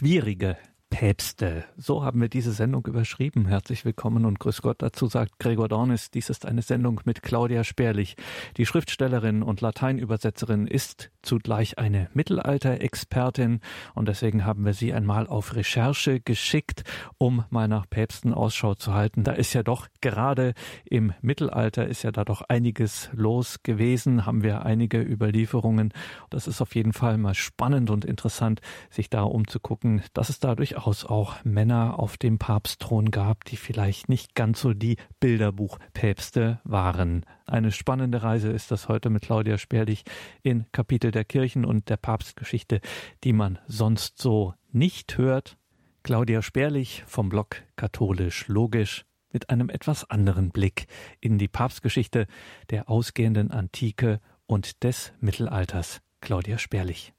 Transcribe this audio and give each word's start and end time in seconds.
Schwierige 0.00 0.56
Päpste. 1.00 1.64
So 1.78 2.04
haben 2.04 2.20
wir 2.20 2.28
diese 2.28 2.52
Sendung 2.52 2.84
überschrieben. 2.86 3.46
Herzlich 3.46 3.86
willkommen 3.86 4.26
und 4.26 4.38
grüß 4.38 4.60
Gott. 4.60 4.82
Dazu 4.82 5.06
sagt 5.06 5.38
Gregor 5.38 5.66
Dornis, 5.66 6.10
dies 6.10 6.28
ist 6.28 6.44
eine 6.44 6.60
Sendung 6.60 7.00
mit 7.06 7.22
Claudia 7.22 7.64
Sperlich. 7.64 8.16
Die 8.58 8.66
Schriftstellerin 8.66 9.42
und 9.42 9.62
Lateinübersetzerin 9.62 10.66
ist 10.66 11.10
zugleich 11.22 11.78
eine 11.78 12.10
Mittelalterexpertin 12.12 13.60
und 13.94 14.08
deswegen 14.08 14.44
haben 14.44 14.66
wir 14.66 14.74
sie 14.74 14.92
einmal 14.92 15.26
auf 15.26 15.54
Recherche 15.56 16.20
geschickt, 16.20 16.84
um 17.16 17.44
mal 17.48 17.66
nach 17.66 17.88
Päpsten 17.88 18.34
Ausschau 18.34 18.74
zu 18.74 18.92
halten. 18.92 19.24
Da 19.24 19.32
ist 19.32 19.54
ja 19.54 19.62
doch 19.62 19.88
gerade 20.02 20.52
im 20.84 21.14
Mittelalter 21.22 21.86
ist 21.86 22.02
ja 22.02 22.12
da 22.12 22.26
doch 22.26 22.42
einiges 22.42 23.08
los 23.14 23.62
gewesen, 23.62 24.26
haben 24.26 24.42
wir 24.42 24.66
einige 24.66 25.00
Überlieferungen. 25.00 25.94
Das 26.28 26.46
ist 26.46 26.60
auf 26.60 26.74
jeden 26.74 26.92
Fall 26.92 27.16
mal 27.16 27.34
spannend 27.34 27.88
und 27.88 28.04
interessant, 28.04 28.60
sich 28.90 29.08
da 29.08 29.22
umzugucken, 29.22 30.02
dass 30.12 30.28
es 30.28 30.40
da 30.40 30.54
durchaus 30.54 30.89
durchaus 30.90 31.04
auch 31.04 31.44
Männer 31.44 32.00
auf 32.00 32.16
dem 32.16 32.38
Papstthron 32.38 33.12
gab, 33.12 33.44
die 33.44 33.56
vielleicht 33.56 34.08
nicht 34.08 34.34
ganz 34.34 34.60
so 34.60 34.74
die 34.74 34.96
Bilderbuchpäpste 35.20 36.60
waren. 36.64 37.24
Eine 37.46 37.70
spannende 37.70 38.24
Reise 38.24 38.50
ist 38.50 38.72
das 38.72 38.88
heute 38.88 39.08
mit 39.08 39.22
Claudia 39.22 39.56
Sperlich 39.56 40.02
in 40.42 40.66
Kapitel 40.72 41.12
der 41.12 41.24
Kirchen 41.24 41.64
und 41.64 41.88
der 41.90 41.96
Papstgeschichte, 41.96 42.80
die 43.22 43.32
man 43.32 43.60
sonst 43.68 44.20
so 44.20 44.54
nicht 44.72 45.16
hört. 45.16 45.56
Claudia 46.02 46.42
Sperlich 46.42 47.04
vom 47.06 47.28
Blog 47.28 47.62
Katholisch 47.76 48.48
Logisch 48.48 49.04
mit 49.32 49.48
einem 49.48 49.70
etwas 49.70 50.10
anderen 50.10 50.50
Blick 50.50 50.86
in 51.20 51.38
die 51.38 51.46
Papstgeschichte 51.46 52.26
der 52.70 52.88
ausgehenden 52.90 53.52
Antike 53.52 54.20
und 54.46 54.82
des 54.82 55.12
Mittelalters. 55.20 56.00
Claudia 56.20 56.58
Sperlich. 56.58 57.12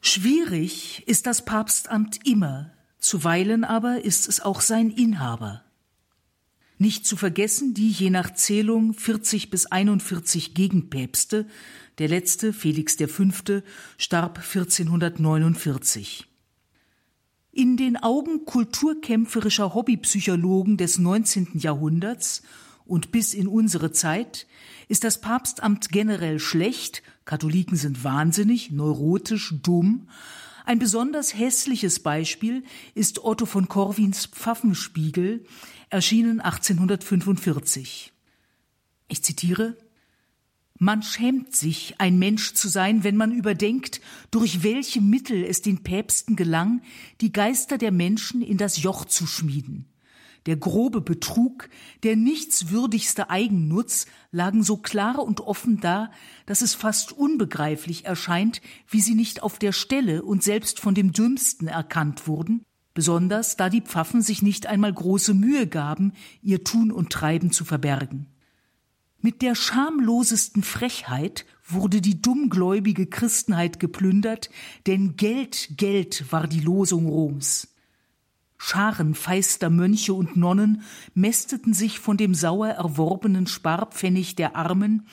Schwierig 0.00 1.02
ist 1.08 1.26
das 1.26 1.44
Papstamt 1.44 2.24
immer, 2.24 2.75
zuweilen 2.98 3.64
aber 3.64 4.04
ist 4.04 4.28
es 4.28 4.40
auch 4.40 4.60
sein 4.60 4.90
Inhaber. 4.90 5.62
Nicht 6.78 7.06
zu 7.06 7.16
vergessen 7.16 7.72
die 7.72 7.90
je 7.90 8.10
nach 8.10 8.34
Zählung 8.34 8.92
40 8.92 9.50
bis 9.50 9.66
41 9.66 10.54
Gegenpäpste, 10.54 11.46
der 11.98 12.08
letzte, 12.08 12.52
Felix 12.52 12.96
V., 12.96 13.62
starb 13.96 14.38
1449. 14.38 16.26
In 17.52 17.78
den 17.78 17.96
Augen 17.96 18.44
kulturkämpferischer 18.44 19.72
Hobbypsychologen 19.72 20.76
des 20.76 20.98
19. 20.98 21.52
Jahrhunderts 21.54 22.42
und 22.84 23.12
bis 23.12 23.32
in 23.32 23.48
unsere 23.48 23.92
Zeit 23.92 24.46
ist 24.88 25.04
das 25.04 25.22
Papstamt 25.22 25.88
generell 25.88 26.38
schlecht, 26.38 27.02
Katholiken 27.24 27.76
sind 27.76 28.04
wahnsinnig, 28.04 28.70
neurotisch, 28.70 29.54
dumm. 29.62 30.08
Ein 30.66 30.80
besonders 30.80 31.32
hässliches 31.32 32.00
Beispiel 32.00 32.64
ist 32.96 33.22
Otto 33.22 33.46
von 33.46 33.68
Korwins 33.68 34.26
Pfaffenspiegel, 34.26 35.46
erschienen 35.90 36.40
1845. 36.40 38.12
Ich 39.06 39.22
zitiere 39.22 39.76
Man 40.76 41.04
schämt 41.04 41.54
sich, 41.54 42.00
ein 42.00 42.18
Mensch 42.18 42.54
zu 42.54 42.66
sein, 42.66 43.04
wenn 43.04 43.16
man 43.16 43.30
überdenkt, 43.30 44.00
durch 44.32 44.64
welche 44.64 45.00
Mittel 45.00 45.44
es 45.44 45.62
den 45.62 45.84
Päpsten 45.84 46.34
gelang, 46.34 46.82
die 47.20 47.30
Geister 47.30 47.78
der 47.78 47.92
Menschen 47.92 48.42
in 48.42 48.58
das 48.58 48.82
Joch 48.82 49.04
zu 49.04 49.28
schmieden. 49.28 49.86
Der 50.46 50.56
grobe 50.56 51.00
Betrug, 51.00 51.68
der 52.04 52.14
nichtswürdigste 52.14 53.30
Eigennutz 53.30 54.06
lagen 54.30 54.62
so 54.62 54.76
klar 54.76 55.18
und 55.18 55.40
offen 55.40 55.80
da, 55.80 56.10
dass 56.46 56.62
es 56.62 56.74
fast 56.74 57.12
unbegreiflich 57.12 58.04
erscheint, 58.04 58.62
wie 58.88 59.00
sie 59.00 59.14
nicht 59.14 59.42
auf 59.42 59.58
der 59.58 59.72
Stelle 59.72 60.22
und 60.22 60.44
selbst 60.44 60.78
von 60.78 60.94
dem 60.94 61.12
Dümmsten 61.12 61.66
erkannt 61.66 62.28
wurden, 62.28 62.64
besonders 62.94 63.56
da 63.56 63.68
die 63.68 63.80
Pfaffen 63.80 64.22
sich 64.22 64.40
nicht 64.40 64.66
einmal 64.66 64.92
große 64.92 65.34
Mühe 65.34 65.66
gaben, 65.66 66.12
ihr 66.42 66.62
Tun 66.62 66.92
und 66.92 67.10
Treiben 67.10 67.50
zu 67.50 67.64
verbergen. 67.64 68.26
Mit 69.20 69.42
der 69.42 69.56
schamlosesten 69.56 70.62
Frechheit 70.62 71.44
wurde 71.64 72.00
die 72.00 72.22
dummgläubige 72.22 73.06
Christenheit 73.06 73.80
geplündert, 73.80 74.50
denn 74.86 75.16
Geld, 75.16 75.70
Geld 75.76 76.30
war 76.30 76.46
die 76.46 76.60
Losung 76.60 77.06
Roms. 77.06 77.75
Scharen 78.58 79.14
feister 79.14 79.68
Mönche 79.68 80.14
und 80.14 80.36
Nonnen 80.36 80.82
mästeten 81.14 81.74
sich 81.74 82.00
von 82.00 82.16
dem 82.16 82.34
sauer 82.34 82.68
erworbenen 82.68 83.46
Sparpfennig 83.46 84.34
der 84.34 84.56
Armen, 84.56 85.06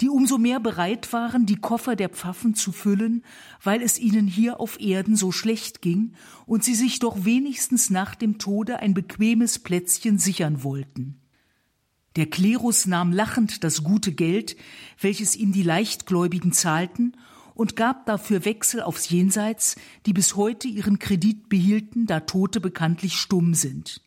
die 0.00 0.08
umso 0.08 0.38
mehr 0.38 0.60
bereit 0.60 1.12
waren, 1.12 1.44
die 1.44 1.56
Koffer 1.56 1.96
der 1.96 2.08
Pfaffen 2.08 2.54
zu 2.54 2.70
füllen, 2.70 3.24
weil 3.62 3.82
es 3.82 3.98
ihnen 3.98 4.26
hier 4.26 4.60
auf 4.60 4.80
Erden 4.80 5.16
so 5.16 5.32
schlecht 5.32 5.82
ging 5.82 6.12
und 6.46 6.62
sie 6.62 6.74
sich 6.74 7.00
doch 7.00 7.24
wenigstens 7.24 7.90
nach 7.90 8.14
dem 8.14 8.38
Tode 8.38 8.78
ein 8.78 8.94
bequemes 8.94 9.58
Plätzchen 9.58 10.18
sichern 10.18 10.62
wollten. 10.62 11.20
Der 12.16 12.26
Klerus 12.26 12.86
nahm 12.86 13.12
lachend 13.12 13.64
das 13.64 13.82
gute 13.82 14.12
Geld, 14.12 14.56
welches 15.00 15.34
ihm 15.34 15.52
die 15.52 15.64
Leichtgläubigen 15.64 16.52
zahlten, 16.52 17.16
und 17.54 17.76
gab 17.76 18.06
dafür 18.06 18.44
Wechsel 18.44 18.82
aufs 18.82 19.08
Jenseits, 19.08 19.76
die 20.06 20.12
bis 20.12 20.36
heute 20.36 20.68
ihren 20.68 20.98
Kredit 20.98 21.48
behielten, 21.48 22.06
da 22.06 22.20
Tote 22.20 22.60
bekanntlich 22.60 23.14
stumm 23.14 23.54
sind. 23.54 24.02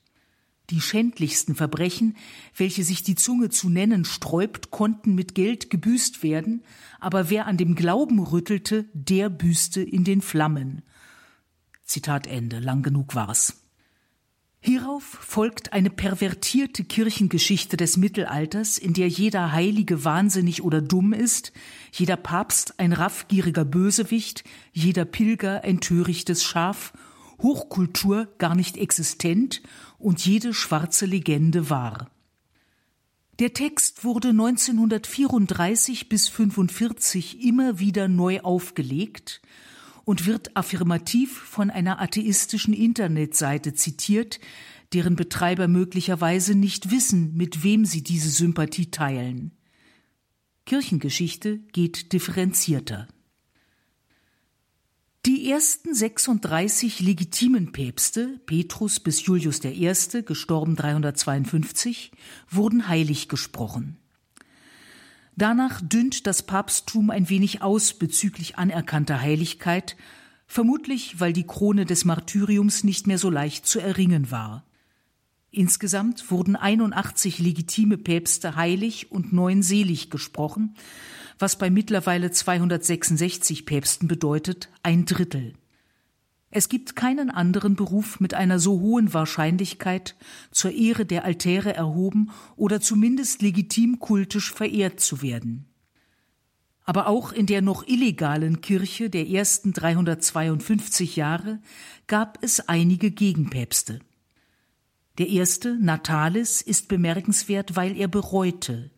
Die 0.70 0.82
schändlichsten 0.82 1.56
Verbrechen, 1.56 2.18
welche 2.56 2.84
sich 2.84 3.02
die 3.02 3.16
Zunge 3.16 3.50
zu 3.50 3.70
nennen 3.70 4.04
sträubt, 4.04 4.70
konnten 4.70 5.16
mit 5.16 5.34
Geld 5.34 5.70
gebüßt 5.70 6.24
werden, 6.24 6.64
aber 7.00 7.30
wer 7.30 7.46
an 7.46 7.56
dem 7.56 7.76
Glauben 7.76 8.20
rüttelte, 8.20 8.86
der 8.94 9.30
büßte 9.30 9.82
in 9.82 10.04
den 10.04 10.22
Flammen. 10.22 10.82
Zitat 11.86 12.28
Ende, 12.28 12.60
lang 12.60 12.84
genug 12.84 13.16
war's. 13.16 13.67
Hierauf 14.60 15.04
folgt 15.04 15.72
eine 15.72 15.90
pervertierte 15.90 16.84
Kirchengeschichte 16.84 17.78
des 17.78 17.96
Mittelalters, 17.96 18.78
in 18.78 18.94
der 18.94 19.08
jeder 19.08 19.52
Heilige 19.52 20.04
wahnsinnig 20.04 20.64
oder 20.64 20.82
dumm 20.82 21.14
ist, 21.14 21.54
jeder 21.92 22.18
Papst 22.18 22.80
ein 22.80 22.92
raffgieriger 22.92 23.66
Bösewicht, 23.66 24.44
jeder 24.74 25.06
Pilger 25.06 25.64
ein 25.64 25.80
törichtes 25.80 26.44
Schaf, 26.44 26.94
Hochkultur 27.42 28.34
gar 28.40 28.56
nicht 28.56 28.78
existent 28.78 29.62
und 30.00 30.26
jede 30.26 30.54
schwarze 30.54 31.06
Legende 31.06 31.70
wahr. 31.70 32.10
Der 33.40 33.54
Text 33.54 34.04
wurde 34.04 34.30
1934 34.30 36.10
bis 36.10 36.30
1945 36.32 37.46
immer 37.46 37.78
wieder 37.78 38.08
neu 38.08 38.42
aufgelegt 38.42 39.42
und 40.08 40.26
wird 40.26 40.56
affirmativ 40.56 41.38
von 41.38 41.70
einer 41.70 42.02
atheistischen 42.02 42.74
Internetseite 42.74 43.74
zitiert, 43.74 44.40
deren 44.94 45.18
Betreiber 45.18 45.68
möglicherweise 45.68 46.56
nicht 46.56 46.92
wissen, 46.92 47.36
mit 47.36 47.62
wem 47.62 47.84
sie 47.84 48.04
diese 48.04 48.30
Sympathie 48.30 48.90
teilen. 48.90 49.52
Kirchengeschichte 50.66 51.58
geht 51.74 52.14
differenzierter. 52.14 53.10
Die 55.26 55.52
ersten 55.52 55.94
36 55.94 57.02
legitimen 57.02 57.74
Päpste, 57.74 58.40
Petrus 58.46 59.02
bis 59.02 59.26
Julius 59.26 59.62
I., 59.66 59.92
gestorben 60.24 60.78
352, 60.78 62.14
wurden 62.50 62.88
heilig 62.88 63.28
gesprochen. 63.28 63.98
Danach 65.38 65.82
dünnt 65.82 66.26
das 66.26 66.42
Papsttum 66.42 67.12
ein 67.12 67.30
wenig 67.30 67.62
aus 67.62 67.94
bezüglich 67.94 68.58
anerkannter 68.58 69.22
Heiligkeit, 69.22 69.96
vermutlich 70.48 71.20
weil 71.20 71.32
die 71.32 71.46
Krone 71.46 71.86
des 71.86 72.06
Martyriums 72.06 72.84
nicht 72.84 73.06
mehr 73.06 73.20
so 73.20 73.30
leicht 73.30 73.68
zu 73.68 73.80
erringen 73.80 74.32
war. 74.32 74.66
Insgesamt 75.52 76.32
wurden 76.32 76.56
81 76.56 77.38
legitime 77.38 78.00
Päpste 78.00 78.56
heilig 78.56 79.12
und 79.12 79.32
neun 79.32 79.62
selig 79.62 80.10
gesprochen, 80.10 80.76
was 81.38 81.58
bei 81.58 81.70
mittlerweile 81.70 82.32
266 82.32 83.68
Päpsten 83.68 84.08
bedeutet, 84.08 84.70
ein 84.82 85.06
Drittel. 85.06 85.54
Es 86.58 86.70
gibt 86.70 86.96
keinen 86.96 87.30
anderen 87.30 87.76
Beruf 87.76 88.20
mit 88.20 88.34
einer 88.34 88.58
so 88.58 88.80
hohen 88.80 89.14
Wahrscheinlichkeit, 89.14 90.16
zur 90.50 90.72
Ehre 90.72 91.06
der 91.06 91.24
Altäre 91.24 91.76
erhoben 91.76 92.32
oder 92.56 92.82
zumindest 92.82 93.44
legitim 93.44 94.00
kultisch 94.00 94.52
verehrt 94.52 95.00
zu 95.00 95.22
werden. 95.22 95.68
Aber 96.84 97.06
auch 97.06 97.32
in 97.32 97.46
der 97.46 97.62
noch 97.62 97.86
illegalen 97.86 98.60
Kirche 98.62 99.12
der 99.12 99.30
ersten 99.30 99.72
352 99.72 101.16
Jahre 101.16 101.60
gab 102.08 102.40
es 102.42 102.68
einige 102.68 103.12
Gegenpäpste. 103.12 104.00
Der 105.20 105.30
erste, 105.30 105.78
Natalis, 105.80 106.64
ist 106.64 106.88
bemerkenswert, 106.88 107.76
weil 107.76 107.96
er 107.96 108.08
bereute. 108.08 108.90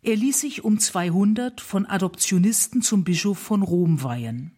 Er 0.00 0.16
ließ 0.16 0.40
sich 0.40 0.64
um 0.64 0.78
200 0.78 1.60
von 1.60 1.84
Adoptionisten 1.84 2.80
zum 2.80 3.04
Bischof 3.04 3.38
von 3.38 3.60
Rom 3.60 4.02
weihen. 4.02 4.56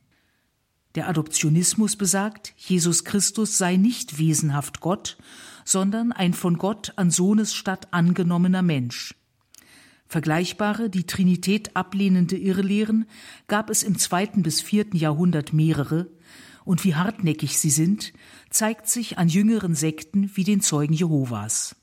Der 0.95 1.09
Adoptionismus 1.09 1.97
besagt, 1.97 2.55
Jesus 2.57 3.05
Christus 3.05 3.57
sei 3.57 3.77
nicht 3.77 4.19
wesenhaft 4.19 4.81
Gott, 4.81 5.17
sondern 5.65 6.13
ein 6.13 6.35
von 6.35 6.59
Gott 6.59 6.93
an 6.97 7.11
Sohnesstatt 7.11 7.93
angenommener 7.93 8.63
Mensch. 8.63 9.15
Vergleichbare, 10.07 10.91
die 10.91 11.07
Trinität 11.07 11.75
ablehnende 11.75 12.37
Irrlehren 12.37 13.07
gab 13.47 13.71
es 13.71 13.83
im 13.83 13.99
zweiten 13.99 14.43
bis 14.43 14.61
vierten 14.61 14.97
Jahrhundert 14.97 15.53
mehrere, 15.53 16.11
und 16.65 16.85
wie 16.85 16.95
hartnäckig 16.95 17.59
sie 17.59 17.71
sind, 17.71 18.13
zeigt 18.51 18.89
sich 18.89 19.19
an 19.19 19.29
jüngeren 19.29 19.75
Sekten 19.75 20.31
wie 20.35 20.45
den 20.45 20.61
Zeugen 20.61 20.93
Jehovas. 20.93 21.75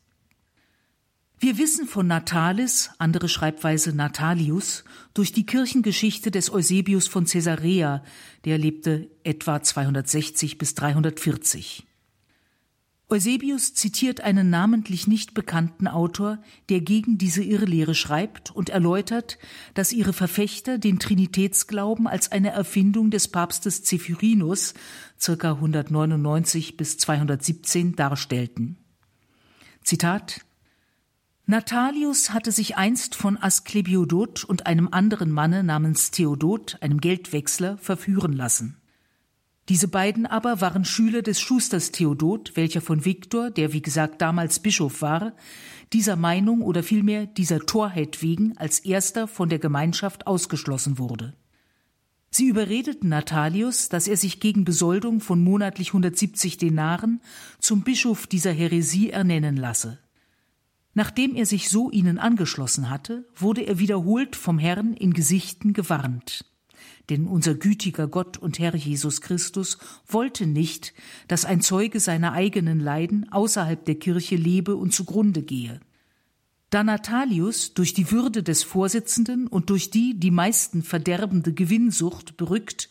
Wir 1.41 1.57
wissen 1.57 1.88
von 1.88 2.06
Natalis, 2.06 2.89
andere 2.97 3.30
Schreibweise 3.30 3.95
Natalius, 3.95 4.83
durch 5.13 5.31
die 5.31 5.45
Kirchengeschichte 5.45 6.31
des 6.31 6.51
Eusebius 6.51 7.07
von 7.07 7.24
Caesarea, 7.24 8.03
der 8.44 8.57
lebte 8.57 9.09
etwa 9.24 9.63
260 9.63 10.57
bis 10.57 10.75
340. 10.75 11.88
Eusebius 13.07 13.74
zitiert 13.74 14.19
einen 14.19 14.50
namentlich 14.50 15.07
nicht 15.07 15.33
bekannten 15.33 15.88
Autor, 15.88 16.39
der 16.68 16.81
gegen 16.81 17.18
diese 17.18 17.42
Irrlehre 17.42 17.95
schreibt 17.95 18.51
und 18.51 18.69
erläutert, 18.69 19.39
dass 19.75 19.94
ihre 19.94 20.12
Verfechter 20.12 20.77
den 20.77 21.00
Trinitätsglauben 21.00 22.06
als 22.06 22.33
eine 22.33 22.50
Erfindung 22.50 23.12
des 23.12 23.30
Papstes 23.30 23.83
Zephyrinus 23.83 24.74
ca. 25.24 25.53
199 25.53 26.75
bis 26.75 26.97
217 26.97 27.95
darstellten. 27.95 28.77
Zitat 29.83 30.42
Natalius 31.49 32.29
hatte 32.29 32.51
sich 32.51 32.77
einst 32.77 33.15
von 33.15 33.35
Asklepiodot 33.35 34.43
und 34.43 34.67
einem 34.67 34.87
anderen 34.91 35.31
Manne 35.31 35.63
namens 35.63 36.11
Theodot, 36.11 36.77
einem 36.81 37.01
Geldwechsler, 37.01 37.79
verführen 37.79 38.33
lassen. 38.33 38.77
Diese 39.67 39.87
beiden 39.87 40.27
aber 40.27 40.61
waren 40.61 40.85
Schüler 40.85 41.23
des 41.23 41.41
Schusters 41.41 41.91
Theodot, 41.91 42.51
welcher 42.53 42.81
von 42.81 43.03
Viktor, 43.03 43.49
der 43.49 43.73
wie 43.73 43.81
gesagt 43.81 44.21
damals 44.21 44.59
Bischof 44.59 45.01
war, 45.01 45.33
dieser 45.91 46.17
Meinung 46.17 46.61
oder 46.61 46.83
vielmehr 46.83 47.25
dieser 47.25 47.61
Torheit 47.61 48.21
wegen 48.21 48.55
als 48.57 48.77
erster 48.81 49.27
von 49.27 49.49
der 49.49 49.57
Gemeinschaft 49.57 50.27
ausgeschlossen 50.27 50.99
wurde. 50.99 51.33
Sie 52.29 52.47
überredeten 52.47 53.09
Natalius, 53.09 53.89
dass 53.89 54.07
er 54.07 54.17
sich 54.17 54.39
gegen 54.39 54.65
Besoldung 54.65 55.19
von 55.19 55.43
monatlich 55.43 55.87
170 55.87 56.59
Denaren 56.59 57.21
zum 57.57 57.81
Bischof 57.81 58.27
dieser 58.27 58.51
Häresie 58.51 59.09
ernennen 59.09 59.57
lasse. 59.57 59.97
Nachdem 60.94 61.36
er 61.36 61.45
sich 61.45 61.69
so 61.69 61.91
ihnen 61.91 62.18
angeschlossen 62.18 62.89
hatte, 62.89 63.27
wurde 63.36 63.62
er 63.62 63.80
wiederholt 63.80 64.36
vom 64.36 64.57
Herrn 64.59 64.94
in 64.94 65.13
Gesichten 65.13 65.74
gewarnt. 65.74 66.45
Denn 67.09 67.27
unser 67.27 67.56
gütiger 67.56 68.07
Gott 68.07 68.38
und 68.38 68.59
Herr 68.59 68.75
Jesus 68.75 69.21
Christus 69.21 69.77
wollte 70.07 70.45
nicht, 70.45 70.94
dass 71.27 71.45
ein 71.45 71.62
Zeuge 71.62 72.00
seiner 72.00 72.33
eigenen 72.33 72.80
Leiden 72.80 73.31
außerhalb 73.31 73.83
der 73.83 73.95
Kirche 73.95 74.36
lebe 74.36 74.75
und 74.75 74.94
zugrunde 74.94 75.41
gehe. 75.41 75.80
Da 76.69 76.83
Natalius 76.83 77.74
durch 77.74 77.95
die 77.95 78.12
Würde 78.12 78.44
des 78.44 78.62
Vorsitzenden 78.62 79.47
und 79.47 79.71
durch 79.71 79.89
die 79.89 80.19
die 80.19 80.30
meisten 80.30 80.83
verderbende 80.83 81.51
Gewinnsucht 81.51 82.38
berückt, 82.38 82.89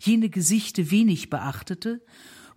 jene 0.00 0.30
Gesichte 0.30 0.90
wenig 0.90 1.30
beachtete, 1.30 2.00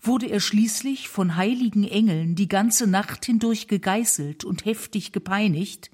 wurde 0.05 0.27
er 0.27 0.39
schließlich 0.39 1.07
von 1.09 1.38
heiligen 1.38 1.85
Engeln 1.85 2.35
die 2.35 2.47
ganze 2.47 2.88
Nacht 2.88 3.25
hindurch 3.25 3.67
gegeißelt 3.67 4.44
und 4.44 4.65
heftig 4.65 5.11
gepeinigt, 5.11 5.91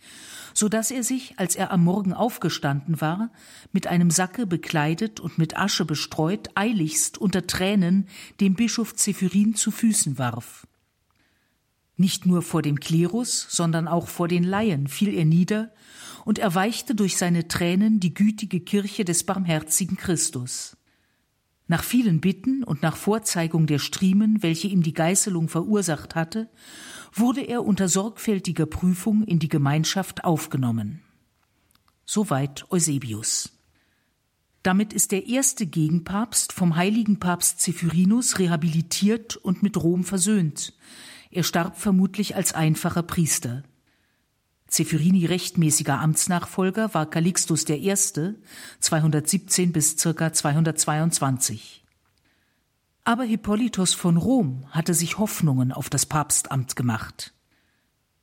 so 0.53 0.67
dass 0.67 0.91
er 0.91 1.03
sich, 1.03 1.37
als 1.37 1.55
er 1.55 1.71
am 1.71 1.83
Morgen 1.83 2.13
aufgestanden 2.13 3.01
war, 3.01 3.31
mit 3.71 3.87
einem 3.87 4.09
Sacke 4.09 4.47
bekleidet 4.47 5.19
und 5.19 5.37
mit 5.37 5.57
Asche 5.57 5.85
bestreut, 5.85 6.49
eiligst 6.55 7.17
unter 7.17 7.45
Tränen 7.45 8.07
dem 8.39 8.55
Bischof 8.55 8.95
Zephyrin 8.95 9.55
zu 9.55 9.71
Füßen 9.71 10.17
warf. 10.17 10.67
Nicht 11.95 12.25
nur 12.25 12.41
vor 12.41 12.61
dem 12.61 12.79
Klerus, 12.79 13.45
sondern 13.49 13.87
auch 13.87 14.07
vor 14.07 14.27
den 14.27 14.43
Laien 14.43 14.87
fiel 14.87 15.13
er 15.13 15.25
nieder 15.25 15.71
und 16.25 16.39
erweichte 16.39 16.95
durch 16.95 17.17
seine 17.17 17.47
Tränen 17.47 17.99
die 17.99 18.13
gütige 18.13 18.59
Kirche 18.59 19.05
des 19.05 19.25
barmherzigen 19.25 19.97
Christus. 19.97 20.78
Nach 21.69 21.83
vielen 21.83 22.19
Bitten 22.19 22.63
und 22.63 22.81
nach 22.81 22.97
Vorzeigung 22.97 23.67
der 23.67 23.77
Striemen, 23.77 24.41
welche 24.41 24.67
ihm 24.67 24.81
die 24.81 24.93
Geißelung 24.93 25.49
verursacht 25.49 26.15
hatte, 26.15 26.49
wurde 27.13 27.41
er 27.41 27.63
unter 27.63 27.87
sorgfältiger 27.87 28.65
Prüfung 28.65 29.23
in 29.23 29.37
die 29.37 29.49
Gemeinschaft 29.49 30.23
aufgenommen. 30.23 31.01
Soweit 32.05 32.65
Eusebius. 32.71 33.51
Damit 34.63 34.93
ist 34.93 35.11
der 35.11 35.27
erste 35.27 35.67
Gegenpapst 35.67 36.53
vom 36.53 36.75
heiligen 36.75 37.19
Papst 37.19 37.61
Zephyrinus 37.61 38.39
rehabilitiert 38.39 39.37
und 39.37 39.61
mit 39.61 39.77
Rom 39.77 40.03
versöhnt. 40.03 40.73
Er 41.29 41.43
starb 41.43 41.77
vermutlich 41.77 42.35
als 42.35 42.55
einfacher 42.55 43.03
Priester. 43.03 43.61
Zephyrini 44.69 45.25
rechtmäßiger 45.25 45.99
Amtsnachfolger 45.99 46.93
war 46.93 47.09
Calixtus 47.09 47.67
I. 47.67 47.93
217 48.79 49.71
bis 49.71 49.97
ca. 49.97 50.31
222. 50.31 51.83
Aber 53.03 53.23
Hippolytos 53.23 53.93
von 53.93 54.17
Rom 54.17 54.65
hatte 54.69 54.93
sich 54.93 55.17
Hoffnungen 55.17 55.71
auf 55.71 55.89
das 55.89 56.05
Papstamt 56.05 56.75
gemacht. 56.75 57.33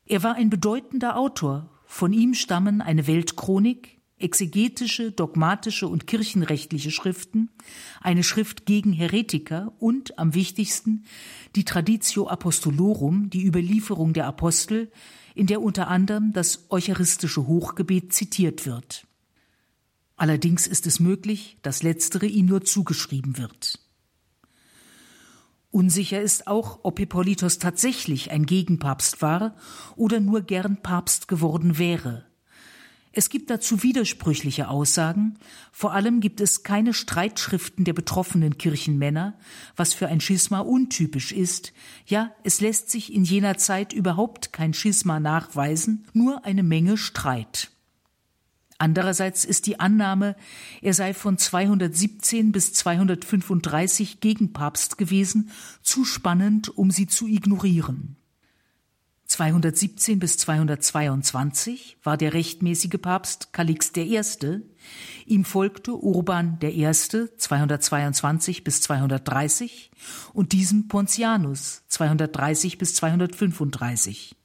Er 0.06 0.22
war 0.22 0.36
ein 0.36 0.48
bedeutender 0.48 1.16
Autor, 1.16 1.68
von 1.86 2.12
ihm 2.12 2.34
stammen 2.34 2.80
eine 2.80 3.08
Weltchronik, 3.08 4.00
exegetische, 4.18 5.10
dogmatische 5.12 5.88
und 5.88 6.06
kirchenrechtliche 6.06 6.90
Schriften, 6.90 7.50
eine 8.00 8.22
Schrift 8.22 8.64
gegen 8.64 8.92
Heretiker 8.92 9.72
und, 9.78 10.18
am 10.18 10.34
wichtigsten, 10.34 11.04
die 11.54 11.64
Traditio 11.64 12.28
Apostolorum, 12.28 13.28
die 13.30 13.44
Überlieferung 13.44 14.12
der 14.12 14.26
Apostel, 14.26 14.90
in 15.36 15.46
der 15.46 15.62
unter 15.62 15.88
anderem 15.88 16.32
das 16.32 16.66
eucharistische 16.70 17.46
Hochgebet 17.46 18.12
zitiert 18.12 18.66
wird. 18.66 19.06
Allerdings 20.16 20.66
ist 20.66 20.86
es 20.86 20.98
möglich, 20.98 21.58
dass 21.62 21.82
letztere 21.82 22.26
ihm 22.26 22.46
nur 22.46 22.64
zugeschrieben 22.64 23.36
wird. 23.36 23.78
Unsicher 25.70 26.22
ist 26.22 26.46
auch, 26.46 26.80
ob 26.84 26.98
Hippolytos 26.98 27.58
tatsächlich 27.58 28.30
ein 28.30 28.46
Gegenpapst 28.46 29.20
war 29.20 29.54
oder 29.94 30.20
nur 30.20 30.40
gern 30.40 30.80
Papst 30.82 31.28
geworden 31.28 31.76
wäre. 31.78 32.25
Es 33.18 33.30
gibt 33.30 33.48
dazu 33.48 33.82
widersprüchliche 33.82 34.68
Aussagen, 34.68 35.38
vor 35.72 35.94
allem 35.94 36.20
gibt 36.20 36.38
es 36.42 36.64
keine 36.64 36.92
Streitschriften 36.92 37.86
der 37.86 37.94
betroffenen 37.94 38.58
Kirchenmänner, 38.58 39.38
was 39.74 39.94
für 39.94 40.08
ein 40.08 40.20
Schisma 40.20 40.60
untypisch 40.60 41.32
ist, 41.32 41.72
ja, 42.04 42.32
es 42.44 42.60
lässt 42.60 42.90
sich 42.90 43.14
in 43.14 43.24
jener 43.24 43.56
Zeit 43.56 43.94
überhaupt 43.94 44.52
kein 44.52 44.74
Schisma 44.74 45.18
nachweisen, 45.18 46.04
nur 46.12 46.44
eine 46.44 46.62
Menge 46.62 46.98
Streit. 46.98 47.70
Andererseits 48.76 49.46
ist 49.46 49.64
die 49.64 49.80
Annahme, 49.80 50.36
er 50.82 50.92
sei 50.92 51.14
von 51.14 51.38
217 51.38 52.52
bis 52.52 52.74
235 52.74 54.20
Gegenpapst 54.20 54.98
gewesen, 54.98 55.50
zu 55.80 56.04
spannend, 56.04 56.76
um 56.76 56.90
sie 56.90 57.06
zu 57.06 57.26
ignorieren. 57.26 58.16
217 59.26 60.18
bis 60.18 60.38
222 60.38 61.98
war 62.02 62.16
der 62.16 62.32
rechtmäßige 62.32 63.00
Papst 63.00 63.52
Calix 63.52 63.92
I. 63.96 64.20
Ihm 65.26 65.44
folgte 65.44 65.94
Urban 65.94 66.58
I. 66.62 66.92
222 66.92 68.64
bis 68.64 68.80
230 68.82 69.90
und 70.32 70.52
diesem 70.52 70.88
Pontianus 70.88 71.82
230 71.88 72.78
bis 72.78 72.94
235. 72.94 74.36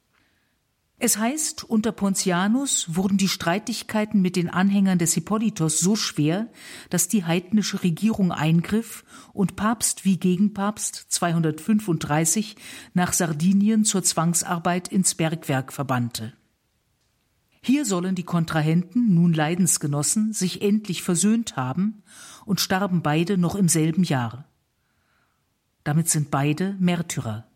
Es 1.04 1.18
heißt, 1.18 1.64
unter 1.64 1.90
Pontianus 1.90 2.94
wurden 2.94 3.18
die 3.18 3.26
Streitigkeiten 3.26 4.22
mit 4.22 4.36
den 4.36 4.48
Anhängern 4.48 5.00
des 5.00 5.14
Hippolytos 5.14 5.80
so 5.80 5.96
schwer, 5.96 6.46
dass 6.90 7.08
die 7.08 7.24
heidnische 7.24 7.82
Regierung 7.82 8.30
eingriff 8.30 9.04
und 9.32 9.56
Papst 9.56 10.04
wie 10.04 10.16
Gegenpapst 10.16 11.06
235 11.08 12.54
nach 12.94 13.12
Sardinien 13.14 13.84
zur 13.84 14.04
Zwangsarbeit 14.04 14.86
ins 14.86 15.16
Bergwerk 15.16 15.72
verbannte. 15.72 16.34
Hier 17.62 17.84
sollen 17.84 18.14
die 18.14 18.22
Kontrahenten, 18.22 19.12
nun 19.12 19.32
Leidensgenossen, 19.32 20.32
sich 20.32 20.62
endlich 20.62 21.02
versöhnt 21.02 21.56
haben 21.56 22.04
und 22.46 22.60
starben 22.60 23.02
beide 23.02 23.38
noch 23.38 23.56
im 23.56 23.66
selben 23.68 24.04
Jahr. 24.04 24.44
Damit 25.82 26.08
sind 26.08 26.30
beide 26.30 26.76
Märtyrer. 26.78 27.48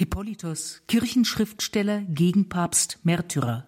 Hippolytos, 0.00 0.80
Kirchenschriftsteller 0.88 2.00
gegen 2.08 2.48
Papst 2.48 3.00
Märtyrer. 3.02 3.66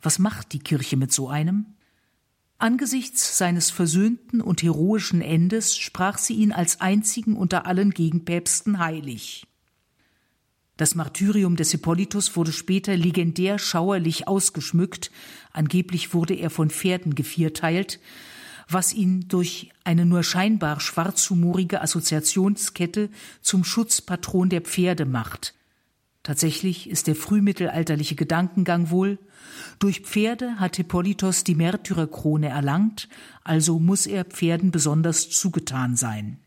Was 0.00 0.18
macht 0.18 0.54
die 0.54 0.58
Kirche 0.58 0.96
mit 0.96 1.12
so 1.12 1.28
einem? 1.28 1.66
Angesichts 2.56 3.36
seines 3.36 3.70
versöhnten 3.70 4.40
und 4.40 4.62
heroischen 4.62 5.20
Endes 5.20 5.76
sprach 5.76 6.16
sie 6.16 6.32
ihn 6.32 6.50
als 6.50 6.80
einzigen 6.80 7.36
unter 7.36 7.66
allen 7.66 7.90
Gegenpäpsten 7.90 8.78
heilig. 8.78 9.46
Das 10.78 10.94
Martyrium 10.94 11.56
des 11.56 11.72
Hippolytus 11.72 12.36
wurde 12.36 12.52
später 12.52 12.96
legendär 12.96 13.58
schauerlich 13.58 14.26
ausgeschmückt, 14.26 15.10
angeblich 15.52 16.14
wurde 16.14 16.32
er 16.32 16.48
von 16.48 16.70
Pferden 16.70 17.14
gevierteilt, 17.14 18.00
was 18.68 18.92
ihn 18.92 19.28
durch 19.28 19.70
eine 19.84 20.04
nur 20.04 20.22
scheinbar 20.22 20.80
schwarzhumorige 20.80 21.82
Assoziationskette 21.82 23.10
zum 23.40 23.64
Schutzpatron 23.64 24.48
der 24.48 24.62
Pferde 24.62 25.04
macht. 25.04 25.54
Tatsächlich 26.22 26.88
ist 26.88 27.06
der 27.06 27.16
frühmittelalterliche 27.16 28.14
Gedankengang 28.14 28.90
wohl, 28.90 29.18
durch 29.78 30.00
Pferde 30.00 30.58
hat 30.58 30.76
Hippolytos 30.76 31.44
die 31.44 31.54
Märtyrerkrone 31.54 32.48
erlangt, 32.48 33.08
also 33.42 33.78
muss 33.78 34.06
er 34.06 34.24
Pferden 34.24 34.70
besonders 34.70 35.28
zugetan 35.28 35.96
sein. 35.96 36.38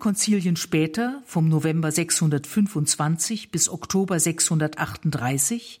Konzilien 0.00 0.56
später, 0.56 1.22
vom 1.26 1.48
November 1.48 1.92
625 1.92 3.52
bis 3.52 3.68
Oktober 3.68 4.18
638, 4.18 5.80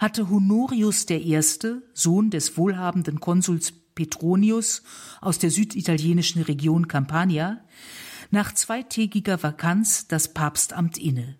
hatte 0.00 0.28
Honorius 0.28 1.08
I., 1.08 1.40
Sohn 1.94 2.30
des 2.30 2.56
wohlhabenden 2.56 3.20
Konsuls 3.20 3.72
Petronius 3.94 4.82
aus 5.20 5.38
der 5.38 5.50
süditalienischen 5.50 6.42
Region 6.42 6.88
Campania, 6.88 7.60
nach 8.30 8.52
zweitägiger 8.54 9.42
Vakanz 9.42 10.08
das 10.08 10.32
Papstamt 10.32 10.98
inne. 10.98 11.36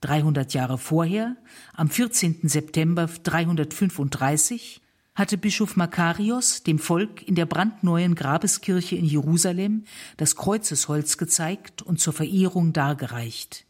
300 0.00 0.52
Jahre 0.52 0.76
vorher, 0.76 1.36
am 1.72 1.88
14. 1.88 2.40
September 2.48 3.06
335, 3.06 4.82
hatte 5.14 5.38
Bischof 5.38 5.76
Makarios 5.76 6.62
dem 6.64 6.78
Volk 6.78 7.26
in 7.26 7.34
der 7.34 7.46
brandneuen 7.46 8.14
Grabeskirche 8.14 8.96
in 8.96 9.04
Jerusalem 9.04 9.84
das 10.16 10.34
Kreuzesholz 10.34 11.18
gezeigt 11.18 11.82
und 11.82 12.00
zur 12.00 12.12
Verehrung 12.12 12.72
dargereicht. 12.72 13.64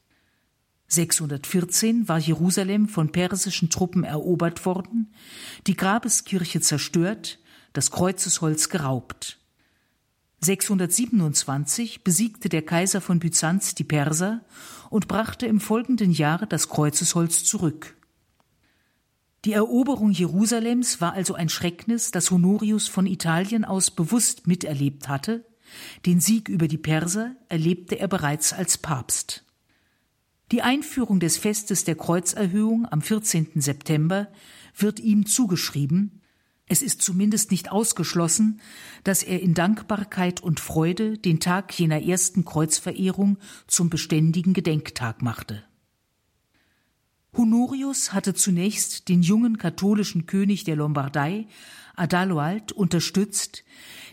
614 0.89 2.09
war 2.09 2.19
Jerusalem 2.19 2.89
von 2.89 3.11
persischen 3.13 3.69
Truppen 3.69 4.05
erobert 4.05 4.65
worden, 4.65 5.13
die 5.67 5.77
Grabeskirche 5.77 6.61
zerstört, 6.61 7.39
das 7.73 7.91
Kreuzesholz 7.91 8.69
geraubt. 8.69 9.39
627 10.41 12.05
besiegte 12.05 12.49
der 12.49 12.63
Kaiser 12.63 13.01
von 13.01 13.19
Byzanz 13.19 13.75
die 13.75 13.85
Perser 13.85 14.43
und 14.91 15.09
brachte 15.09 15.47
im 15.47 15.61
folgenden 15.61 16.11
Jahr 16.11 16.47
das 16.47 16.69
Kreuzesholz 16.69 17.45
zurück. 17.45 17.97
Die 19.45 19.53
Eroberung 19.53 20.11
Jerusalems 20.11 21.03
war 21.03 21.13
also 21.13 21.35
ein 21.35 21.51
Schrecknis, 21.51 22.11
das 22.11 22.31
Honorius 22.31 22.89
von 22.89 23.07
Italien 23.07 23.67
aus 23.67 23.91
bewusst 23.91 24.47
miterlebt 24.47 25.09
hatte, 25.09 25.45
den 26.07 26.21
Sieg 26.21 26.49
über 26.49 26.67
die 26.67 26.79
Perser 26.79 27.37
erlebte 27.49 27.99
er 27.99 28.09
bereits 28.09 28.53
als 28.53 28.79
Papst. 28.79 29.45
Die 30.51 30.63
Einführung 30.63 31.21
des 31.21 31.37
Festes 31.37 31.85
der 31.85 31.95
Kreuzerhöhung 31.95 32.87
am 32.87 33.03
14. 33.03 33.61
September 33.61 34.29
wird 34.77 35.01
ihm 35.01 35.27
zugeschrieben, 35.27 36.23
es 36.67 36.81
ist 36.81 37.03
zumindest 37.03 37.51
nicht 37.51 37.71
ausgeschlossen, 37.71 38.61
dass 39.05 39.23
er 39.23 39.41
in 39.41 39.53
Dankbarkeit 39.53 40.43
und 40.43 40.61
Freude 40.61 41.19
den 41.19 41.39
Tag 41.39 41.79
jener 41.79 42.03
ersten 42.03 42.47
Kreuzverehrung 42.47 43.37
zum 43.67 43.91
beständigen 43.91 44.55
Gedenktag 44.55 45.21
machte. 45.21 45.63
Honorius 47.37 48.13
hatte 48.13 48.35
zunächst 48.35 49.09
den 49.09 49.23
jungen 49.23 49.59
katholischen 49.59 50.27
König 50.27 50.65
der 50.65 50.77
Lombardei, 50.77 51.47
Adaloald, 51.97 52.73
unterstützt, 52.73 53.65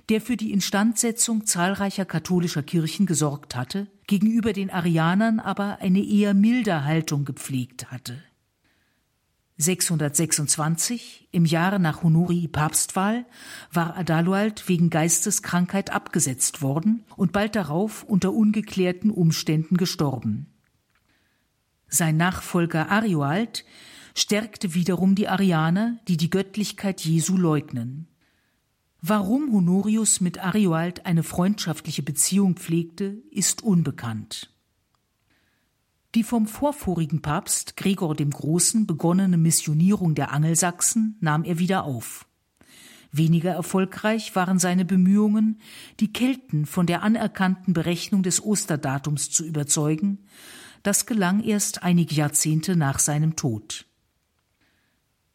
der 0.10 0.22
für 0.22 0.38
die 0.38 0.52
Instandsetzung 0.52 1.46
zahlreicher 1.46 2.06
katholischer 2.06 2.64
Kirchen 2.64 3.06
gesorgt 3.06 3.56
hatte, 3.56 3.88
gegenüber 4.08 4.54
den 4.54 4.70
Arianern 4.70 5.40
aber 5.40 5.80
eine 5.80 6.04
eher 6.04 6.34
milde 6.34 6.84
Haltung 6.84 7.26
gepflegt 7.26 7.92
hatte. 7.92 8.22
626, 9.58 11.30
im 11.32 11.46
Jahre 11.46 11.80
nach 11.80 12.02
Honorii 12.02 12.48
Papstwahl, 12.48 13.26
war 13.72 13.96
Adaloald 13.96 14.68
wegen 14.68 14.90
Geisteskrankheit 14.90 15.92
abgesetzt 15.92 16.64
worden 16.64 17.04
und 17.16 17.32
bald 17.32 17.56
darauf 17.56 18.04
unter 18.04 18.34
ungeklärten 18.34 19.12
Umständen 19.12 19.78
gestorben. 19.78 20.51
Sein 21.94 22.16
Nachfolger 22.16 22.90
Arioald 22.90 23.66
stärkte 24.16 24.74
wiederum 24.74 25.14
die 25.14 25.28
Arianer, 25.28 26.00
die 26.08 26.16
die 26.16 26.30
Göttlichkeit 26.30 27.02
Jesu 27.02 27.36
leugnen. 27.36 28.08
Warum 29.02 29.52
Honorius 29.52 30.22
mit 30.22 30.44
Arioald 30.44 31.06
eine 31.06 31.22
freundschaftliche 31.22 32.02
Beziehung 32.02 32.56
pflegte, 32.56 33.22
ist 33.30 33.62
unbekannt. 33.62 34.54
Die 36.16 36.24
vom 36.24 36.48
vorvorigen 36.48 37.22
Papst 37.22 37.76
Gregor 37.76 38.16
dem 38.16 38.30
Großen 38.30 38.88
begonnene 38.88 39.38
Missionierung 39.38 40.16
der 40.16 40.32
Angelsachsen 40.32 41.18
nahm 41.20 41.44
er 41.44 41.60
wieder 41.60 41.84
auf. 41.84 42.26
Weniger 43.12 43.52
erfolgreich 43.52 44.34
waren 44.36 44.60
seine 44.60 44.86
Bemühungen, 44.86 45.60
die 46.00 46.14
Kelten 46.14 46.66
von 46.66 46.86
der 46.86 47.04
anerkannten 47.04 47.74
Berechnung 47.74 48.24
des 48.24 48.42
Osterdatums 48.42 49.30
zu 49.30 49.46
überzeugen. 49.46 50.20
Das 50.84 51.06
gelang 51.06 51.44
erst 51.44 51.84
einige 51.84 52.16
Jahrzehnte 52.16 52.76
nach 52.76 53.00
seinem 53.00 53.36
Tod. 53.36 53.86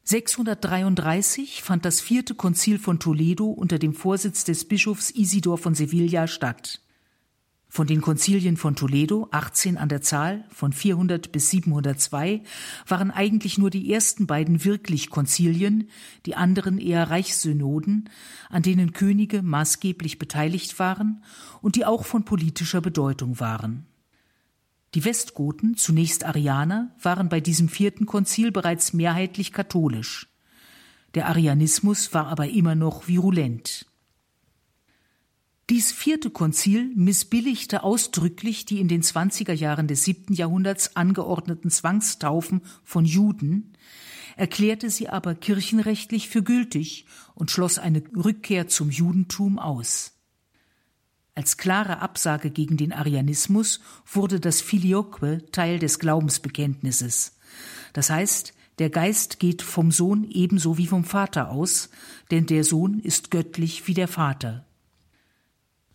633 0.03 1.63
fand 1.63 1.85
das 1.85 2.01
vierte 2.01 2.35
Konzil 2.35 2.79
von 2.79 3.01
Toledo 3.01 3.47
unter 3.47 3.79
dem 3.79 3.93
Vorsitz 3.93 4.45
des 4.45 4.67
Bischofs 4.67 5.11
Isidor 5.11 5.59
von 5.59 5.75
Sevilla 5.75 6.27
statt. 6.27 6.81
Von 7.69 7.89
den 7.89 8.01
Konzilien 8.01 8.57
von 8.57 8.77
Toledo, 8.77 9.29
18 9.33 9.77
an 9.77 9.89
der 9.89 10.01
Zahl, 10.01 10.45
von 10.51 10.73
400 10.73 11.33
bis 11.33 11.51
702, 11.51 12.43
waren 12.87 13.11
eigentlich 13.11 13.59
nur 13.59 13.71
die 13.71 13.93
ersten 13.93 14.27
beiden 14.27 14.65
wirklich 14.65 15.11
Konzilien, 15.11 15.91
die 16.25 16.37
anderen 16.37 16.79
eher 16.79 17.11
Reichssynoden, 17.11 18.09
an 18.49 18.63
denen 18.63 18.93
Könige 18.93 19.43
maßgeblich 19.43 20.19
beteiligt 20.19 20.79
waren 20.79 21.23
und 21.61 21.75
die 21.75 21.85
auch 21.85 22.07
von 22.07 22.25
politischer 22.25 22.81
Bedeutung 22.81 23.41
waren. 23.41 23.87
Die 24.97 25.05
Westgoten, 25.05 25.77
zunächst 25.77 26.25
Arianer, 26.25 26.91
waren 27.03 27.29
bei 27.29 27.41
diesem 27.41 27.69
vierten 27.69 28.07
Konzil 28.07 28.51
bereits 28.51 28.95
mehrheitlich 28.95 29.53
katholisch. 29.53 30.27
Der 31.15 31.29
Arianismus 31.29 32.15
war 32.15 32.29
aber 32.29 32.49
immer 32.49 32.75
noch 32.75 33.07
virulent. 33.07 33.85
Dies 35.69 35.93
vierte 35.93 36.31
Konzil 36.31 36.95
missbilligte 36.95 37.83
ausdrücklich 37.83 38.65
die 38.65 38.81
in 38.81 38.89
den 38.89 39.03
zwanziger 39.03 39.53
Jahren 39.53 39.87
des 39.87 40.03
siebten 40.03 40.33
Jahrhunderts 40.33 40.97
angeordneten 40.97 41.69
Zwangstaufen 41.69 42.63
von 42.83 43.05
Juden, 43.05 43.75
erklärte 44.37 44.89
sie 44.89 45.11
aber 45.11 45.35
kirchenrechtlich 45.35 46.31
für 46.31 46.43
gültig 46.43 47.05
und 47.35 47.51
schloss 47.51 47.79
eine 47.79 48.03
Rückkehr 48.17 48.67
zum 48.67 48.89
Judentum 48.89 49.59
aus. 49.59 50.16
Als 51.37 51.59
klare 51.59 52.01
Absage 52.01 52.51
gegen 52.51 52.79
den 52.79 52.95
Arianismus 52.95 53.81
wurde 54.11 54.41
das 54.41 54.63
Filioque 54.63 55.45
Teil 55.53 55.79
des 55.79 55.99
Glaubensbekenntnisses. 55.99 57.37
Das 57.93 58.09
heißt, 58.09 58.55
der 58.79 58.89
Geist 58.89 59.39
geht 59.39 59.61
vom 59.61 59.93
Sohn 59.93 60.25
ebenso 60.31 60.79
wie 60.79 60.87
vom 60.87 61.05
Vater 61.05 61.51
aus, 61.51 61.91
denn 62.31 62.47
der 62.47 62.65
Sohn 62.65 63.01
ist 63.01 63.31
göttlich 63.31 63.87
wie 63.87 63.93
der 63.93 64.09
Vater. 64.09 64.67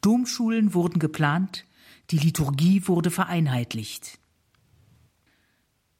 Domschulen 0.01 0.75
wurden 0.75 0.99
geplant, 0.99 1.65
die 2.11 2.19
Liturgie 2.19 2.87
wurde 2.87 3.09
vereinheitlicht. 3.09 4.19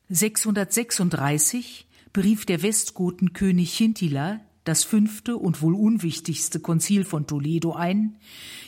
636 0.10 1.88
berief 2.14 2.46
der 2.46 2.62
Westgotenkönig 2.62 3.74
Chintila 3.74 4.40
das 4.64 4.84
fünfte 4.84 5.38
und 5.38 5.62
wohl 5.62 5.74
unwichtigste 5.74 6.60
Konzil 6.60 7.04
von 7.04 7.28
Toledo 7.28 7.74
ein. 7.74 8.18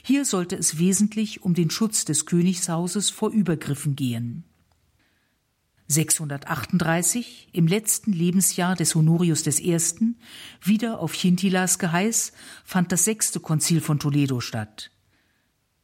Hier 0.04 0.26
sollte 0.26 0.56
es 0.56 0.80
wesentlich 0.80 1.44
um 1.44 1.54
den 1.54 1.70
Schutz 1.70 2.06
des 2.06 2.26
Königshauses 2.26 3.10
vor 3.10 3.30
Übergriffen 3.32 3.96
gehen. 3.96 4.44
638, 5.88 7.50
im 7.52 7.68
letzten 7.68 8.14
Lebensjahr 8.14 8.76
des 8.76 8.96
Honorius 8.96 9.46
I., 9.46 9.78
wieder 10.62 11.00
auf 11.00 11.14
Chintilas 11.14 11.78
Geheiß, 11.78 12.34
fand 12.64 12.92
das 12.92 13.06
sechste 13.06 13.40
Konzil 13.40 13.82
von 13.82 14.00
Toledo 14.00 14.40
statt. 14.40 14.90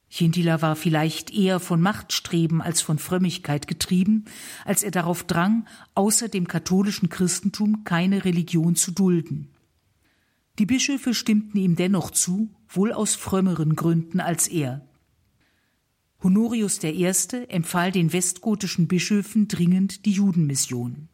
Chintila 0.09 0.63
war 0.63 0.75
vielleicht 0.75 1.31
eher 1.31 1.59
von 1.59 1.81
Machtstreben 1.81 2.61
als 2.61 2.81
von 2.81 2.97
Frömmigkeit 2.97 3.67
getrieben, 3.67 4.25
als 4.65 4.81
er 4.81 4.89
darauf 4.89 5.23
drang, 5.23 5.67
außer 5.93 6.29
dem 6.29 6.47
katholischen 6.47 7.09
Christentum 7.09 7.83
keine 7.83 8.25
Religion 8.25 8.75
zu 8.75 8.91
dulden. 8.91 9.49
Die 10.59 10.65
Bischöfe 10.65 11.13
stimmten 11.13 11.57
ihm 11.57 11.77
dennoch 11.77 12.11
zu, 12.11 12.49
wohl 12.67 12.91
aus 12.91 13.15
frömmeren 13.15 13.77
Gründen 13.77 14.19
als 14.19 14.47
er. 14.47 14.85
Honorius 16.21 16.83
I. 16.83 17.05
empfahl 17.47 17.93
den 17.93 18.11
westgotischen 18.11 18.89
Bischöfen 18.89 19.47
dringend 19.47 20.05
die 20.05 20.11
Judenmission. 20.11 21.07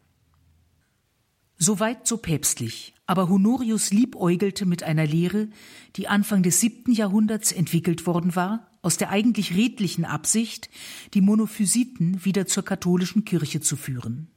Soweit 1.58 2.08
so 2.08 2.16
päpstlich, 2.16 2.92
aber 3.06 3.28
Honorius 3.28 3.92
liebäugelte 3.92 4.66
mit 4.66 4.82
einer 4.82 5.06
Lehre, 5.06 5.48
die 5.94 6.08
Anfang 6.08 6.42
des 6.42 6.60
siebten 6.60 6.90
Jahrhunderts 6.90 7.52
entwickelt 7.52 8.04
worden 8.04 8.34
war, 8.34 8.68
aus 8.82 8.96
der 8.96 9.10
eigentlich 9.10 9.54
redlichen 9.54 10.04
Absicht, 10.04 10.68
die 11.14 11.20
Monophysiten 11.20 12.24
wieder 12.24 12.46
zur 12.46 12.64
katholischen 12.64 13.24
Kirche 13.24 13.60
zu 13.60 13.76
führen. 13.76 14.28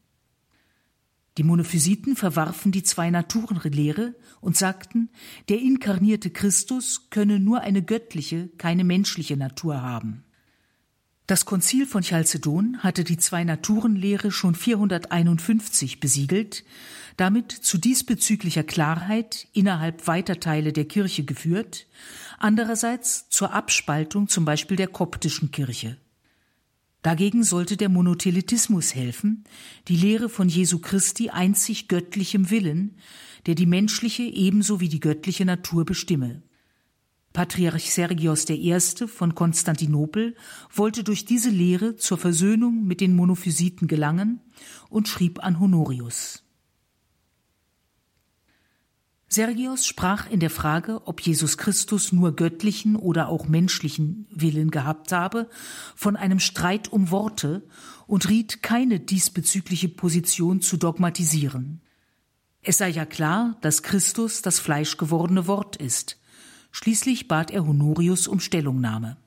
Die 1.40 1.46
Monophysiten 1.46 2.18
verwarfen 2.18 2.74
die 2.74 2.84
Zwei-Naturen-Lehre 2.84 4.14
und 4.42 4.58
sagten, 4.58 5.08
der 5.48 5.60
inkarnierte 5.60 6.32
Christus 6.32 7.10
könne 7.12 7.40
nur 7.40 7.62
eine 7.62 7.82
göttliche, 7.82 8.50
keine 8.58 8.84
menschliche 8.84 9.38
Natur 9.38 9.82
haben. 9.82 10.26
Das 11.28 11.46
Konzil 11.46 11.86
von 11.86 12.04
Chalcedon 12.04 12.80
hatte 12.80 13.06
die 13.06 13.16
Zwei-Naturen-Lehre 13.16 14.32
schon 14.32 14.54
451 14.54 16.02
besiegelt, 16.02 16.66
damit 17.16 17.54
zu 17.54 17.78
diesbezüglicher 17.78 18.64
Klarheit 18.64 19.48
innerhalb 19.54 20.08
weiter 20.08 20.42
Teile 20.42 20.74
der 20.74 20.90
Kirche 20.90 21.24
geführt, 21.24 21.88
andererseits 22.38 23.30
zur 23.30 23.54
Abspaltung 23.54 24.28
zum 24.28 24.44
Beispiel 24.44 24.76
der 24.76 24.88
koptischen 24.88 25.52
Kirche. 25.52 25.96
Dagegen 27.02 27.44
sollte 27.44 27.78
der 27.78 27.88
Monotheletismus 27.88 28.94
helfen, 28.94 29.46
die 29.88 29.96
Lehre 29.96 30.28
von 30.28 30.50
Jesu 30.50 30.80
Christi 30.80 31.30
einzig 31.30 31.88
göttlichem 31.88 32.50
Willen, 32.50 32.98
der 33.46 33.56
die 33.56 33.66
menschliche 33.66 34.24
ebenso 34.24 34.82
wie 34.82 34.90
die 34.90 35.00
göttliche 35.00 35.46
Natur 35.46 35.86
bestimme. 35.86 36.42
Patriarch 37.32 37.94
Sergios 37.94 38.50
I. 38.50 38.78
von 39.08 39.34
Konstantinopel 39.36 40.36
wollte 40.74 41.04
durch 41.06 41.26
diese 41.26 41.50
Lehre 41.50 41.96
zur 41.96 42.18
Versöhnung 42.18 42.86
mit 42.86 43.00
den 43.00 43.16
Monophysiten 43.16 43.88
gelangen 43.88 44.42
und 44.90 45.08
schrieb 45.08 45.44
an 45.44 45.60
Honorius. 45.60 46.44
Sergios 49.30 49.86
sprach 49.86 50.30
in 50.30 50.40
der 50.40 50.50
Frage, 50.50 51.08
ob 51.08 51.22
Jesus 51.22 51.58
Christus 51.58 52.12
nur 52.12 52.36
göttlichen 52.36 52.96
oder 52.96 53.30
auch 53.30 53.48
menschlichen 53.48 54.28
Willen 54.32 54.72
gehabt 54.72 55.12
habe, 55.12 55.50
von 55.96 56.16
einem 56.16 56.40
Streit 56.40 56.92
um 56.92 57.12
Worte 57.12 57.68
und 58.08 58.28
riet, 58.28 58.64
keine 58.64 59.00
diesbezügliche 59.00 59.88
Position 59.88 60.62
zu 60.62 60.78
dogmatisieren. 60.78 61.82
Es 62.62 62.80
sei 62.80 62.90
ja 62.90 63.06
klar, 63.06 63.58
dass 63.62 63.84
Christus 63.84 64.42
das 64.42 64.60
fleischgewordene 64.60 65.48
Wort 65.48 65.76
ist, 65.76 66.20
Schließlich 66.72 67.28
bat 67.28 67.52
er 67.52 67.66
Honorius 67.66 68.28
um 68.28 68.40
Stellungnahme. 68.40 69.18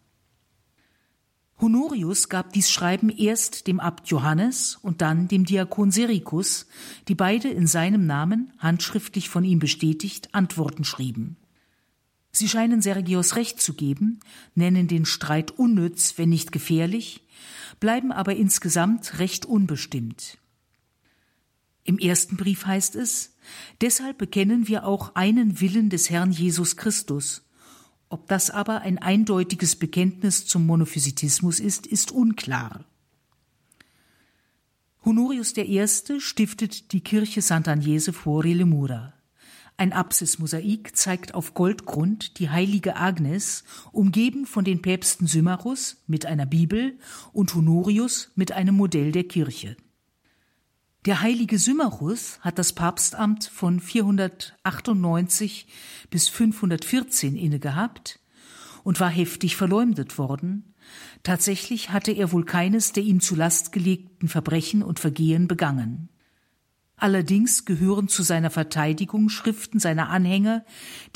Honorius 1.62 2.28
gab 2.28 2.52
dies 2.52 2.72
Schreiben 2.72 3.08
erst 3.08 3.68
dem 3.68 3.78
Abt 3.78 4.08
Johannes 4.08 4.80
und 4.82 5.00
dann 5.00 5.28
dem 5.28 5.44
Diakon 5.44 5.92
Sericus, 5.92 6.66
die 7.06 7.14
beide 7.14 7.48
in 7.48 7.68
seinem 7.68 8.04
Namen, 8.04 8.52
handschriftlich 8.58 9.28
von 9.28 9.44
ihm 9.44 9.60
bestätigt, 9.60 10.34
Antworten 10.34 10.82
schrieben. 10.82 11.36
Sie 12.32 12.48
scheinen 12.48 12.82
Sergios 12.82 13.36
recht 13.36 13.60
zu 13.60 13.74
geben, 13.74 14.18
nennen 14.56 14.88
den 14.88 15.04
Streit 15.04 15.52
unnütz, 15.52 16.14
wenn 16.16 16.30
nicht 16.30 16.50
gefährlich, 16.50 17.22
bleiben 17.78 18.10
aber 18.10 18.34
insgesamt 18.34 19.20
recht 19.20 19.46
unbestimmt. 19.46 20.38
Im 21.84 21.98
ersten 21.98 22.36
Brief 22.36 22.66
heißt 22.66 22.96
es, 22.96 23.36
deshalb 23.80 24.18
bekennen 24.18 24.66
wir 24.66 24.84
auch 24.84 25.14
einen 25.14 25.60
Willen 25.60 25.90
des 25.90 26.10
Herrn 26.10 26.32
Jesus 26.32 26.76
Christus. 26.76 27.42
Ob 28.12 28.28
das 28.28 28.50
aber 28.50 28.82
ein 28.82 28.98
eindeutiges 28.98 29.74
Bekenntnis 29.74 30.44
zum 30.44 30.66
Monophysitismus 30.66 31.58
ist, 31.58 31.86
ist 31.86 32.12
unklar. 32.12 32.84
Honorius 35.02 35.56
I. 35.56 35.86
stiftet 36.18 36.92
die 36.92 37.00
Kirche 37.00 37.40
Sant'Agnese 37.40 38.12
fuori 38.12 38.52
le 38.52 38.66
mura. 38.66 39.14
Ein 39.78 39.94
Apsismosaik 39.94 40.94
zeigt 40.94 41.32
auf 41.32 41.54
Goldgrund 41.54 42.38
die 42.38 42.50
heilige 42.50 42.96
Agnes, 42.96 43.64
umgeben 43.92 44.44
von 44.44 44.66
den 44.66 44.82
Päpsten 44.82 45.26
Symmachus 45.26 45.96
mit 46.06 46.26
einer 46.26 46.44
Bibel 46.44 46.98
und 47.32 47.54
Honorius 47.54 48.30
mit 48.34 48.52
einem 48.52 48.74
Modell 48.74 49.12
der 49.12 49.24
Kirche. 49.24 49.74
Der 51.04 51.20
heilige 51.20 51.58
Symmachus 51.58 52.38
hat 52.42 52.60
das 52.60 52.74
Papstamt 52.74 53.46
von 53.46 53.80
498 53.80 55.66
bis 56.10 56.28
514 56.28 57.34
innegehabt 57.34 58.20
und 58.84 59.00
war 59.00 59.10
heftig 59.10 59.56
verleumdet 59.56 60.16
worden. 60.16 60.76
Tatsächlich 61.24 61.90
hatte 61.90 62.12
er 62.12 62.30
wohl 62.30 62.44
keines 62.44 62.92
der 62.92 63.02
ihm 63.02 63.20
zu 63.20 63.34
Last 63.34 63.72
gelegten 63.72 64.28
Verbrechen 64.28 64.84
und 64.84 65.00
Vergehen 65.00 65.48
begangen. 65.48 66.08
Allerdings 66.94 67.64
gehören 67.64 68.06
zu 68.06 68.22
seiner 68.22 68.50
Verteidigung 68.50 69.28
Schriften 69.28 69.80
seiner 69.80 70.08
Anhänger, 70.08 70.64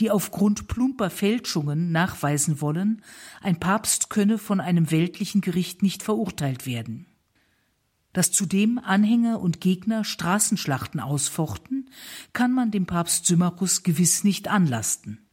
die 0.01 0.11
aufgrund 0.11 0.67
plumper 0.67 1.11
Fälschungen 1.11 1.93
nachweisen 1.93 2.61
wollen, 2.61 3.05
ein 3.41 3.61
Papst 3.61 4.11
könne 4.11 4.39
von 4.39 4.61
einem 4.61 4.91
weltlichen 4.91 5.43
Gericht 5.43 5.85
nicht 5.85 6.03
verurteilt 6.03 6.67
werden 6.67 7.07
dass 8.17 8.33
zudem 8.33 8.79
Anhänger 8.79 9.43
und 9.43 9.61
Gegner 9.61 10.03
Straßenschlachten 10.03 11.01
ausfochten, 11.01 11.91
kann 12.33 12.51
man 12.51 12.71
dem 12.71 12.87
Papst 12.87 13.27
Symmachus 13.27 13.83
gewiss 13.83 14.25
nicht 14.25 14.49
anlasten. 14.49 15.29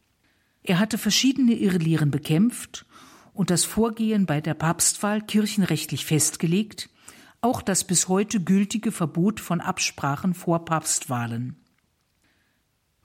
Er 0.62 0.78
hatte 0.78 0.98
verschiedene 0.98 1.54
Irrlehren 1.54 2.10
bekämpft 2.10 2.84
und 3.32 3.48
das 3.48 3.64
Vorgehen 3.64 4.26
bei 4.26 4.42
der 4.42 4.52
Papstwahl 4.52 5.22
kirchenrechtlich 5.22 6.04
festgelegt, 6.04 6.90
auch 7.40 7.62
das 7.62 7.84
bis 7.84 8.08
heute 8.08 8.38
gültige 8.38 8.92
Verbot 8.92 9.40
von 9.40 9.62
Absprachen 9.62 10.34
vor 10.34 10.66
Papstwahlen. 10.66 11.56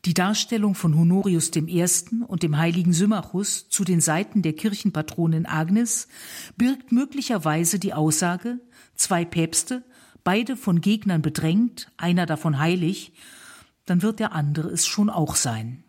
Die 0.06 0.14
Darstellung 0.14 0.76
von 0.76 0.98
Honorius 0.98 1.52
I. 1.56 1.86
und 2.28 2.44
dem 2.44 2.58
heiligen 2.58 2.92
Symmachus 2.94 3.70
zu 3.70 3.86
den 3.86 4.02
Seiten 4.02 4.42
der 4.42 4.54
Kirchenpatronin 4.54 5.46
Agnes 5.46 6.10
birgt 6.58 6.92
möglicherweise 6.92 7.80
die 7.80 7.94
Aussage, 7.94 8.60
zwei 9.00 9.26
Päpste, 9.26 9.84
beide 10.24 10.58
von 10.58 10.82
Gegnern 10.82 11.22
bedrängt, 11.22 11.92
einer 11.98 12.26
davon 12.26 12.60
heilig, 12.60 13.14
dann 13.86 14.02
wird 14.02 14.20
der 14.20 14.34
andere 14.34 14.70
es 14.70 14.86
schon 14.86 15.10
auch 15.10 15.36
sein. 15.36 15.84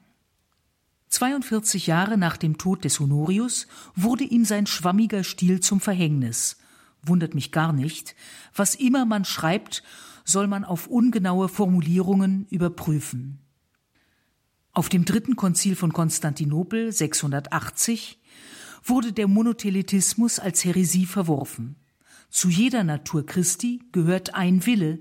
42 1.09 1.89
Jahre 1.89 2.17
nach 2.17 2.37
dem 2.37 2.57
Tod 2.57 2.85
des 2.85 3.01
Honorius 3.01 3.67
wurde 3.97 4.25
ihm 4.25 4.45
sein 4.45 4.67
schwammiger 4.67 5.25
Stil 5.25 5.61
zum 5.61 5.81
Verhängnis. 5.81 6.57
Wundert 7.03 7.35
mich 7.35 7.51
gar 7.51 7.73
nicht. 7.73 8.15
Was 8.55 8.77
immer 8.77 9.05
man 9.05 9.25
schreibt, 9.25 9.83
soll 10.25 10.47
man 10.47 10.65
auf 10.65 10.87
ungenaue 10.87 11.49
Formulierungen 11.49 12.47
überprüfen. 12.51 13.41
Auf 14.73 14.89
dem 14.89 15.05
dritten 15.05 15.35
Konzil 15.35 15.75
von 15.75 15.93
Konstantinopel 15.93 16.93
680 16.93 18.21
wurde 18.85 19.13
der 19.13 19.27
Monotheletismus 19.27 20.39
als 20.39 20.65
Häresie 20.65 21.07
verworfen. 21.07 21.80
Zu 22.31 22.49
jeder 22.49 22.85
Natur 22.85 23.27
Christi 23.27 23.83
gehört 23.93 24.35
ein 24.35 24.65
Wille, 24.65 25.01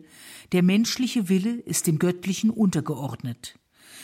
der 0.52 0.64
menschliche 0.64 1.30
Wille 1.30 1.54
ist 1.54 1.86
dem 1.86 2.00
Göttlichen 2.00 2.50
untergeordnet. 2.50 3.60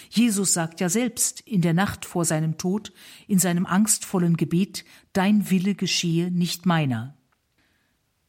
Jesus 0.10 0.54
sagt 0.54 0.80
ja 0.80 0.90
selbst 0.90 1.42
in 1.42 1.62
der 1.62 1.74
Nacht 1.74 2.06
vor 2.06 2.24
seinem 2.24 2.58
Tod 2.58 2.94
in 3.28 3.40
seinem 3.40 3.66
angstvollen 3.66 4.38
Gebet 4.38 4.86
Dein 5.14 5.50
Wille 5.50 5.74
geschehe, 5.74 6.30
nicht 6.30 6.68
meiner. 6.68 7.18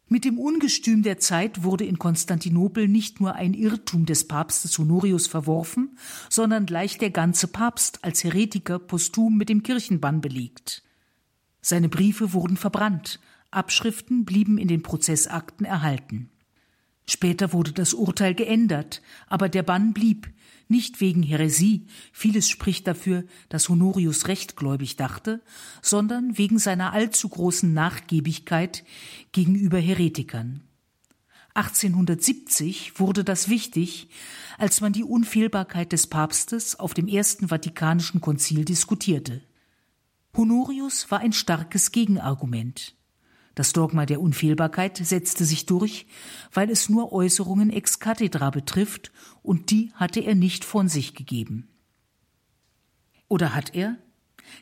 Mit 0.09 0.25
dem 0.25 0.39
Ungestüm 0.39 1.03
der 1.03 1.19
Zeit 1.19 1.65
wurde 1.65 1.85
in 1.85 1.99
Konstantinopel 1.99 2.87
nicht 2.87 3.21
nur 3.21 3.35
ein 3.35 3.55
Irrtum 3.55 4.07
des 4.07 4.29
Papstes 4.29 4.79
Honorius 4.79 5.27
verworfen, 5.27 5.99
sondern 6.31 6.65
gleich 6.65 6.97
der 6.97 7.11
ganze 7.11 7.49
Papst 7.49 8.05
als 8.05 8.23
Heretiker 8.23 8.79
posthum 8.79 9.37
mit 9.37 9.49
dem 9.49 9.65
Kirchenbann 9.65 10.21
belegt. 10.21 10.85
Seine 11.61 11.89
Briefe 11.89 12.33
wurden 12.33 12.57
verbrannt, 12.57 13.19
Abschriften 13.51 14.25
blieben 14.25 14.59
in 14.59 14.69
den 14.69 14.83
Prozessakten 14.83 15.67
erhalten. 15.67 16.31
Später 17.09 17.53
wurde 17.53 17.73
das 17.73 17.95
Urteil 17.95 18.35
geändert, 18.35 19.01
aber 19.29 19.49
der 19.49 19.63
Bann 19.63 19.93
blieb, 19.93 20.29
nicht 20.69 21.01
wegen 21.01 21.23
Häresie, 21.23 21.87
vieles 22.13 22.49
spricht 22.49 22.89
dafür, 22.89 23.25
dass 23.49 23.69
Honorius 23.69 24.27
rechtgläubig 24.27 24.97
dachte, 24.97 25.41
sondern 25.81 26.37
wegen 26.37 26.59
seiner 26.59 26.93
allzu 26.93 27.29
großen 27.29 27.73
Nachgiebigkeit 27.73 28.85
gegenüber 29.31 29.79
Heretikern. 29.79 30.63
1870 31.55 32.99
wurde 32.99 33.23
das 33.23 33.49
wichtig, 33.49 34.09
als 34.59 34.81
man 34.81 34.93
die 34.93 35.05
Unfehlbarkeit 35.05 35.93
des 35.93 36.09
Papstes 36.09 36.79
auf 36.79 36.93
dem 36.93 37.07
Ersten 37.07 37.49
Vatikanischen 37.49 38.21
Konzil 38.21 38.65
diskutierte. 38.65 39.43
Honorius 40.37 41.11
war 41.11 41.21
ein 41.21 41.33
starkes 41.33 41.93
Gegenargument. 41.93 42.96
Das 43.57 43.73
Dogma 43.73 44.05
der 44.05 44.21
Unfehlbarkeit 44.21 44.99
setzte 44.99 45.47
sich 45.47 45.65
durch, 45.65 46.07
weil 46.53 46.71
es 46.71 46.91
nur 46.91 47.11
Äußerungen 47.11 47.71
ex 47.71 47.99
cathedra 47.99 48.51
betrifft, 48.51 49.13
und 49.43 49.71
die 49.71 49.91
hatte 49.95 50.21
er 50.21 50.35
nicht 50.35 50.63
von 50.63 50.89
sich 50.91 51.15
gegeben. 51.15 51.67
Oder 53.29 53.55
hat 53.55 53.75
er? 53.75 53.97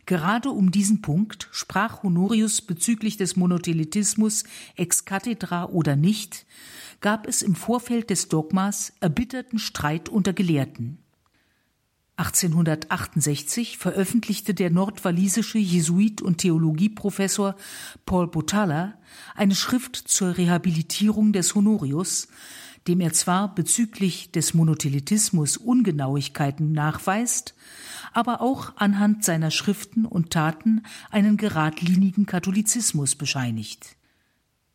Gerade 0.07 0.51
um 0.51 0.71
diesen 0.71 1.03
Punkt 1.03 1.49
sprach 1.51 2.05
Honorius 2.05 2.63
bezüglich 2.63 3.17
des 3.17 3.35
Monotheletismus 3.35 4.45
ex 4.77 5.05
cathedra 5.05 5.65
oder 5.67 5.97
nicht, 5.97 6.47
gab 7.01 7.27
es 7.27 7.43
im 7.43 7.57
Vorfeld 7.57 8.11
des 8.11 8.29
Dogmas 8.29 8.93
erbitterten 9.01 9.59
Streit 9.59 10.09
unter 10.09 10.33
Gelehrten. 10.33 11.04
1868 12.17 13.77
veröffentlichte 13.77 14.55
der 14.55 14.71
nordwalisische 14.71 15.59
Jesuit 15.59 16.23
und 16.23 16.39
Theologieprofessor 16.39 17.57
Paul 18.07 18.29
Botala 18.29 18.95
eine 19.35 19.57
Schrift 19.57 19.97
zur 19.97 20.37
Rehabilitierung 20.37 21.33
des 21.33 21.57
Honorius, 21.57 22.29
dem 22.87 23.01
er 23.01 23.13
zwar 23.13 23.53
bezüglich 23.53 24.31
des 24.31 24.55
Monotheletismus 24.55 25.57
Ungenauigkeiten 25.57 26.71
nachweist, 26.71 27.55
aber 28.13 28.41
auch 28.41 28.77
anhand 28.77 29.25
seiner 29.25 29.51
Schriften 29.51 30.07
und 30.07 30.31
Taten 30.31 30.83
einen 31.11 31.37
geradlinigen 31.37 32.27
Katholizismus 32.27 33.17
bescheinigt. 33.17 33.97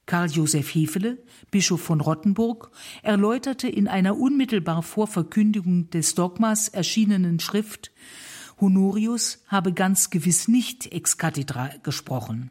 Karl 0.10 0.32
Josef 0.32 0.74
Hefele, 0.74 1.20
Bischof 1.52 1.84
von 1.84 2.02
Rottenburg, 2.02 2.72
erläuterte 3.04 3.68
in 3.68 3.88
einer 3.88 4.18
unmittelbar 4.18 4.82
vor 4.82 5.06
Verkündigung 5.06 5.92
des 5.92 6.16
Dogmas 6.16 6.68
erschienenen 6.68 7.40
Schrift, 7.40 7.92
Honorius 8.60 9.44
habe 9.46 9.72
ganz 9.72 10.10
gewiss 10.10 10.48
nicht 10.48 10.92
ex 10.92 11.20
cathedra 11.20 11.70
gesprochen. 11.84 12.50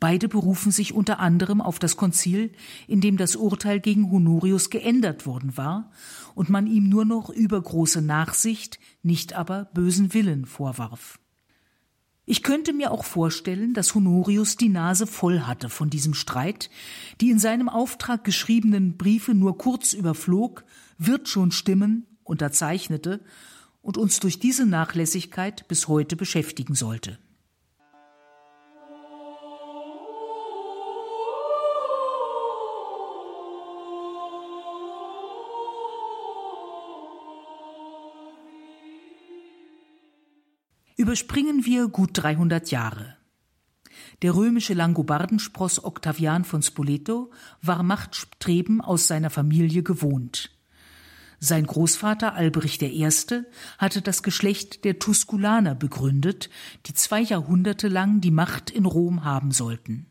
Beide 0.00 0.26
berufen 0.26 0.72
sich 0.72 0.94
unter 0.94 1.18
anderem 1.18 1.60
auf 1.60 1.78
das 1.78 1.98
Konzil, 1.98 2.50
in 2.88 3.02
dem 3.02 3.18
das 3.18 3.36
Urteil 3.36 3.78
gegen 3.78 4.10
Honorius 4.10 4.70
geändert 4.70 5.26
worden 5.26 5.58
war 5.58 5.90
und 6.34 6.48
man 6.48 6.66
ihm 6.66 6.88
nur 6.88 7.04
noch 7.04 7.28
übergroße 7.28 8.00
Nachsicht, 8.00 8.80
nicht 9.02 9.34
aber 9.34 9.66
bösen 9.74 10.14
Willen 10.14 10.46
vorwarf. 10.46 11.18
Ich 12.26 12.42
könnte 12.42 12.72
mir 12.72 12.90
auch 12.90 13.04
vorstellen, 13.04 13.74
dass 13.74 13.94
Honorius 13.94 14.56
die 14.56 14.70
Nase 14.70 15.06
voll 15.06 15.40
hatte 15.40 15.68
von 15.68 15.90
diesem 15.90 16.14
Streit, 16.14 16.70
die 17.20 17.30
in 17.30 17.38
seinem 17.38 17.68
Auftrag 17.68 18.24
geschriebenen 18.24 18.96
Briefe 18.96 19.34
nur 19.34 19.58
kurz 19.58 19.92
überflog, 19.92 20.64
wird 20.96 21.28
schon 21.28 21.52
stimmen, 21.52 22.06
unterzeichnete 22.22 23.20
und 23.82 23.98
uns 23.98 24.20
durch 24.20 24.38
diese 24.38 24.64
Nachlässigkeit 24.64 25.68
bis 25.68 25.86
heute 25.86 26.16
beschäftigen 26.16 26.74
sollte. 26.74 27.18
Überspringen 41.14 41.64
wir 41.64 41.86
gut 41.86 42.10
300 42.14 42.72
Jahre. 42.72 43.16
Der 44.22 44.34
römische 44.34 44.74
Langobardenspross 44.74 45.84
Octavian 45.84 46.44
von 46.44 46.60
Spoleto 46.60 47.30
war 47.62 47.84
Machtstreben 47.84 48.80
aus 48.80 49.06
seiner 49.06 49.30
Familie 49.30 49.84
gewohnt. 49.84 50.50
Sein 51.38 51.68
Großvater 51.68 52.34
Albrecht 52.34 52.82
I. 52.82 53.08
hatte 53.78 54.02
das 54.02 54.24
Geschlecht 54.24 54.84
der 54.84 54.98
Tusculaner 54.98 55.76
begründet, 55.76 56.50
die 56.86 56.94
zwei 56.94 57.20
Jahrhunderte 57.20 57.86
lang 57.86 58.20
die 58.20 58.32
Macht 58.32 58.70
in 58.70 58.84
Rom 58.84 59.22
haben 59.22 59.52
sollten. 59.52 60.06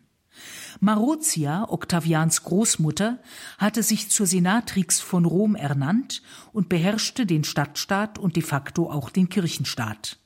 Marozia, 0.79 1.67
Octavians 1.67 2.43
Großmutter, 2.43 3.19
hatte 3.57 3.83
sich 3.83 4.09
zur 4.09 4.25
Senatrix 4.25 5.01
von 5.01 5.25
Rom 5.25 5.55
ernannt 5.55 6.21
und 6.53 6.69
beherrschte 6.69 7.25
den 7.25 7.43
Stadtstaat 7.43 8.17
und 8.17 8.37
de 8.37 8.43
facto 8.43 8.89
auch 8.89 9.09
den 9.09 9.27
Kirchenstaat. 9.27 10.22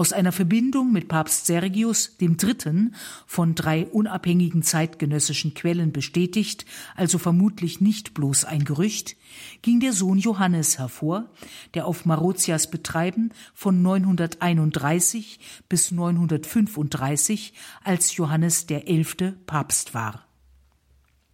Aus 0.00 0.14
einer 0.14 0.32
Verbindung 0.32 0.92
mit 0.92 1.08
Papst 1.08 1.44
Sergius 1.44 2.16
III. 2.18 2.90
von 3.26 3.54
drei 3.54 3.84
unabhängigen 3.84 4.62
zeitgenössischen 4.62 5.52
Quellen 5.52 5.92
bestätigt, 5.92 6.64
also 6.96 7.18
vermutlich 7.18 7.82
nicht 7.82 8.14
bloß 8.14 8.46
ein 8.46 8.64
Gerücht, 8.64 9.18
ging 9.60 9.78
der 9.78 9.92
Sohn 9.92 10.16
Johannes 10.16 10.78
hervor, 10.78 11.28
der 11.74 11.84
auf 11.84 12.06
Marozias 12.06 12.70
Betreiben 12.70 13.32
von 13.52 13.82
931 13.82 15.38
bis 15.68 15.90
935 15.90 17.52
als 17.84 18.16
Johannes 18.16 18.64
der 18.64 18.88
Elfte 18.88 19.32
Papst 19.44 19.92
war. 19.92 20.26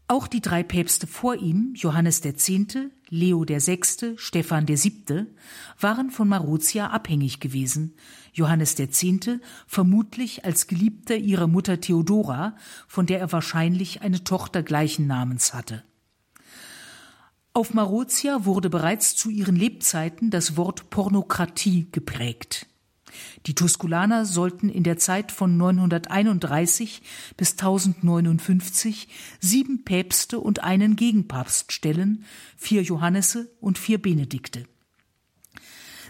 Auch 0.08 0.26
die 0.26 0.40
drei 0.40 0.64
Päpste 0.64 1.06
vor 1.06 1.36
ihm, 1.36 1.72
Johannes 1.76 2.24
X., 2.24 2.50
Leo 3.08 3.44
VI., 3.46 4.16
Stephan 4.16 4.66
VII., 4.66 5.26
waren 5.80 6.10
von 6.10 6.28
Marozia 6.28 6.88
abhängig 6.88 7.40
gewesen, 7.40 7.94
Johannes 8.32 8.78
X. 8.78 9.06
vermutlich 9.66 10.44
als 10.44 10.66
Geliebter 10.66 11.16
ihrer 11.16 11.46
Mutter 11.46 11.80
Theodora, 11.80 12.56
von 12.88 13.06
der 13.06 13.20
er 13.20 13.32
wahrscheinlich 13.32 14.02
eine 14.02 14.24
Tochter 14.24 14.62
gleichen 14.62 15.06
Namens 15.06 15.54
hatte. 15.54 15.84
Auf 17.52 17.72
Marozia 17.72 18.44
wurde 18.44 18.68
bereits 18.68 19.16
zu 19.16 19.30
ihren 19.30 19.56
Lebzeiten 19.56 20.30
das 20.30 20.56
Wort 20.56 20.90
Pornokratie 20.90 21.88
geprägt. 21.90 22.66
Die 23.46 23.54
Tusculaner 23.54 24.24
sollten 24.24 24.68
in 24.68 24.82
der 24.82 24.98
Zeit 24.98 25.32
von 25.32 25.56
931 25.56 27.02
bis 27.36 27.52
1059 27.52 29.08
sieben 29.40 29.84
Päpste 29.84 30.40
und 30.40 30.62
einen 30.62 30.96
Gegenpapst 30.96 31.72
stellen, 31.72 32.24
vier 32.56 32.82
Johannese 32.82 33.50
und 33.60 33.78
vier 33.78 34.00
Benedikte. 34.00 34.64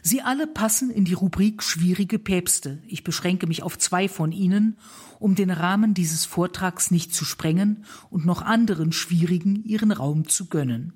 Sie 0.03 0.23
alle 0.23 0.47
passen 0.47 0.91
in 0.91 1.05
die 1.05 1.15
Rubrik 1.15 1.65
schwierige 1.65 2.21
Päpste. 2.21 2.81
Ich 2.87 3.03
beschränke 3.03 3.49
mich 3.49 3.65
auf 3.65 3.77
zwei 3.77 4.09
von 4.09 4.31
ihnen, 4.31 4.79
um 5.19 5.35
den 5.35 5.51
Rahmen 5.51 5.95
dieses 5.95 6.25
Vortrags 6.25 6.93
nicht 6.93 7.13
zu 7.13 7.25
sprengen 7.25 7.85
und 8.09 8.25
noch 8.25 8.43
anderen 8.43 8.93
schwierigen 8.93 9.65
ihren 9.65 9.91
Raum 9.91 10.29
zu 10.29 10.47
gönnen. 10.47 10.93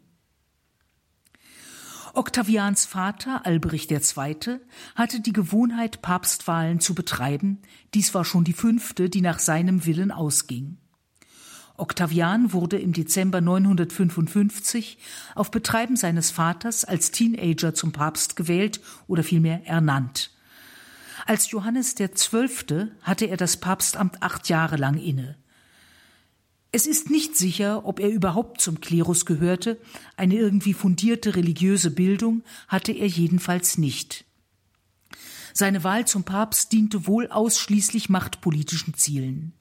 Octavians 2.15 2.87
Vater, 2.87 3.47
Albrecht 3.47 3.91
II., 3.91 4.59
hatte 4.95 5.21
die 5.21 5.33
Gewohnheit, 5.33 6.03
Papstwahlen 6.03 6.81
zu 6.81 6.95
betreiben. 6.95 7.63
Dies 7.95 8.15
war 8.15 8.25
schon 8.25 8.45
die 8.45 8.53
fünfte, 8.53 9.09
die 9.09 9.21
nach 9.21 9.39
seinem 9.39 9.87
Willen 9.87 10.11
ausging. 10.11 10.79
Octavian 11.77 12.53
wurde 12.53 12.79
im 12.79 12.93
Dezember 12.93 13.41
955 13.41 14.99
auf 15.35 15.51
Betreiben 15.51 15.97
seines 15.97 16.31
Vaters 16.31 16.85
als 16.85 17.11
Teenager 17.11 17.75
zum 17.75 17.93
Papst 17.93 18.37
gewählt 18.37 18.81
oder 19.07 19.23
vielmehr 19.23 19.67
ernannt. 19.67 20.31
Als 21.27 21.51
Johannes 21.51 21.95
Zwölfte 22.15 22.91
hatte 23.03 23.27
er 23.27 23.37
das 23.37 23.59
Papstamt 23.59 24.23
acht 24.23 24.49
Jahre 24.49 24.77
lang 24.77 24.99
inne. 24.99 25.37
Es 26.73 26.87
ist 26.87 27.11
nicht 27.11 27.37
sicher, 27.37 27.85
ob 27.85 27.99
er 27.99 28.11
überhaupt 28.11 28.61
zum 28.61 28.81
Klerus 28.81 29.27
gehörte, 29.27 29.81
eine 30.17 30.37
irgendwie 30.37 30.73
fundierte 30.73 31.35
religiöse 31.35 31.91
Bildung 31.91 32.43
hatte 32.69 32.93
er 32.93 33.09
jedenfalls 33.09 33.77
nicht. 33.77 34.25
Seine 35.53 35.83
Wahl 35.83 36.07
zum 36.07 36.23
Papst 36.23 36.71
diente 36.73 37.09
wohl 37.09 37.27
ausschließlich 37.27 38.09
machtpolitischen 38.09 38.95
Zielen. 38.95 39.53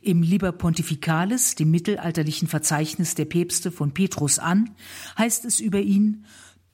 Im 0.00 0.22
Liber 0.22 0.52
Pontificalis, 0.52 1.54
dem 1.54 1.70
mittelalterlichen 1.70 2.48
Verzeichnis 2.48 3.14
der 3.14 3.26
Päpste 3.26 3.70
von 3.70 3.92
Petrus 3.92 4.38
an, 4.38 4.70
heißt 5.18 5.44
es 5.44 5.60
über 5.60 5.80
ihn 5.80 6.24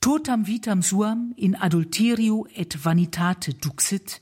Totam 0.01 0.47
vitam 0.47 0.83
suam 0.83 1.35
in 1.37 1.57
adulterio 1.57 2.47
et 2.55 2.85
vanitate 2.85 3.55
duxit. 3.55 4.21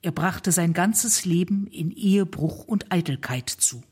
Er 0.00 0.12
brachte 0.12 0.50
sein 0.50 0.72
ganzes 0.72 1.26
Leben 1.26 1.66
in 1.66 1.90
Ehebruch 1.90 2.64
und 2.64 2.90
Eitelkeit 2.90 3.50
zu. 3.50 3.82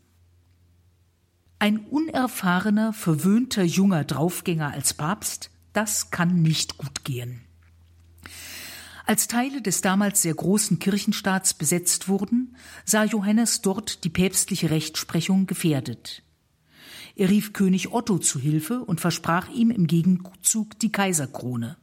Ein 1.61 1.79
unerfahrener, 1.79 2.93
verwöhnter 2.93 3.65
junger 3.65 4.05
Draufgänger 4.05 4.73
als 4.73 4.95
Papst, 4.95 5.51
das 5.73 6.11
kann 6.11 6.41
nicht 6.41 6.79
gut 6.79 7.05
gehen. 7.05 7.41
Als 9.07 9.27
Teile 9.27 9.63
des 9.63 9.81
damals 9.81 10.23
sehr 10.23 10.35
großen 10.35 10.79
Kirchenstaats 10.79 11.55
besetzt 11.55 12.09
wurden, 12.09 12.57
sah 12.85 13.05
Johannes 13.05 13.63
dort 13.63 14.05
die 14.05 14.11
päpstliche 14.11 14.71
Rechtsprechung 14.71 15.47
gefährdet. 15.47 16.23
Er 17.17 17.29
rief 17.31 17.53
König 17.53 17.91
Otto 17.91 18.19
zu 18.19 18.39
Hilfe 18.39 18.85
und 18.85 19.01
versprach 19.01 19.49
ihm 19.49 19.71
im 19.71 19.89
Gegenzug 19.89 20.79
die 20.79 20.93
Kaiserkrone. 20.93 21.77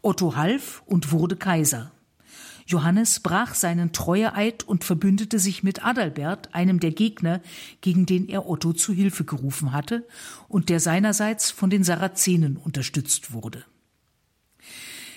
Otto 0.00 0.34
half 0.34 0.82
und 0.86 1.12
wurde 1.12 1.36
Kaiser. 1.36 1.92
Johannes 2.66 3.20
brach 3.20 3.54
seinen 3.54 3.92
Treueeid 3.92 4.64
und 4.64 4.84
verbündete 4.84 5.38
sich 5.38 5.62
mit 5.62 5.84
Adalbert, 5.84 6.54
einem 6.54 6.80
der 6.80 6.92
Gegner, 6.92 7.40
gegen 7.80 8.06
den 8.06 8.28
er 8.28 8.48
Otto 8.48 8.72
zu 8.72 8.92
Hilfe 8.92 9.24
gerufen 9.24 9.72
hatte 9.72 10.06
und 10.48 10.68
der 10.68 10.80
seinerseits 10.80 11.50
von 11.50 11.70
den 11.70 11.84
Sarazenen 11.84 12.56
unterstützt 12.56 13.32
wurde. 13.32 13.64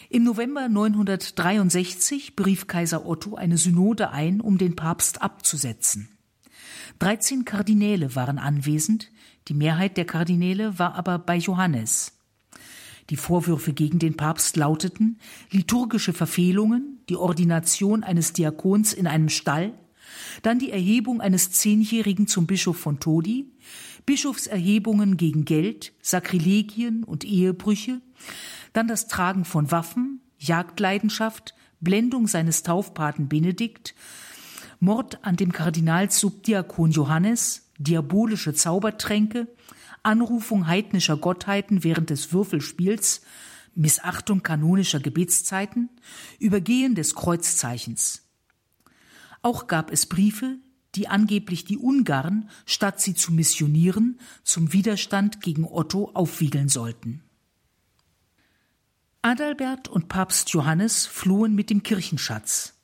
Im 0.10 0.24
November 0.24 0.70
963 0.70 2.36
berief 2.36 2.68
Kaiser 2.68 3.06
Otto 3.06 3.36
eine 3.36 3.58
Synode 3.58 4.12
ein, 4.12 4.40
um 4.40 4.58
den 4.58 4.76
Papst 4.76 5.22
abzusetzen. 5.22 6.10
Dreizehn 7.00 7.44
Kardinäle 7.44 8.16
waren 8.16 8.38
anwesend, 8.38 9.12
die 9.48 9.54
Mehrheit 9.54 9.98
der 9.98 10.06
Kardinäle 10.06 10.80
war 10.80 10.96
aber 10.96 11.20
bei 11.20 11.36
Johannes. 11.36 12.15
Die 13.10 13.18
Vorwürfe 13.18 13.74
gegen 13.74 14.00
den 14.00 14.18
Papst 14.18 14.58
lauteten 14.58 15.20
liturgische 15.52 16.14
Verfehlungen, 16.14 17.00
die 17.10 17.18
Ordination 17.18 18.04
eines 18.04 18.34
Diakons 18.34 18.94
in 18.94 19.08
einem 19.08 19.30
Stall, 19.30 19.74
dann 20.42 20.60
die 20.60 20.72
Erhebung 20.72 21.22
eines 21.22 21.52
Zehnjährigen 21.52 22.28
zum 22.28 22.48
Bischof 22.48 22.78
von 22.78 23.00
Todi, 23.00 23.52
Bischofserhebungen 24.06 25.18
gegen 25.18 25.46
Geld, 25.46 25.94
Sakrilegien 26.02 27.04
und 27.04 27.24
Ehebrüche, 27.24 28.02
dann 28.74 28.88
das 28.88 29.08
Tragen 29.08 29.46
von 29.46 29.72
Waffen, 29.72 30.22
Jagdleidenschaft, 30.38 31.56
Blendung 31.80 32.28
seines 32.28 32.64
Taufpaten 32.64 33.28
Benedikt, 33.28 33.96
Mord 34.80 35.24
an 35.24 35.36
dem 35.36 35.52
Kardinalssubdiakon 35.52 36.92
Johannes, 36.92 37.72
diabolische 37.78 38.54
Zaubertränke, 38.54 39.48
Anrufung 40.06 40.68
heidnischer 40.68 41.18
Gottheiten 41.18 41.84
während 41.84 42.10
des 42.10 42.32
Würfelspiels, 42.32 43.22
Missachtung 43.74 44.44
kanonischer 44.44 45.00
Gebetszeiten, 45.00 45.90
Übergehen 46.40 46.96
des 46.96 47.16
Kreuzzeichens. 47.16 48.24
Auch 49.42 49.68
gab 49.68 49.92
es 49.92 50.06
Briefe, 50.06 50.58
die 50.96 51.08
angeblich 51.08 51.66
die 51.66 51.78
Ungarn, 51.78 52.50
statt 52.66 53.02
sie 53.02 53.16
zu 53.16 53.34
missionieren, 53.34 54.20
zum 54.44 54.72
Widerstand 54.72 55.42
gegen 55.42 55.66
Otto 55.66 56.12
aufwiegeln 56.14 56.70
sollten. 56.70 57.22
Adalbert 59.22 59.88
und 59.88 60.08
Papst 60.08 60.52
Johannes 60.52 61.06
flohen 61.06 61.56
mit 61.56 61.70
dem 61.70 61.84
Kirchenschatz. 61.84 62.75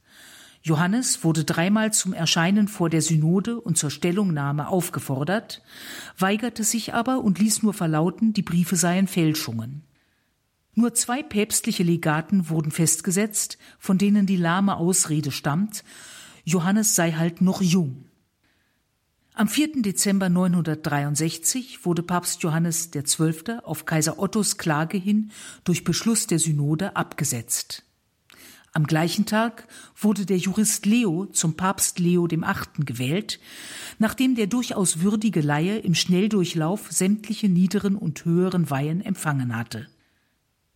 Johannes 0.64 1.24
wurde 1.24 1.44
dreimal 1.44 1.92
zum 1.92 2.14
Erscheinen 2.14 2.68
vor 2.68 2.90
der 2.90 3.02
Synode 3.02 3.60
und 3.60 3.78
zur 3.78 3.90
Stellungnahme 3.90 4.68
aufgefordert, 4.68 5.64
weigerte 6.18 6.64
sich 6.64 6.94
aber 6.94 7.24
und 7.24 7.40
ließ 7.40 7.64
nur 7.64 7.74
verlauten, 7.74 8.34
die 8.34 8.44
Briefe 8.44 8.76
seien 8.76 9.08
Fälschungen. 9.08 9.84
Nur 10.74 10.94
zwei 10.94 11.24
päpstliche 11.24 11.84
Legaten 11.84 12.50
wurden 12.50 12.72
festgesetzt, 12.72 13.58
von 13.80 13.98
denen 13.98 14.26
die 14.26 14.38
lahme 14.38 14.78
Ausrede 14.78 15.32
stammt, 15.32 15.84
Johannes 16.44 16.96
sei 16.96 17.12
halt 17.12 17.42
noch 17.42 17.62
jung. 17.62 18.06
Am 19.34 19.48
4. 19.48 19.82
Dezember 19.82 20.30
963 20.30 21.86
wurde 21.86 22.04
Papst 22.04 22.44
Johannes 22.44 22.92
XII. 22.92 23.60
auf 23.64 23.86
Kaiser 23.86 24.20
Ottos 24.20 24.58
Klage 24.58 24.98
hin 24.98 25.32
durch 25.64 25.84
Beschluss 25.84 26.28
der 26.28 26.38
Synode 26.38 26.96
abgesetzt. 26.96 27.84
Am 28.74 28.88
gleichen 28.88 29.26
Tag 29.26 29.68
wurde 30.00 30.26
der 30.26 30.38
Jurist 30.38 30.86
Leo 30.86 31.26
zum 31.26 31.58
Papst 31.58 32.00
Leo 32.00 32.30
VIII. 32.30 32.86
gewählt, 32.86 33.40
nachdem 34.00 34.36
der 34.36 34.48
durchaus 34.48 35.02
würdige 35.02 35.42
Laie 35.42 35.80
im 35.80 35.94
Schnelldurchlauf 35.94 36.90
sämtliche 36.90 37.50
niederen 37.50 37.98
und 37.98 38.24
höheren 38.24 38.70
Weihen 38.70 39.02
empfangen 39.02 39.58
hatte. 39.58 39.88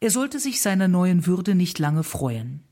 Er 0.02 0.12
sollte 0.12 0.40
sich 0.40 0.62
seiner 0.62 0.90
neuen 0.90 1.26
Würde 1.26 1.56
nicht 1.56 1.80
lange 1.80 2.04
freuen. 2.04 2.66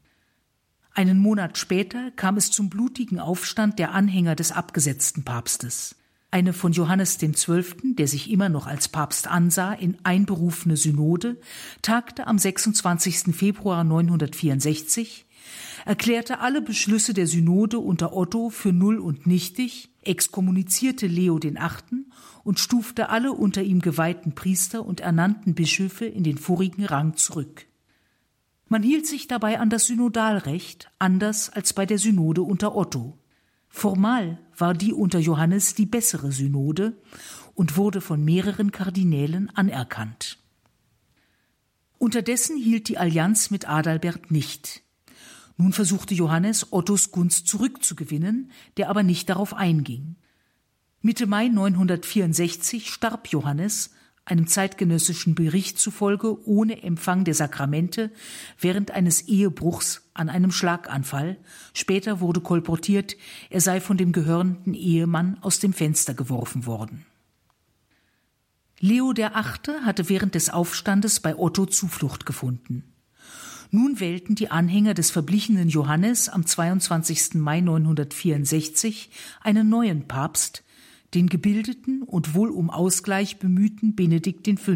Einen 0.93 1.19
Monat 1.19 1.57
später 1.57 2.11
kam 2.11 2.35
es 2.35 2.51
zum 2.51 2.69
blutigen 2.69 3.19
Aufstand 3.19 3.79
der 3.79 3.93
Anhänger 3.93 4.35
des 4.35 4.51
abgesetzten 4.51 5.23
Papstes. 5.23 5.95
Eine 6.33 6.53
von 6.53 6.71
Johannes 6.71 7.19
XII., 7.19 7.93
der 7.93 8.07
sich 8.07 8.31
immer 8.31 8.49
noch 8.49 8.65
als 8.65 8.87
Papst 8.87 9.27
ansah, 9.27 9.71
in 9.71 9.97
einberufene 10.01 10.77
Synode, 10.77 11.39
tagte 11.83 12.25
am 12.25 12.39
26. 12.39 13.35
Februar 13.35 13.83
964, 13.83 15.27
erklärte 15.85 16.39
alle 16.39 16.63
Beschlüsse 16.63 17.13
der 17.13 17.27
Synode 17.27 17.77
unter 17.77 18.17
Otto 18.17 18.49
für 18.49 18.73
null 18.73 18.97
und 18.97 19.27
nichtig, 19.27 19.91
exkommunizierte 20.01 21.05
Leo 21.05 21.37
VIII. 21.39 22.07
und 22.43 22.59
stufte 22.59 23.09
alle 23.09 23.31
unter 23.31 23.61
ihm 23.61 23.79
geweihten 23.79 24.33
Priester 24.33 24.83
und 24.83 25.01
ernannten 25.01 25.53
Bischöfe 25.53 26.05
in 26.05 26.23
den 26.23 26.39
vorigen 26.39 26.83
Rang 26.85 27.15
zurück. 27.15 27.67
Man 28.67 28.81
hielt 28.81 29.05
sich 29.05 29.27
dabei 29.27 29.59
an 29.59 29.69
das 29.69 29.85
Synodalrecht, 29.85 30.89
anders 30.97 31.51
als 31.51 31.73
bei 31.73 31.85
der 31.85 31.99
Synode 31.99 32.41
unter 32.41 32.75
Otto. 32.75 33.19
Formal 33.75 34.37
war 34.55 34.75
die 34.75 34.93
unter 34.93 35.17
Johannes 35.17 35.73
die 35.73 35.87
bessere 35.87 36.31
Synode 36.31 36.95
und 37.55 37.75
wurde 37.75 38.01
von 38.01 38.23
mehreren 38.23 38.71
Kardinälen 38.71 39.49
anerkannt. 39.49 40.37
Unterdessen 41.97 42.55
hielt 42.55 42.87
die 42.87 42.99
Allianz 42.99 43.49
mit 43.49 43.67
Adalbert 43.67 44.29
nicht. 44.29 44.83
Nun 45.57 45.73
versuchte 45.73 46.13
Johannes, 46.13 46.71
Ottos 46.71 47.11
Gunst 47.11 47.47
zurückzugewinnen, 47.47 48.51
der 48.77 48.89
aber 48.89 49.01
nicht 49.01 49.27
darauf 49.27 49.55
einging. 49.55 50.17
Mitte 51.01 51.25
Mai 51.25 51.47
964 51.47 52.91
starb 52.91 53.27
Johannes, 53.29 53.89
einem 54.25 54.47
zeitgenössischen 54.47 55.35
Bericht 55.35 55.79
zufolge 55.79 56.47
ohne 56.47 56.81
Empfang 56.83 57.25
der 57.25 57.33
Sakramente 57.33 58.11
während 58.57 58.91
eines 58.91 59.21
Ehebruchs 59.21 60.09
an 60.13 60.29
einem 60.29 60.51
Schlaganfall. 60.51 61.37
Später 61.73 62.19
wurde 62.19 62.39
kolportiert, 62.39 63.17
er 63.49 63.61
sei 63.61 63.81
von 63.81 63.97
dem 63.97 64.11
gehörnten 64.11 64.73
Ehemann 64.73 65.37
aus 65.41 65.59
dem 65.59 65.73
Fenster 65.73 66.13
geworfen 66.13 66.65
worden. 66.65 67.05
Leo 68.79 69.13
der 69.13 69.35
Achte 69.35 69.85
hatte 69.85 70.09
während 70.09 70.35
des 70.35 70.49
Aufstandes 70.49 71.19
bei 71.19 71.37
Otto 71.37 71.65
Zuflucht 71.65 72.25
gefunden. 72.25 72.83
Nun 73.71 73.99
wählten 73.99 74.35
die 74.35 74.51
Anhänger 74.51 74.93
des 74.93 75.09
verblichenen 75.09 75.67
Johannes 75.67 76.29
am 76.29 76.45
22. 76.45 77.35
Mai 77.35 77.59
964 77.59 79.09
einen 79.41 79.67
neuen 79.67 80.07
Papst, 80.07 80.63
den 81.13 81.27
gebildeten 81.27 82.03
und 82.03 82.33
wohl 82.33 82.49
um 82.49 82.69
Ausgleich 82.69 83.39
bemühten 83.39 83.95
Benedikt 83.95 84.47
V. 84.59 84.73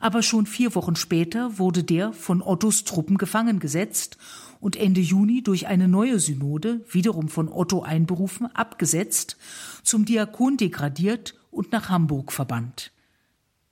Aber 0.00 0.22
schon 0.22 0.46
vier 0.46 0.74
Wochen 0.74 0.96
später 0.96 1.58
wurde 1.58 1.84
der 1.84 2.12
von 2.12 2.42
Ottos 2.42 2.84
Truppen 2.84 3.16
gefangen 3.16 3.58
gesetzt 3.58 4.18
und 4.60 4.76
Ende 4.76 5.00
Juni 5.00 5.42
durch 5.42 5.66
eine 5.66 5.88
neue 5.88 6.18
Synode, 6.20 6.84
wiederum 6.90 7.28
von 7.28 7.48
Otto 7.48 7.82
einberufen, 7.82 8.46
abgesetzt, 8.54 9.36
zum 9.82 10.04
Diakon 10.04 10.56
degradiert 10.56 11.34
und 11.50 11.72
nach 11.72 11.88
Hamburg 11.88 12.32
verbannt. 12.32 12.92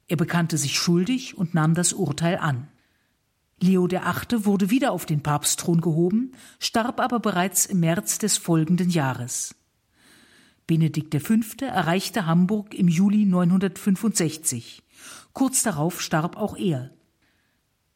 Er 0.07 0.17
bekannte 0.17 0.59
sich 0.59 0.79
schuldig 0.79 1.37
und 1.37 1.55
nahm 1.55 1.75
das 1.75 1.93
Urteil 1.93 2.37
an. 2.39 2.69
Leo 3.61 3.91
VIII. 3.91 4.45
wurde 4.45 4.71
wieder 4.71 4.93
auf 4.93 5.07
den 5.07 5.23
Papstthron 5.23 5.81
gehoben, 5.81 6.33
starb 6.59 7.01
aber 7.01 7.21
bereits 7.21 7.67
im 7.67 7.81
März 7.81 8.19
des 8.19 8.37
folgenden 8.37 8.91
Jahres. 8.91 9.55
Benedikt 10.67 11.15
V. 11.21 11.35
erreichte 11.65 12.27
Hamburg 12.27 12.75
im 12.75 12.89
Juli 12.89 13.25
965. 13.25 14.83
Kurz 15.33 15.63
darauf 15.63 16.01
starb 16.01 16.37
auch 16.37 16.57
er. 16.57 16.91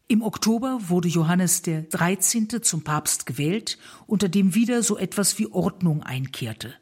Im 0.09 0.23
Oktober 0.23 0.79
wurde 0.89 1.09
Johannes 1.09 1.63
der 1.63 1.83
13. 1.83 2.63
zum 2.63 2.83
Papst 2.83 3.27
gewählt, 3.27 3.79
unter 4.07 4.29
dem 4.29 4.55
wieder 4.55 4.83
so 4.83 4.97
etwas 4.97 5.39
wie 5.39 5.49
Ordnung 5.49 6.03
einkehrte. 6.03 6.75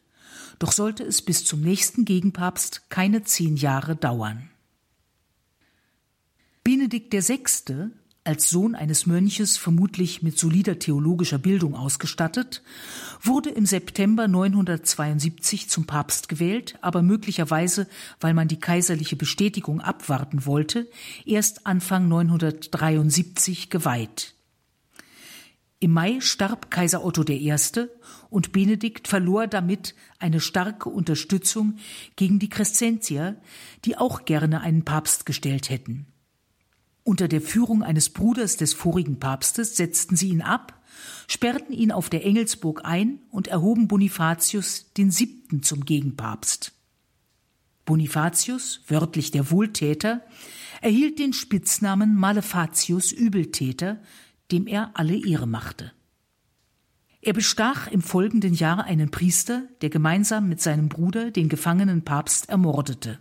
Doch 0.58 0.72
sollte 0.72 1.04
es 1.04 1.22
bis 1.22 1.44
zum 1.44 1.60
nächsten 1.62 2.04
Gegenpapst 2.04 2.90
keine 2.90 3.22
zehn 3.22 3.56
Jahre 3.56 3.96
dauern. 3.96 4.50
Benedikt 6.62 7.12
VI 7.12 7.92
als 8.24 8.48
Sohn 8.48 8.74
eines 8.74 9.04
Mönches 9.04 9.58
vermutlich 9.58 10.22
mit 10.22 10.38
solider 10.38 10.78
theologischer 10.78 11.38
Bildung 11.38 11.74
ausgestattet, 11.74 12.62
wurde 13.20 13.50
im 13.50 13.66
September 13.66 14.26
972 14.28 15.68
zum 15.68 15.84
Papst 15.84 16.30
gewählt, 16.30 16.78
aber 16.80 17.02
möglicherweise, 17.02 17.86
weil 18.20 18.32
man 18.32 18.48
die 18.48 18.58
kaiserliche 18.58 19.16
Bestätigung 19.16 19.82
abwarten 19.82 20.46
wollte, 20.46 20.88
erst 21.26 21.66
Anfang 21.66 22.08
973 22.08 23.68
geweiht. 23.68 24.34
Im 25.80 25.90
Mai 25.90 26.18
starb 26.20 26.70
Kaiser 26.70 27.04
Otto 27.04 27.24
I. 27.28 27.54
und 28.30 28.52
Benedikt 28.52 29.06
verlor 29.06 29.46
damit 29.46 29.94
eine 30.18 30.40
starke 30.40 30.88
Unterstützung 30.88 31.76
gegen 32.16 32.38
die 32.38 32.48
Crescentier, 32.48 33.36
die 33.84 33.98
auch 33.98 34.24
gerne 34.24 34.62
einen 34.62 34.86
Papst 34.86 35.26
gestellt 35.26 35.68
hätten. 35.68 36.06
Unter 37.04 37.28
der 37.28 37.42
Führung 37.42 37.82
eines 37.82 38.08
Bruders 38.08 38.56
des 38.56 38.72
vorigen 38.72 39.20
Papstes 39.20 39.76
setzten 39.76 40.16
sie 40.16 40.30
ihn 40.30 40.40
ab, 40.40 40.82
sperrten 41.28 41.74
ihn 41.74 41.92
auf 41.92 42.08
der 42.08 42.24
Engelsburg 42.24 42.80
ein 42.84 43.20
und 43.30 43.46
erhoben 43.46 43.88
Bonifatius 43.88 44.92
den 44.94 45.10
Siebten 45.10 45.62
zum 45.62 45.84
Gegenpapst. 45.84 46.72
Bonifatius, 47.84 48.80
wörtlich 48.88 49.30
der 49.30 49.50
Wohltäter, 49.50 50.22
erhielt 50.80 51.18
den 51.18 51.34
Spitznamen 51.34 52.14
Malefatius 52.14 53.12
Übeltäter, 53.12 54.00
dem 54.50 54.66
er 54.66 54.92
alle 54.94 55.16
Ehre 55.16 55.46
machte. 55.46 55.92
Er 57.20 57.34
bestach 57.34 57.86
im 57.86 58.00
folgenden 58.00 58.54
Jahr 58.54 58.84
einen 58.84 59.10
Priester, 59.10 59.62
der 59.82 59.90
gemeinsam 59.90 60.48
mit 60.48 60.62
seinem 60.62 60.88
Bruder 60.88 61.30
den 61.30 61.50
gefangenen 61.50 62.02
Papst 62.02 62.48
ermordete. 62.48 63.18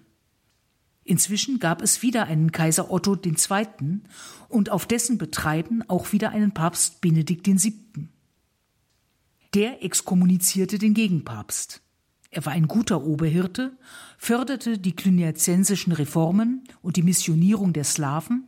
Inzwischen 1.06 1.60
gab 1.60 1.82
es 1.82 2.02
wieder 2.02 2.26
einen 2.28 2.52
Kaiser 2.52 2.92
Otto 2.92 3.16
II. 3.16 4.02
und 4.48 4.70
auf 4.70 4.86
dessen 4.86 5.18
Betreiben 5.18 5.84
auch 5.88 6.12
wieder 6.14 6.30
einen 6.30 6.54
Papst 6.54 7.02
Benedikt 7.02 7.48
VII. 7.48 8.08
Der 9.54 9.84
exkommunizierte 9.84 10.80
den 10.80 10.94
Gegenpapst. 10.94 11.82
Er 12.32 12.46
war 12.46 12.54
ein 12.54 12.68
guter 12.68 13.04
Oberhirte, 13.04 13.78
förderte 14.18 14.80
die 14.80 14.96
cluniazensischen 14.96 15.94
Reformen 15.94 16.64
und 16.82 16.96
die 16.96 17.04
Missionierung 17.04 17.74
der 17.74 17.84
Slawen 17.84 18.48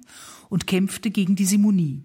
und 0.49 0.65
kämpfte 0.65 1.11
gegen 1.11 1.35
die 1.35 1.45
Simonie. 1.45 2.03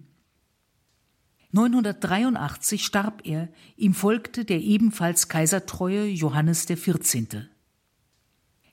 983 1.53 2.85
starb 2.85 3.21
er, 3.25 3.49
ihm 3.75 3.93
folgte 3.93 4.45
der 4.45 4.61
ebenfalls 4.61 5.27
kaisertreue 5.27 6.05
Johannes 6.05 6.65
XIV. 6.67 7.50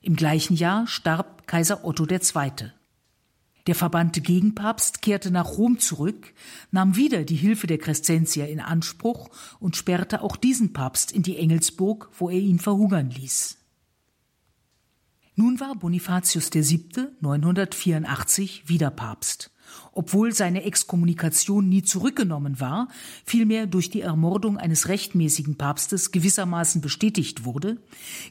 Im 0.00 0.16
gleichen 0.16 0.56
Jahr 0.56 0.87
starb 0.87 1.46
Kaiser 1.46 1.84
Otto 1.84 2.06
II. 2.06 2.72
Der 3.66 3.74
verbannte 3.74 4.20
Gegenpapst 4.20 5.02
kehrte 5.02 5.30
nach 5.30 5.58
Rom 5.58 5.78
zurück, 5.78 6.32
nahm 6.70 6.96
wieder 6.96 7.24
die 7.24 7.37
Hilfe 7.37 7.66
der 7.66 7.78
Crescentier 7.78 8.48
in 8.48 8.61
Anspruch 8.61 9.28
und 9.61 9.76
sperrte 9.76 10.22
auch 10.22 10.37
diesen 10.37 10.72
Papst 10.72 11.12
in 11.12 11.22
die 11.22 11.37
Engelsburg, 11.37 12.11
wo 12.18 12.30
er 12.30 12.38
ihn 12.38 12.61
verhungern 12.61 13.11
ließ. 13.11 13.58
Nun 15.34 15.61
war 15.61 15.74
Bonifatius 15.74 16.50
VII. 16.52 17.08
984 17.20 18.68
wieder 18.68 18.90
Papst. 18.90 19.50
Obwohl 19.92 20.33
seine 20.33 20.64
Exkommunikation 20.64 21.68
nie 21.68 21.83
zurückgenommen 21.83 22.61
war, 22.61 22.88
vielmehr 23.24 23.66
durch 23.66 23.90
die 23.90 24.00
Ermordung 24.00 24.59
eines 24.59 24.88
rechtmäßigen 24.88 25.57
Papstes 25.57 26.12
gewissermaßen 26.12 26.81
bestätigt 26.81 27.44
wurde, 27.44 27.78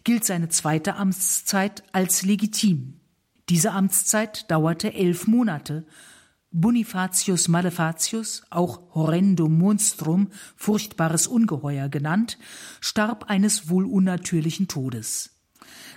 gilt 0.04 0.26
seine 0.26 0.50
zweite 0.50 0.96
Amtszeit 0.96 1.84
als 1.92 2.24
legitim. 2.24 3.00
Diese 3.50 3.72
Amtszeit 3.72 4.50
dauerte 4.52 4.94
elf 4.94 5.28
Monate. 5.28 5.86
Bonifatius 6.52 7.50
Malefatius, 7.50 8.44
auch 8.50 8.96
Horrendum 8.96 9.58
Monstrum, 9.58 10.30
furchtbares 10.56 11.28
Ungeheuer 11.28 11.90
genannt, 11.90 12.38
starb 12.80 13.26
eines 13.30 13.70
wohl 13.70 13.86
unnatürlichen 13.86 14.68
Todes. 14.68 15.38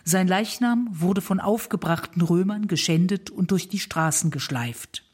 Sein 0.05 0.29
Leichnam 0.29 0.89
wurde 0.91 1.21
von 1.21 1.41
aufgebrachten 1.41 2.23
Römern 2.23 2.67
geschändet 2.67 3.31
und 3.31 3.51
durch 3.51 3.69
die 3.69 3.79
Straßen 3.79 4.31
geschleift. 4.31 5.10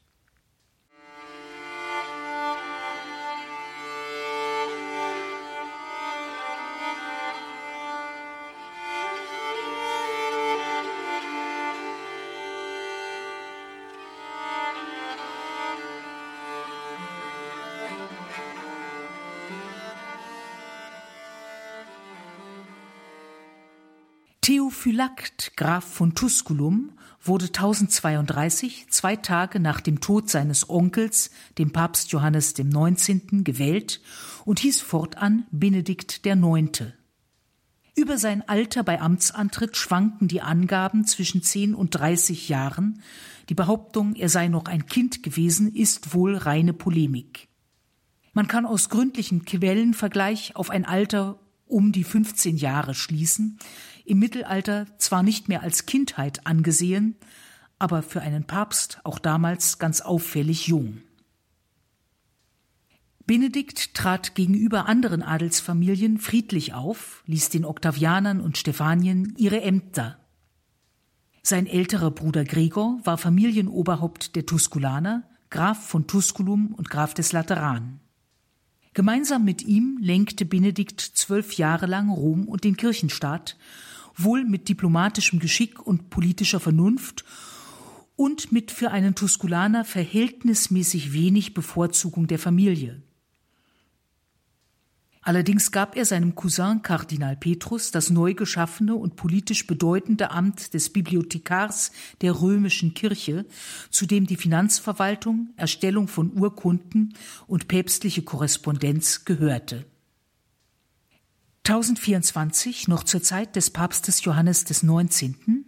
Theophylakt, 24.97 25.53
Graf 25.59 25.85
von 25.85 26.15
Tusculum, 26.15 26.93
wurde 27.23 27.47
1032, 27.47 28.87
zwei 28.89 29.15
Tage 29.15 29.61
nach 29.61 29.83
dem 29.83 30.01
Tod 30.01 30.31
seines 30.31 30.71
Onkels, 30.71 31.31
dem 31.59 31.71
Papst 31.71 32.13
Johannes 32.13 32.55
dem 32.55 32.71
19., 32.71 33.45
gewählt 33.45 34.01
und 34.47 34.59
hieß 34.61 34.81
fortan 34.81 35.45
Benedikt 35.51 36.25
IX. 36.25 36.95
Über 37.95 38.17
sein 38.17 38.49
Alter 38.49 38.85
bei 38.85 38.99
Amtsantritt 38.99 39.77
schwanken 39.77 40.29
die 40.29 40.41
Angaben 40.41 41.05
zwischen 41.05 41.43
10 41.43 41.75
und 41.75 41.91
30 41.91 42.49
Jahren. 42.49 43.03
Die 43.51 43.55
Behauptung, 43.55 44.15
er 44.15 44.31
sei 44.31 44.49
noch 44.49 44.65
ein 44.65 44.87
Kind 44.87 45.23
gewesen, 45.23 45.75
ist 45.75 46.15
wohl 46.15 46.37
reine 46.37 46.73
Polemik. 46.73 47.49
Man 48.33 48.49
kann 48.49 48.65
aus 48.65 48.89
gründlichem 48.89 49.45
Quellenvergleich 49.45 50.57
auf 50.57 50.71
ein 50.71 50.87
Alter 50.87 51.39
um 51.67 51.93
die 51.93 52.05
15 52.05 52.57
Jahre 52.57 52.95
schließen, 52.95 53.59
im 54.07 54.19
Mittelalter 54.19 54.87
zwar 54.99 55.23
nicht 55.23 55.49
mehr 55.49 55.63
als 55.63 55.87
Kindheit 55.87 56.47
angesehen, 56.47 57.17
aber 57.79 58.03
für 58.03 58.23
einen 58.23 58.45
Papst 58.45 59.01
auch 59.05 59.19
damals 59.19 59.79
ganz 59.79 60.01
auffällig 60.01 60.67
jung. 60.67 61.03
Benedikt 63.27 63.95
trat 63.95 64.37
gegenüber 64.37 64.87
anderen 64.87 65.23
Adelsfamilien 65.23 66.19
friedlich 66.19 66.75
auf, 66.75 67.25
ließ 67.27 67.49
den 67.49 67.65
Oktavianern 67.65 68.41
und 68.41 68.57
Stephanien 68.57 69.35
ihre 69.37 69.63
Ämter. 69.63 70.17
Sein 71.43 71.67
älterer 71.67 72.13
Bruder 72.13 72.45
Gregor 72.45 73.01
war 73.05 73.19
Familienoberhaupt 73.19 74.37
der 74.37 74.47
Tusculaner, 74.47 75.25
Graf 75.51 75.89
von 75.89 76.07
Tusculum 76.07 76.73
und 76.75 76.89
Graf 76.89 77.15
des 77.15 77.33
Lateran. 77.33 78.01
Gemeinsam 78.95 79.45
mit 79.45 79.63
ihm 79.63 79.99
lenkte 80.01 80.45
Benedikt 80.45 81.01
zwölf 81.01 81.55
Jahre 81.55 81.87
lang 81.87 82.11
Rom 82.11 82.49
und 82.49 82.65
den 82.65 82.77
Kirchenstaat 82.77 83.57
wohl 84.17 84.45
mit 84.45 84.69
diplomatischem 84.69 85.39
Geschick 85.39 85.85
und 85.85 86.11
politischer 86.11 86.61
Vernunft 86.61 87.25
und 88.17 88.51
mit 88.51 88.71
für 88.71 88.91
einen 88.91 89.15
Tusculaner 89.15 89.85
verhältnismäßig 89.85 91.13
wenig 91.13 91.55
Bevorzugung 91.55 92.27
der 92.27 92.39
Familie. 92.39 93.03
Allerdings 95.27 95.73
gab 95.73 95.97
er 95.97 96.05
seinem 96.05 96.37
Cousin 96.37 96.83
Kardinal 96.83 97.37
Petrus 97.37 97.91
das 97.91 98.11
neu 98.11 98.35
geschaffene 98.35 98.95
und 98.95 99.17
politisch 99.17 99.67
bedeutende 99.67 100.31
Amt 100.31 100.73
des 100.73 100.91
Bibliothekars 100.91 101.91
der 102.21 102.41
römischen 102.41 102.95
Kirche, 102.95 103.45
zu 103.91 104.07
dem 104.07 104.29
die 104.29 104.37
Finanzverwaltung, 104.37 105.49
Erstellung 105.57 106.07
von 106.07 106.39
Urkunden 106.39 107.15
und 107.49 107.67
päpstliche 107.67 108.23
Korrespondenz 108.23 109.25
gehörte. 109.25 109.85
1024, 111.69 112.87
noch 112.87 113.03
zur 113.03 113.25
Zeit 113.25 113.57
des 113.57 113.71
Papstes 113.71 114.23
Johannes 114.23 114.63
des 114.63 114.85
19., 114.85 115.65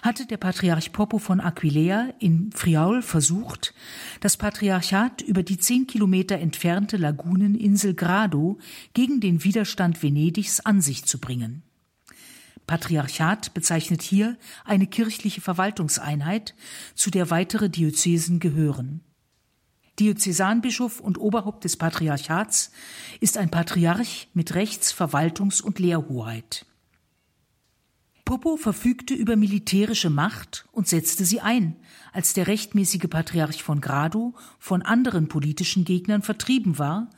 hatte 0.00 0.24
der 0.24 0.36
Patriarch 0.36 0.92
Poppo 0.92 1.18
von 1.18 1.40
Aquileia 1.40 2.10
in 2.20 2.52
Friaul 2.52 3.02
versucht, 3.02 3.74
das 4.20 4.36
Patriarchat 4.36 5.20
über 5.20 5.42
die 5.42 5.58
zehn 5.58 5.88
Kilometer 5.88 6.38
entfernte 6.38 6.96
Laguneninsel 6.96 7.94
Grado 7.94 8.58
gegen 8.94 9.18
den 9.18 9.42
Widerstand 9.42 10.00
Venedigs 10.00 10.60
an 10.60 10.80
sich 10.80 11.06
zu 11.06 11.18
bringen. 11.18 11.64
Patriarchat 12.68 13.52
bezeichnet 13.52 14.00
hier 14.00 14.38
eine 14.64 14.86
kirchliche 14.86 15.40
Verwaltungseinheit, 15.40 16.54
zu 16.94 17.10
der 17.10 17.30
weitere 17.30 17.68
Diözesen 17.68 18.38
gehören. 18.38 19.00
Diözesanbischof 19.98 21.00
und 21.00 21.18
Oberhaupt 21.18 21.64
des 21.64 21.76
Patriarchats 21.76 22.72
ist 23.20 23.36
ein 23.36 23.50
Patriarch 23.50 24.28
mit 24.34 24.54
Rechts-, 24.54 24.92
Verwaltungs- 24.92 25.62
und 25.62 25.78
Lehrhoheit. 25.78 26.66
Popo 28.24 28.56
verfügte 28.56 29.14
über 29.14 29.36
militärische 29.36 30.08
Macht 30.08 30.66
und 30.72 30.88
setzte 30.88 31.24
sie 31.24 31.40
ein, 31.40 31.76
als 32.12 32.32
der 32.32 32.46
rechtmäßige 32.46 33.10
Patriarch 33.10 33.62
von 33.62 33.80
Grado 33.80 34.34
von 34.58 34.80
anderen 34.80 35.28
politischen 35.28 35.84
Gegnern 35.84 36.22
vertrieben 36.22 36.78
war, 36.78 37.10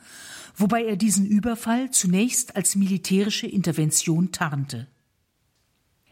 wobei 0.57 0.83
er 0.83 0.97
diesen 0.97 1.25
Überfall 1.25 1.91
zunächst 1.91 2.55
als 2.55 2.75
militärische 2.75 3.47
Intervention 3.47 4.31
tarnte. 4.31 4.87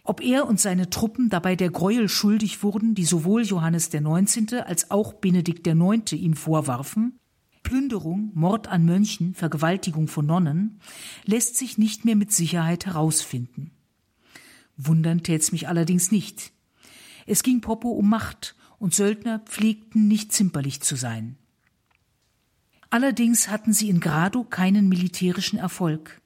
Ob 0.04 0.22
er 0.22 0.48
und 0.48 0.60
seine 0.60 0.90
Truppen 0.90 1.30
dabei 1.30 1.56
der 1.56 1.70
Gräuel 1.70 2.10
schuldig 2.10 2.62
wurden, 2.62 2.94
die 2.94 3.06
sowohl 3.06 3.44
Johannes 3.44 3.90
der 3.90 4.02
19. 4.02 4.54
als 4.66 4.92
auch 4.92 5.14
Benedikt 5.14 5.66
der 5.66 5.76
9. 5.76 6.04
ihm 6.12 6.34
vorwarfen, 6.34 7.18
Plünderung, 7.64 8.32
Mord 8.34 8.68
an 8.68 8.84
Mönchen, 8.84 9.34
Vergewaltigung 9.34 10.10
von 10.10 10.26
Nonnen, 10.26 10.82
lässt 11.24 11.56
sich 11.56 11.78
nicht 11.78 12.04
mehr 12.04 12.18
mit 12.18 12.34
Sicherheit 12.34 12.86
herausfinden. 12.86 13.72
Wundern 14.76 15.24
tät's 15.24 15.54
mich 15.54 15.70
allerdings 15.70 16.12
nicht. 16.12 16.52
Es 17.26 17.42
ging 17.42 17.62
Popo 17.62 17.90
um 17.90 18.10
Macht, 18.10 18.56
und 18.80 18.94
Söldner 18.94 19.40
pflegten 19.40 20.10
nicht 20.10 20.34
zimperlich 20.34 20.82
zu 20.82 20.98
sein. 20.98 21.38
Allerdings 22.90 23.48
hatten 23.48 23.72
sie 23.72 23.88
in 23.88 24.02
Grado 24.02 24.44
keinen 24.44 24.90
militärischen 24.90 25.58
Erfolg 25.58 26.22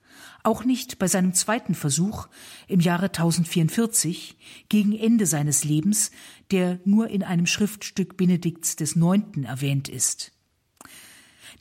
auch 0.48 0.64
nicht 0.64 0.98
bei 0.98 1.08
seinem 1.08 1.34
zweiten 1.34 1.76
Versuch 1.76 2.30
im 2.68 2.80
Jahre 2.80 3.08
1044 3.08 4.38
gegen 4.70 4.98
Ende 4.98 5.26
seines 5.26 5.66
Lebens, 5.66 6.10
der 6.52 6.80
nur 6.86 7.10
in 7.10 7.22
einem 7.22 7.46
Schriftstück 7.46 8.16
Benedikts 8.16 8.78
des 8.78 8.96
Neunten 8.96 9.44
erwähnt 9.44 9.90
ist. 9.90 10.32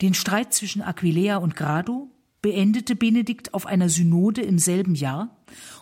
Den 0.01 0.14
Streit 0.14 0.55
zwischen 0.55 0.83
Aquileia 0.83 1.38
und 1.38 1.57
Grado 1.57 2.11
beendete 2.42 2.94
Benedikt 2.94 3.55
auf 3.55 3.66
einer 3.66 3.88
Synode 3.88 4.42
im 4.42 4.61
selben 4.61 4.94
Jahr, 4.94 5.37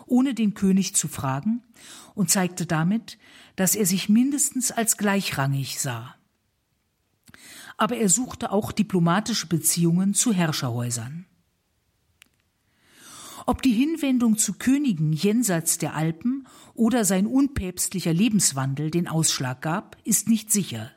ohne 0.07 0.33
den 0.33 0.55
König 0.55 0.95
zu 0.95 1.07
fragen, 1.07 1.61
und 2.15 2.31
zeigte 2.31 2.65
damit, 2.65 3.19
dass 3.55 3.75
er 3.75 3.85
sich 3.85 4.09
mindestens 4.09 4.71
als 4.71 4.97
gleichrangig 4.97 5.79
sah. 5.79 6.15
Aber 7.77 7.97
er 7.97 8.09
suchte 8.09 8.51
auch 8.51 8.71
diplomatische 8.71 9.45
Beziehungen 9.45 10.15
zu 10.15 10.33
Herrscherhäusern. 10.33 11.27
Ob 13.47 13.61
die 13.61 13.73
Hinwendung 13.73 14.37
zu 14.37 14.53
Königen 14.53 15.13
jenseits 15.13 15.77
der 15.77 15.95
Alpen 15.95 16.47
oder 16.73 17.05
sein 17.05 17.27
unpäpstlicher 17.27 18.11
Lebenswandel 18.11 18.89
den 18.89 19.07
Ausschlag 19.07 19.61
gab, 19.61 19.97
ist 20.03 20.27
nicht 20.27 20.51
sicher. 20.51 20.91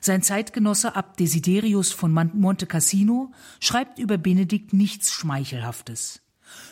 Sein 0.00 0.22
Zeitgenosse 0.22 0.96
Abt 0.96 1.20
Desiderius 1.20 1.92
von 1.92 2.12
Monte 2.12 2.66
Cassino 2.66 3.32
schreibt 3.60 3.98
über 3.98 4.16
Benedikt 4.16 4.72
nichts 4.72 5.12
Schmeichelhaftes. 5.12 6.22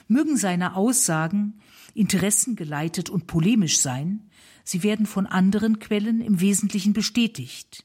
Mögen 0.09 0.39
seine 0.39 0.75
Aussagen 0.75 1.61
interessengeleitet 1.93 3.11
und 3.11 3.27
polemisch 3.27 3.79
sein, 3.79 4.31
sie 4.65 4.83
werden 4.83 5.05
von 5.05 5.27
anderen 5.27 5.81
Quellen 5.81 6.23
im 6.23 6.41
Wesentlichen 6.41 6.95
bestätigt. 6.95 7.85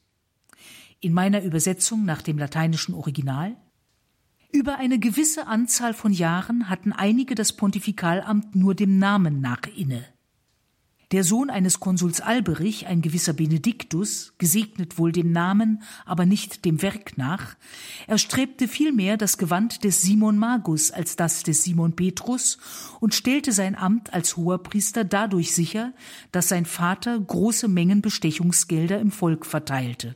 In 1.01 1.13
meiner 1.13 1.43
Übersetzung 1.43 2.05
nach 2.05 2.22
dem 2.22 2.38
lateinischen 2.38 2.93
Original 2.93 3.57
über 4.52 4.78
eine 4.78 4.99
gewisse 4.99 5.47
Anzahl 5.47 5.93
von 5.93 6.12
Jahren 6.12 6.70
hatten 6.70 6.91
einige 6.91 7.36
das 7.36 7.54
Pontifikalamt 7.54 8.56
nur 8.56 8.76
dem 8.76 8.99
Namen 8.99 9.41
nach 9.41 9.62
inne. 9.76 10.06
Der 11.12 11.26
Sohn 11.26 11.49
eines 11.49 11.82
Konsuls 11.82 12.22
Alberich, 12.22 12.88
ein 12.88 13.02
gewisser 13.02 13.34
Benediktus, 13.34 14.34
gesegnet 14.38 14.97
wohl 14.97 15.12
dem 15.12 15.34
Namen, 15.34 15.84
aber 16.06 16.26
nicht 16.26 16.64
dem 16.64 16.82
Werk 16.82 17.18
nach, 17.18 17.56
erstrebte 18.08 18.70
vielmehr 18.70 19.18
das 19.18 19.38
Gewand 19.38 19.84
des 19.84 20.02
Simon 20.02 20.38
Magus 20.38 20.89
als 20.89 21.18
das 21.18 21.43
des 21.43 21.66
Simon 21.66 21.97
Petrus 21.97 22.60
und 23.02 23.14
stellte 23.14 23.52
sein 23.52 23.76
Amt 23.76 24.14
als 24.14 24.38
Hoherpriester 24.38 25.04
dadurch 25.04 25.54
sicher, 25.54 25.91
dass 26.32 26.47
sein 26.47 26.66
Vater 26.66 27.20
große 27.20 27.68
Mengen 27.68 28.02
Bestechungsgelder 28.02 28.99
im 28.99 29.12
Volk 29.12 29.45
verteilte. 29.45 30.16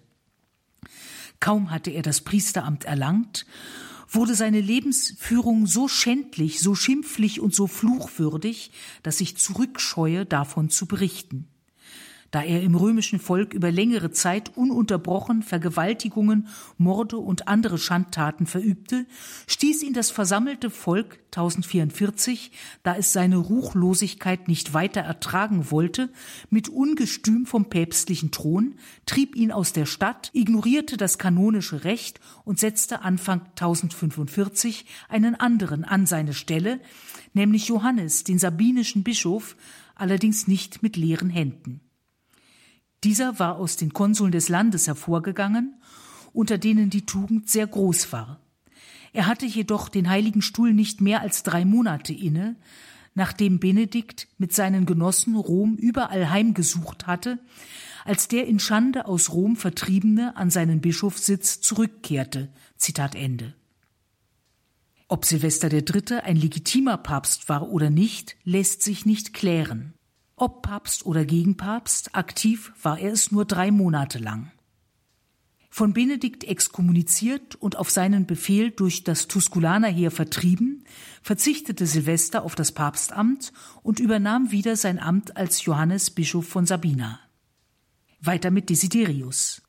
Kaum 1.42 1.72
hatte 1.72 1.92
er 1.92 2.04
das 2.04 2.22
Priesteramt 2.22 2.86
erlangt, 2.86 3.46
wurde 4.16 4.36
seine 4.36 4.62
Lebensführung 4.62 5.68
so 5.68 5.88
schändlich, 5.88 6.60
so 6.60 6.76
schimpflich 6.76 7.40
und 7.40 7.54
so 7.54 7.68
fluchwürdig, 7.68 8.72
dass 9.04 9.22
ich 9.22 9.38
zurückscheue, 9.38 10.26
davon 10.26 10.70
zu 10.70 10.86
berichten 10.88 11.48
da 12.32 12.42
er 12.42 12.62
im 12.62 12.76
römischen 12.76 13.20
Volk 13.20 13.54
über 13.54 13.72
längere 13.72 14.12
Zeit 14.12 14.58
ununterbrochen 14.58 15.44
Vergewaltigungen, 15.44 16.48
Morde 16.78 17.18
und 17.18 17.48
andere 17.48 17.78
Schandtaten 17.78 18.46
verübte, 18.46 19.06
stieß 19.48 19.84
ihn 19.84 19.94
das 19.94 20.12
versammelte 20.12 20.70
Volk 20.70 21.20
1044, 21.28 22.52
da 22.84 22.96
es 22.96 23.14
seine 23.14 23.38
Ruchlosigkeit 23.38 24.48
nicht 24.48 24.74
weiter 24.74 25.02
ertragen 25.02 25.72
wollte, 25.72 26.10
mit 26.50 26.70
Ungestüm 26.70 27.46
vom 27.46 27.70
päpstlichen 27.70 28.32
Thron, 28.32 28.76
trieb 29.06 29.36
ihn 29.36 29.52
aus 29.52 29.74
der 29.74 29.86
Stadt, 29.86 30.32
ignorierte 30.34 30.98
das 30.98 31.18
kanonische 31.18 31.84
Recht 31.84 32.20
und 32.44 32.60
setzte 32.60 33.02
Anfang 33.02 33.42
1045 33.52 34.86
einen 35.10 35.36
anderen 35.36 35.84
an 35.84 36.06
seine 36.06 36.34
Stelle, 36.34 36.80
nämlich 37.34 37.68
Johannes, 37.68 38.24
den 38.24 38.40
sabinischen 38.40 39.04
Bischof, 39.04 39.56
allerdings 39.96 40.48
nicht 40.48 40.84
mit 40.84 40.98
leeren 40.98 41.30
Händen. 41.30 41.85
Dieser 43.06 43.38
war 43.38 43.58
aus 43.58 43.78
den 43.78 43.94
Konsuln 43.94 44.32
des 44.32 44.50
Landes 44.50 44.88
hervorgegangen, 44.88 45.76
unter 46.34 46.58
denen 46.58 46.90
die 46.90 47.06
Tugend 47.06 47.48
sehr 47.48 47.68
groß 47.68 48.12
war. 48.12 48.40
Er 49.14 49.28
hatte 49.28 49.46
jedoch 49.46 49.90
den 49.90 50.10
Heiligen 50.10 50.42
Stuhl 50.42 50.74
nicht 50.74 51.02
mehr 51.02 51.22
als 51.22 51.44
drei 51.44 51.66
Monate 51.66 52.14
inne, 52.14 52.56
nachdem 53.14 53.60
Benedikt 53.60 54.28
mit 54.40 54.54
seinen 54.54 54.88
Genossen 54.88 55.36
Rom 55.36 55.76
überall 55.76 56.32
heimgesucht 56.32 57.06
hatte, 57.06 57.38
als 58.06 58.28
der 58.28 58.48
in 58.48 58.60
Schande 58.60 59.06
aus 59.06 59.32
Rom 59.32 59.56
Vertriebene 59.56 60.36
an 60.36 60.50
seinen 60.50 60.82
Bischofssitz 60.82 61.62
zurückkehrte. 61.62 62.50
Zitat 62.76 63.14
Ende. 63.14 63.54
Ob 65.08 65.26
Silvester 65.26 65.72
III. 65.72 66.22
ein 66.24 66.38
legitimer 66.38 66.98
Papst 66.98 67.50
war 67.50 67.70
oder 67.70 67.92
nicht, 67.92 68.36
lässt 68.44 68.82
sich 68.82 69.06
nicht 69.06 69.36
klären. 69.36 69.95
Ob 70.38 70.64
Papst 70.64 71.06
oder 71.06 71.24
Gegenpapst, 71.24 72.14
aktiv 72.14 72.74
war 72.82 73.00
er 73.00 73.14
es 73.14 73.32
nur 73.32 73.46
drei 73.46 73.72
Monate 73.72 74.20
lang. 74.20 74.52
Von 75.70 75.94
Benedikt 75.94 76.44
exkommuniziert 76.44 77.56
und 77.56 77.78
auf 77.78 77.90
seinen 77.90 78.26
Befehl 78.26 78.72
durch 78.72 79.04
das 79.04 79.28
Tusculanerheer 79.28 80.12
vertrieben, 80.12 80.86
verzichtete 81.22 81.86
Silvester 81.86 82.44
auf 82.44 82.56
das 82.56 82.72
Papstamt 82.72 83.52
und 83.82 84.00
übernahm 84.00 84.52
wieder 84.52 84.76
sein 84.78 85.00
Amt 85.00 85.36
als 85.36 85.64
Johannes 85.66 86.12
Bischof 86.12 86.48
von 86.48 86.66
Sabina. 86.66 87.20
Weiter 88.22 88.52
mit 88.52 88.70
Desiderius. 88.70 89.65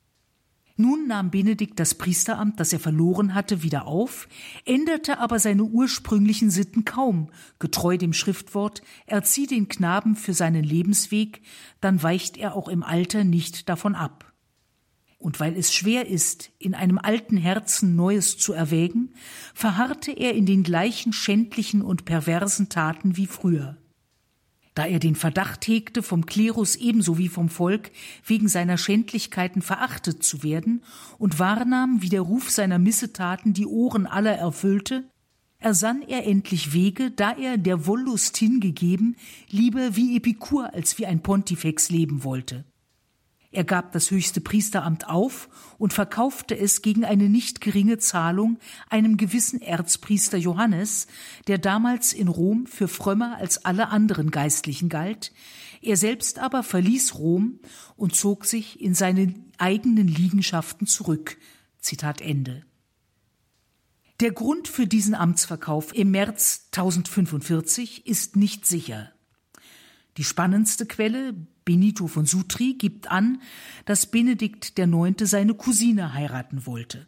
Nun 0.78 1.06
nahm 1.06 1.30
Benedikt 1.30 1.80
das 1.80 1.94
Priesteramt, 1.94 2.60
das 2.60 2.72
er 2.72 2.80
verloren 2.80 3.34
hatte, 3.34 3.62
wieder 3.62 3.86
auf, 3.86 4.28
änderte 4.66 5.18
aber 5.18 5.38
seine 5.38 5.64
ursprünglichen 5.64 6.50
Sitten 6.50 6.84
kaum, 6.84 7.30
getreu 7.58 7.96
dem 7.96 8.12
Schriftwort, 8.12 8.82
erzieh 9.06 9.46
den 9.46 9.68
Knaben 9.68 10.16
für 10.16 10.34
seinen 10.34 10.62
Lebensweg, 10.62 11.40
dann 11.80 12.02
weicht 12.02 12.36
er 12.36 12.54
auch 12.54 12.68
im 12.68 12.82
Alter 12.82 13.24
nicht 13.24 13.70
davon 13.70 13.94
ab. 13.94 14.34
Und 15.18 15.40
weil 15.40 15.56
es 15.56 15.74
schwer 15.74 16.06
ist, 16.06 16.50
in 16.58 16.74
einem 16.74 16.98
alten 16.98 17.38
Herzen 17.38 17.96
Neues 17.96 18.36
zu 18.36 18.52
erwägen, 18.52 19.14
verharrte 19.54 20.12
er 20.12 20.34
in 20.34 20.44
den 20.44 20.62
gleichen 20.62 21.14
schändlichen 21.14 21.80
und 21.80 22.04
perversen 22.04 22.68
Taten 22.68 23.16
wie 23.16 23.26
früher 23.26 23.78
da 24.76 24.84
er 24.84 24.98
den 25.00 25.14
Verdacht 25.14 25.66
hegte, 25.66 26.02
vom 26.02 26.26
Klerus 26.26 26.76
ebenso 26.76 27.16
wie 27.16 27.28
vom 27.28 27.48
Volk 27.48 27.90
wegen 28.24 28.46
seiner 28.46 28.76
Schändlichkeiten 28.76 29.62
verachtet 29.62 30.22
zu 30.22 30.42
werden 30.42 30.84
und 31.18 31.38
wahrnahm, 31.38 32.02
wie 32.02 32.10
der 32.10 32.20
Ruf 32.20 32.50
seiner 32.50 32.78
Missetaten 32.78 33.54
die 33.54 33.66
Ohren 33.66 34.06
aller 34.06 34.36
erfüllte, 34.36 35.08
ersann 35.58 36.02
er 36.02 36.26
endlich 36.26 36.74
Wege, 36.74 37.10
da 37.10 37.32
er 37.32 37.56
der 37.56 37.86
Wollust 37.86 38.36
hingegeben, 38.36 39.16
lieber 39.48 39.96
wie 39.96 40.14
Epikur 40.14 40.74
als 40.74 40.98
wie 40.98 41.06
ein 41.06 41.22
Pontifex 41.22 41.88
leben 41.88 42.22
wollte. 42.22 42.66
Er 43.56 43.64
gab 43.64 43.92
das 43.92 44.10
höchste 44.10 44.42
Priesteramt 44.42 45.08
auf 45.08 45.48
und 45.78 45.94
verkaufte 45.94 46.54
es 46.58 46.82
gegen 46.82 47.06
eine 47.06 47.30
nicht 47.30 47.62
geringe 47.62 47.96
Zahlung 47.96 48.58
einem 48.90 49.16
gewissen 49.16 49.62
Erzpriester 49.62 50.36
Johannes, 50.36 51.06
der 51.46 51.56
damals 51.56 52.12
in 52.12 52.28
Rom 52.28 52.66
für 52.66 52.86
frömmer 52.86 53.38
als 53.38 53.64
alle 53.64 53.88
anderen 53.88 54.30
Geistlichen 54.30 54.90
galt. 54.90 55.32
Er 55.80 55.96
selbst 55.96 56.38
aber 56.38 56.62
verließ 56.62 57.14
Rom 57.14 57.58
und 57.96 58.14
zog 58.14 58.44
sich 58.44 58.78
in 58.78 58.92
seine 58.92 59.32
eigenen 59.56 60.06
Liegenschaften 60.06 60.86
zurück. 60.86 61.38
Zitat 61.80 62.20
Ende. 62.20 62.62
Der 64.20 64.32
Grund 64.32 64.68
für 64.68 64.86
diesen 64.86 65.14
Amtsverkauf 65.14 65.94
im 65.94 66.10
März 66.10 66.68
1045 66.72 68.06
ist 68.06 68.36
nicht 68.36 68.66
sicher. 68.66 69.12
Die 70.18 70.24
spannendste 70.24 70.84
Quelle 70.84 71.34
Benito 71.66 72.06
von 72.06 72.24
Sutri 72.24 72.74
gibt 72.74 73.10
an, 73.10 73.42
dass 73.84 74.06
Benedikt 74.06 74.78
IX. 74.78 75.14
seine 75.28 75.52
Cousine 75.52 76.14
heiraten 76.14 76.64
wollte. 76.64 77.06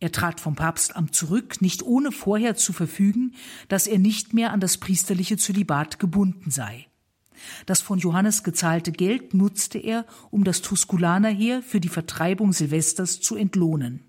Er 0.00 0.10
trat 0.10 0.40
vom 0.40 0.56
Papstamt 0.56 1.14
zurück, 1.14 1.60
nicht 1.60 1.82
ohne 1.82 2.10
vorher 2.10 2.56
zu 2.56 2.72
verfügen, 2.72 3.34
dass 3.68 3.86
er 3.86 3.98
nicht 3.98 4.32
mehr 4.32 4.52
an 4.52 4.60
das 4.60 4.78
priesterliche 4.78 5.36
Zölibat 5.36 5.98
gebunden 5.98 6.50
sei. 6.50 6.86
Das 7.66 7.82
von 7.82 7.98
Johannes 7.98 8.42
gezahlte 8.42 8.92
Geld 8.92 9.34
nutzte 9.34 9.78
er, 9.78 10.06
um 10.30 10.42
das 10.42 10.62
Tusculanerheer 10.62 11.62
für 11.62 11.80
die 11.80 11.88
Vertreibung 11.88 12.54
Silvesters 12.54 13.20
zu 13.20 13.36
entlohnen. 13.36 14.00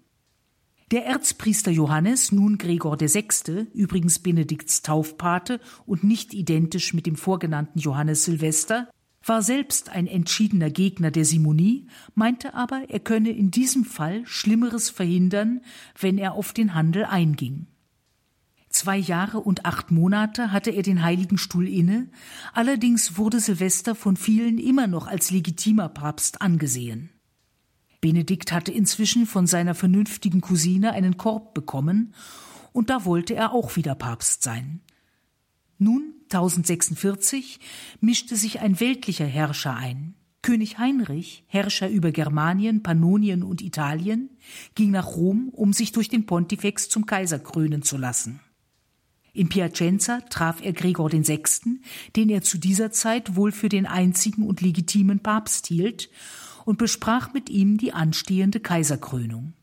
Der 0.91 1.05
Erzpriester 1.05 1.71
Johannes, 1.71 2.31
nun 2.31 2.57
Gregor 2.57 2.99
VI., 2.99 3.67
übrigens 3.73 4.19
Benedikts 4.19 4.81
Taufpate 4.81 5.59
und 5.85 6.05
nicht 6.05 6.33
identisch 6.33 6.93
mit 6.93 7.05
dem 7.05 7.17
vorgenannten 7.17 7.79
Johannes 7.79 8.25
Silvester, 8.25 8.89
war 9.23 9.41
selbst 9.41 9.89
ein 9.89 10.07
entschiedener 10.07 10.69
Gegner 10.69 11.11
der 11.11 11.25
Simonie, 11.25 11.87
meinte 12.15 12.53
aber, 12.53 12.89
er 12.89 12.99
könne 12.99 13.29
in 13.29 13.51
diesem 13.51 13.85
Fall 13.85 14.25
Schlimmeres 14.25 14.89
verhindern, 14.89 15.61
wenn 15.99 16.17
er 16.17 16.33
auf 16.33 16.53
den 16.53 16.73
Handel 16.73 17.05
einging. 17.05 17.67
Zwei 18.69 18.97
Jahre 18.97 19.41
und 19.41 19.65
acht 19.65 19.91
Monate 19.91 20.51
hatte 20.51 20.71
er 20.71 20.81
den 20.81 21.03
Heiligen 21.03 21.37
Stuhl 21.37 21.67
inne, 21.67 22.09
allerdings 22.53 23.17
wurde 23.17 23.39
Silvester 23.39 23.95
von 23.95 24.15
vielen 24.15 24.57
immer 24.57 24.87
noch 24.87 25.07
als 25.07 25.29
legitimer 25.29 25.89
Papst 25.89 26.41
angesehen. 26.41 27.09
Benedikt 27.99 28.51
hatte 28.51 28.71
inzwischen 28.71 29.27
von 29.27 29.45
seiner 29.45 29.75
vernünftigen 29.75 30.41
Cousine 30.41 30.93
einen 30.93 31.17
Korb 31.17 31.53
bekommen, 31.53 32.13
und 32.73 32.89
da 32.89 33.03
wollte 33.03 33.35
er 33.35 33.51
auch 33.51 33.75
wieder 33.75 33.93
Papst 33.93 34.43
sein. 34.43 34.79
Nun 35.83 36.13
1046 36.25 37.59
mischte 38.01 38.35
sich 38.35 38.59
ein 38.59 38.79
weltlicher 38.79 39.25
Herrscher 39.25 39.75
ein. 39.75 40.13
König 40.43 40.77
Heinrich, 40.77 41.43
Herrscher 41.47 41.89
über 41.89 42.11
Germanien, 42.11 42.83
Pannonien 42.83 43.41
und 43.41 43.63
Italien, 43.63 44.29
ging 44.75 44.91
nach 44.91 45.15
Rom, 45.15 45.49
um 45.49 45.73
sich 45.73 45.91
durch 45.91 46.07
den 46.07 46.27
Pontifex 46.27 46.87
zum 46.87 47.07
Kaiser 47.07 47.39
krönen 47.39 47.81
zu 47.81 47.97
lassen. 47.97 48.41
In 49.33 49.49
Piacenza 49.49 50.21
traf 50.29 50.61
er 50.61 50.73
Gregor 50.73 51.11
VI., 51.11 51.41
den 52.15 52.29
er 52.29 52.43
zu 52.43 52.59
dieser 52.59 52.91
Zeit 52.91 53.35
wohl 53.35 53.51
für 53.51 53.69
den 53.69 53.87
einzigen 53.87 54.43
und 54.43 54.61
legitimen 54.61 55.21
Papst 55.21 55.65
hielt, 55.65 56.11
und 56.63 56.77
besprach 56.77 57.33
mit 57.33 57.49
ihm 57.49 57.79
die 57.79 57.91
anstehende 57.91 58.59
Kaiserkrönung. 58.59 59.53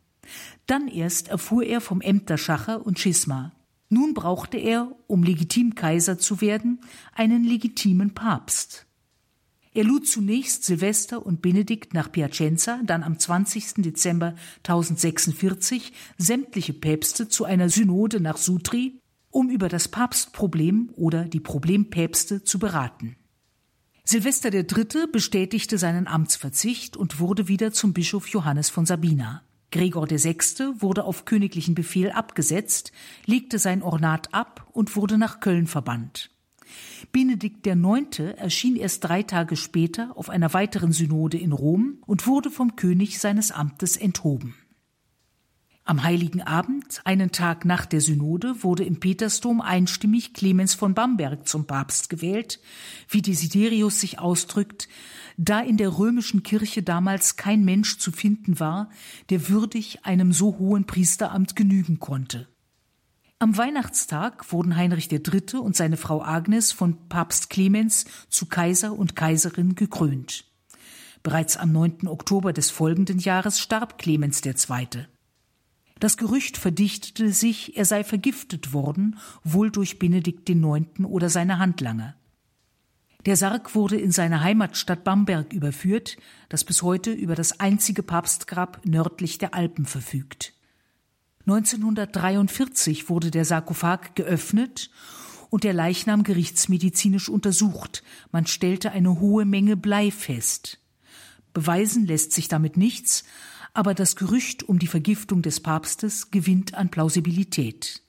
Dann 0.66 0.88
erst 0.88 1.28
erfuhr 1.28 1.62
er 1.62 1.80
vom 1.80 2.00
Ämterschacher 2.00 2.84
und 2.84 2.98
Schisma. 2.98 3.52
Nun 3.88 4.12
brauchte 4.14 4.58
er, 4.58 4.94
um 5.06 5.22
legitim 5.22 5.74
Kaiser 5.74 6.18
zu 6.18 6.40
werden, 6.40 6.80
einen 7.14 7.44
legitimen 7.44 8.12
Papst. 8.12 8.86
Er 9.72 9.84
lud 9.84 10.06
zunächst 10.06 10.64
Silvester 10.64 11.24
und 11.24 11.40
Benedikt 11.40 11.94
nach 11.94 12.10
Piacenza, 12.10 12.80
dann 12.84 13.02
am 13.02 13.18
20. 13.18 13.74
Dezember 13.76 14.34
1046 14.58 15.92
sämtliche 16.16 16.72
Päpste 16.72 17.28
zu 17.28 17.44
einer 17.44 17.68
Synode 17.68 18.20
nach 18.20 18.38
Sutri, 18.38 19.00
um 19.30 19.50
über 19.50 19.68
das 19.68 19.88
Papstproblem 19.88 20.90
oder 20.96 21.24
die 21.24 21.40
Problempäpste 21.40 22.42
zu 22.42 22.58
beraten. 22.58 23.16
Silvester 24.04 24.52
III. 24.52 25.06
bestätigte 25.12 25.76
seinen 25.76 26.06
Amtsverzicht 26.06 26.96
und 26.96 27.20
wurde 27.20 27.46
wieder 27.46 27.72
zum 27.72 27.92
Bischof 27.92 28.26
Johannes 28.28 28.70
von 28.70 28.86
Sabina. 28.86 29.42
Gregor 29.70 30.08
VI. 30.10 30.36
wurde 30.78 31.04
auf 31.04 31.24
königlichen 31.24 31.74
Befehl 31.74 32.10
abgesetzt, 32.10 32.92
legte 33.26 33.58
sein 33.58 33.82
Ornat 33.82 34.32
ab 34.32 34.66
und 34.72 34.96
wurde 34.96 35.18
nach 35.18 35.40
Köln 35.40 35.66
verbannt. 35.66 36.30
Benedikt 37.12 37.66
IX. 37.66 38.18
erschien 38.36 38.76
erst 38.76 39.04
drei 39.04 39.22
Tage 39.22 39.56
später 39.56 40.12
auf 40.16 40.30
einer 40.30 40.52
weiteren 40.52 40.92
Synode 40.92 41.38
in 41.38 41.52
Rom 41.52 41.98
und 42.06 42.26
wurde 42.26 42.50
vom 42.50 42.76
König 42.76 43.18
seines 43.18 43.50
Amtes 43.52 43.96
enthoben. 43.96 44.54
Am 45.88 46.02
heiligen 46.02 46.42
Abend, 46.42 47.00
einen 47.04 47.32
Tag 47.32 47.64
nach 47.64 47.86
der 47.86 48.02
Synode, 48.02 48.62
wurde 48.62 48.84
im 48.84 49.00
Petersdom 49.00 49.62
einstimmig 49.62 50.34
Clemens 50.34 50.74
von 50.74 50.92
Bamberg 50.92 51.48
zum 51.48 51.66
Papst 51.66 52.10
gewählt, 52.10 52.60
wie 53.08 53.22
Desiderius 53.22 53.98
sich 53.98 54.18
ausdrückt, 54.18 54.86
da 55.38 55.60
in 55.60 55.78
der 55.78 55.96
römischen 55.96 56.42
Kirche 56.42 56.82
damals 56.82 57.36
kein 57.36 57.64
Mensch 57.64 57.96
zu 57.96 58.12
finden 58.12 58.60
war, 58.60 58.90
der 59.30 59.48
würdig 59.48 60.04
einem 60.04 60.34
so 60.34 60.58
hohen 60.58 60.84
Priesteramt 60.84 61.56
genügen 61.56 61.98
konnte. 61.98 62.48
Am 63.38 63.56
Weihnachtstag 63.56 64.52
wurden 64.52 64.76
Heinrich 64.76 65.10
III. 65.10 65.56
und 65.58 65.74
seine 65.74 65.96
Frau 65.96 66.22
Agnes 66.22 66.70
von 66.70 67.08
Papst 67.08 67.48
Clemens 67.48 68.04
zu 68.28 68.44
Kaiser 68.44 68.92
und 68.92 69.16
Kaiserin 69.16 69.74
gekrönt. 69.74 70.44
Bereits 71.22 71.56
am 71.56 71.72
9. 71.72 72.08
Oktober 72.08 72.52
des 72.52 72.70
folgenden 72.70 73.20
Jahres 73.20 73.58
starb 73.58 73.96
Clemens 73.96 74.44
II. 74.44 75.06
Das 76.00 76.16
Gerücht 76.16 76.56
verdichtete 76.56 77.32
sich, 77.32 77.76
er 77.76 77.84
sei 77.84 78.04
vergiftet 78.04 78.72
worden, 78.72 79.18
wohl 79.42 79.70
durch 79.70 79.98
Benedikt 79.98 80.48
IX. 80.48 81.04
oder 81.04 81.28
seine 81.28 81.58
Handlanger. 81.58 82.14
Der 83.26 83.36
Sarg 83.36 83.74
wurde 83.74 83.96
in 83.96 84.12
seine 84.12 84.42
Heimatstadt 84.42 85.02
Bamberg 85.02 85.52
überführt, 85.52 86.16
das 86.48 86.64
bis 86.64 86.82
heute 86.82 87.10
über 87.10 87.34
das 87.34 87.58
einzige 87.58 88.02
Papstgrab 88.02 88.80
nördlich 88.84 89.38
der 89.38 89.54
Alpen 89.54 89.86
verfügt. 89.86 90.54
1943 91.40 93.08
wurde 93.08 93.30
der 93.30 93.44
Sarkophag 93.44 94.14
geöffnet 94.14 94.90
und 95.50 95.64
der 95.64 95.72
Leichnam 95.72 96.22
gerichtsmedizinisch 96.22 97.28
untersucht. 97.28 98.04
Man 98.30 98.46
stellte 98.46 98.92
eine 98.92 99.18
hohe 99.18 99.44
Menge 99.44 99.76
Blei 99.76 100.10
fest. 100.10 100.78
Beweisen 101.54 102.06
lässt 102.06 102.32
sich 102.32 102.48
damit 102.48 102.76
nichts, 102.76 103.24
aber 103.74 103.94
das 103.94 104.16
Gerücht 104.16 104.62
um 104.62 104.78
die 104.78 104.86
Vergiftung 104.86 105.42
des 105.42 105.60
Papstes 105.60 106.30
gewinnt 106.30 106.74
an 106.74 106.90
Plausibilität. 106.90 108.02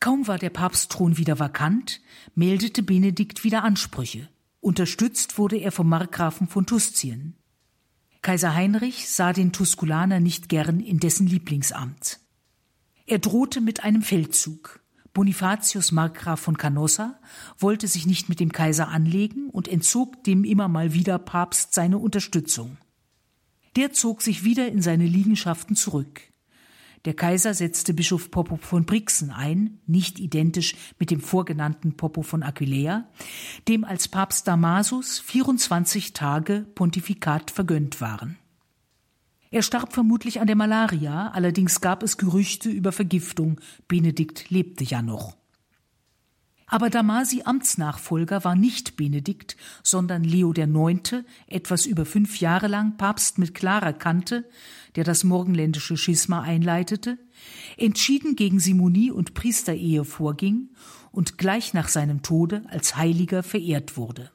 Kaum 0.00 0.28
war 0.28 0.38
der 0.38 0.50
Papstthron 0.50 1.16
wieder 1.16 1.38
vakant, 1.38 2.00
meldete 2.34 2.82
Benedikt 2.82 3.42
wieder 3.42 3.64
Ansprüche. 3.64 4.28
Unterstützt 4.60 5.38
wurde 5.38 5.56
er 5.56 5.72
vom 5.72 5.88
Markgrafen 5.88 6.46
von 6.46 6.66
Tuscien. 6.66 7.34
Kaiser 8.22 8.54
Heinrich 8.54 9.08
sah 9.08 9.32
den 9.32 9.52
Tusculaner 9.52 10.20
nicht 10.20 10.48
gern 10.48 10.80
in 10.80 10.98
dessen 10.98 11.26
Lieblingsamt. 11.26 12.20
Er 13.06 13.18
drohte 13.18 13.60
mit 13.60 13.84
einem 13.84 14.02
Feldzug. 14.02 14.80
Bonifatius 15.14 15.92
Markgraf 15.92 16.40
von 16.40 16.56
Canossa 16.56 17.18
wollte 17.58 17.88
sich 17.88 18.06
nicht 18.06 18.28
mit 18.28 18.38
dem 18.38 18.52
Kaiser 18.52 18.88
anlegen 18.88 19.48
und 19.50 19.66
entzog 19.66 20.22
dem 20.24 20.44
immer 20.44 20.68
mal 20.68 20.92
wieder 20.92 21.18
Papst 21.18 21.74
seine 21.74 21.98
Unterstützung. 21.98 22.76
Der 23.78 23.92
zog 23.92 24.22
sich 24.22 24.42
wieder 24.42 24.66
in 24.66 24.82
seine 24.82 25.06
Liegenschaften 25.06 25.76
zurück. 25.76 26.22
Der 27.04 27.14
Kaiser 27.14 27.54
setzte 27.54 27.94
Bischof 27.94 28.32
Popo 28.32 28.56
von 28.56 28.84
Brixen 28.84 29.30
ein, 29.30 29.78
nicht 29.86 30.18
identisch 30.18 30.74
mit 30.98 31.12
dem 31.12 31.20
vorgenannten 31.20 31.96
Popo 31.96 32.22
von 32.22 32.42
Aquileia, 32.42 33.08
dem 33.68 33.84
als 33.84 34.08
Papst 34.08 34.48
Damasus 34.48 35.20
24 35.20 36.12
Tage 36.12 36.66
Pontifikat 36.74 37.52
vergönnt 37.52 38.00
waren. 38.00 38.36
Er 39.52 39.62
starb 39.62 39.92
vermutlich 39.92 40.40
an 40.40 40.48
der 40.48 40.56
Malaria, 40.56 41.30
allerdings 41.30 41.80
gab 41.80 42.02
es 42.02 42.18
Gerüchte 42.18 42.70
über 42.70 42.90
Vergiftung. 42.90 43.60
Benedikt 43.86 44.50
lebte 44.50 44.82
ja 44.82 45.02
noch. 45.02 45.36
Aber 46.70 46.90
Damasi 46.90 47.42
Amtsnachfolger 47.44 48.44
war 48.44 48.54
nicht 48.54 48.96
Benedikt, 48.96 49.56
sondern 49.82 50.22
Leo 50.22 50.52
IX., 50.52 51.24
etwas 51.46 51.86
über 51.86 52.04
fünf 52.04 52.40
Jahre 52.40 52.68
lang 52.68 52.98
Papst 52.98 53.38
mit 53.38 53.54
klarer 53.54 53.94
Kante, 53.94 54.48
der 54.94 55.04
das 55.04 55.24
morgenländische 55.24 55.96
Schisma 55.96 56.42
einleitete, 56.42 57.18
entschieden 57.78 58.36
gegen 58.36 58.60
Simonie 58.60 59.10
und 59.10 59.32
Priesterehe 59.32 60.04
vorging 60.04 60.68
und 61.10 61.38
gleich 61.38 61.72
nach 61.72 61.88
seinem 61.88 62.22
Tode 62.22 62.64
als 62.68 62.96
Heiliger 62.96 63.42
verehrt 63.42 63.96
wurde. 63.96 64.30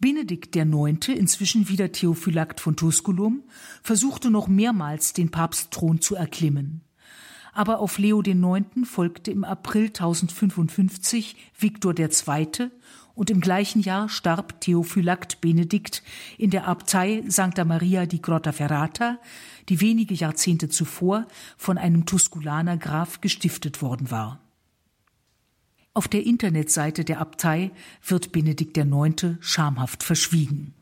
Benedikt 0.00 0.54
IX., 0.56 1.08
inzwischen 1.08 1.68
wieder 1.68 1.92
Theophylakt 1.92 2.60
von 2.60 2.76
Tusculum, 2.76 3.44
versuchte 3.82 4.30
noch 4.30 4.48
mehrmals 4.48 5.12
den 5.12 5.30
Papstthron 5.30 6.00
zu 6.00 6.16
erklimmen 6.16 6.85
aber 7.56 7.80
auf 7.80 7.98
Leo 7.98 8.22
IX. 8.22 8.64
folgte 8.84 9.30
im 9.30 9.44
April 9.44 9.86
1055 9.86 11.36
Viktor 11.58 11.94
II. 11.98 12.70
und 13.14 13.30
im 13.30 13.40
gleichen 13.40 13.80
Jahr 13.80 14.08
starb 14.08 14.60
Theophylakt 14.60 15.40
Benedikt 15.40 16.02
in 16.36 16.50
der 16.50 16.68
Abtei 16.68 17.24
Santa 17.28 17.64
Maria 17.64 18.06
di 18.06 18.20
Grottaferrata, 18.20 19.18
die 19.68 19.80
wenige 19.80 20.14
Jahrzehnte 20.14 20.68
zuvor 20.68 21.26
von 21.56 21.78
einem 21.78 22.04
Tusculaner 22.04 22.76
Graf 22.76 23.20
gestiftet 23.20 23.80
worden 23.80 24.10
war. 24.10 24.40
Auf 25.94 26.08
der 26.08 26.26
Internetseite 26.26 27.04
der 27.04 27.20
Abtei 27.20 27.70
wird 28.06 28.32
Benedikt 28.32 28.76
IX. 28.76 29.36
schamhaft 29.40 30.02
verschwiegen. 30.02 30.74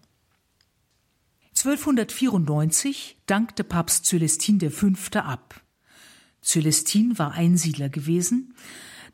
1294 1.57 3.17
dankte 3.27 3.63
Papst 3.63 4.07
Celestin 4.07 4.59
V. 4.71 4.89
ab. 5.21 5.64
Celestin 6.45 7.19
war 7.19 7.33
Einsiedler 7.33 7.89
gewesen, 7.89 8.55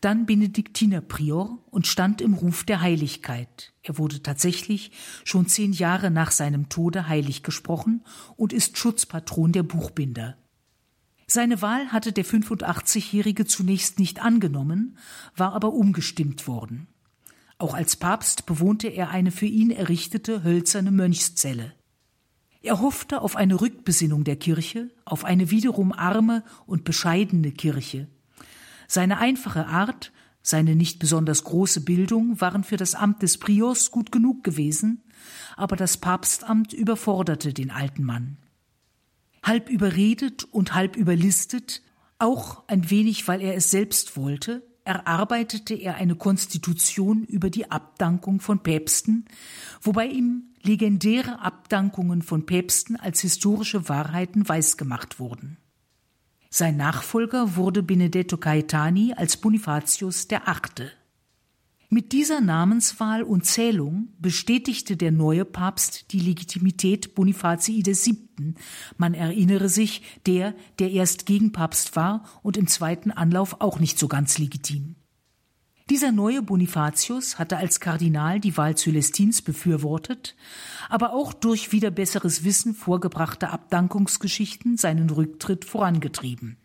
dann 0.01 0.24
Benediktinerprior 0.26 1.59
und 1.70 1.87
stand 1.87 2.20
im 2.20 2.35
Ruf 2.35 2.64
der 2.64 2.81
Heiligkeit. 2.81 3.72
Er 3.83 3.99
wurde 3.99 4.22
tatsächlich 4.22 4.93
schon 5.24 5.47
zehn 5.47 5.72
Jahre 5.72 6.11
nach 6.11 6.31
seinem 6.31 6.68
Tode 6.68 7.09
heilig 7.09 7.43
gesprochen 7.43 8.03
und 8.37 8.53
ist 8.53 8.78
Schutzpatron 8.78 9.53
der 9.53 9.62
Buchbinder. 9.62 10.37
Seine 11.26 11.62
Wahl 11.62 11.93
hatte 11.93 12.12
der 12.12 12.24
85-Jährige 12.24 13.47
zunächst 13.47 14.01
nicht 14.01 14.20
angenommen, 14.20 14.99
war 15.37 15.53
aber 15.53 15.72
umgestimmt 15.72 16.49
worden. 16.49 16.89
Auch 17.59 17.74
als 17.74 17.95
Papst 17.95 18.47
bewohnte 18.47 18.89
er 18.89 19.11
eine 19.11 19.31
für 19.31 19.47
ihn 19.47 19.70
errichtete 19.70 20.43
hölzerne 20.43 20.91
Mönchszelle. 20.91 21.74
Er 22.63 22.81
hoffte 22.81 23.23
auf 23.23 23.37
eine 23.37 23.61
Rückbesinnung 23.61 24.25
der 24.25 24.37
Kirche, 24.37 24.91
auf 25.05 25.25
eine 25.25 25.51
wiederum 25.51 25.93
arme 25.93 26.45
und 26.67 26.85
bescheidene 26.85 27.53
Kirche. 27.53 28.07
Seine 28.87 29.19
einfache 29.19 29.67
Art, 29.67 30.13
seine 30.43 30.77
nicht 30.77 30.99
besonders 30.99 31.45
große 31.45 31.83
Bildung 31.83 32.41
waren 32.41 32.65
für 32.65 32.77
das 32.77 32.95
Amt 32.95 33.23
des 33.23 33.39
Priors 33.39 33.91
gut 33.91 34.13
genug 34.13 34.45
gewesen, 34.45 35.03
aber 35.57 35.77
das 35.77 35.97
Papstamt 35.97 36.73
überforderte 36.73 37.55
den 37.55 37.71
alten 37.71 38.05
Mann. 38.05 38.37
Halb 39.43 39.71
überredet 39.71 40.45
und 40.45 40.75
halb 40.75 40.97
überlistet, 40.97 41.83
auch 42.19 42.65
ein 42.69 42.91
wenig, 42.91 43.27
weil 43.27 43.41
er 43.41 43.55
es 43.55 43.71
selbst 43.71 44.17
wollte, 44.17 44.63
erarbeitete 44.85 45.75
er 45.75 45.95
eine 45.95 46.15
Konstitution 46.15 47.25
über 47.25 47.49
die 47.49 47.71
Abdankung 47.71 48.41
von 48.41 48.63
Päpsten, 48.63 49.25
wobei 49.81 50.07
ihm 50.07 50.50
legendäre 50.63 51.41
Abdankungen 51.41 52.23
von 52.23 52.47
Päpsten 52.47 52.97
als 52.97 53.21
historische 53.21 53.89
Wahrheiten 53.89 54.49
weisgemacht 54.49 55.19
wurden. 55.19 55.57
Sein 56.51 56.77
Nachfolger 56.77 57.57
wurde 57.57 57.83
Benedetto 57.83 58.37
Caetani 58.37 59.15
als 59.17 59.37
Bonifatius 59.37 60.27
Achte. 60.45 60.91
Mit 61.93 62.13
dieser 62.13 62.41
Namenswahl 62.41 63.25
und 63.25 63.47
Zählung 63.47 64.09
bestätigte 64.21 64.97
der 64.97 65.11
neue 65.11 65.45
Papst 65.45 66.13
die 66.13 66.21
Legitimität 66.21 67.17
Bonifatii 67.17 67.85
VII. 67.85 68.55
Man 68.97 69.15
erinnere 69.15 69.69
sich, 69.69 70.03
der, 70.25 70.55
der 70.79 70.93
erst 70.93 71.27
Gegenpapst 71.27 71.97
war 71.97 72.25
und 72.43 72.57
im 72.57 72.69
zweiten 72.69 73.11
Anlauf 73.11 73.61
auch 73.61 73.81
nicht 73.81 73.99
so 73.99 74.07
ganz 74.07 74.39
legitim. 74.39 74.95
Dieser 75.91 76.12
neue 76.12 76.41
Bonifatius 76.41 77.41
hatte 77.41 77.57
als 77.57 77.80
Kardinal 77.80 78.38
die 78.38 78.57
Wahl 78.57 78.76
Celestins 78.76 79.43
befürwortet, 79.43 80.36
aber 80.88 81.12
auch 81.12 81.32
durch 81.32 81.72
wieder 81.72 81.91
besseres 81.91 82.45
Wissen 82.45 82.74
vorgebrachte 82.74 83.51
Abdankungsgeschichten 83.51 84.76
seinen 84.76 85.11
Rücktritt 85.11 85.64
vorangetrieben. 85.64 86.59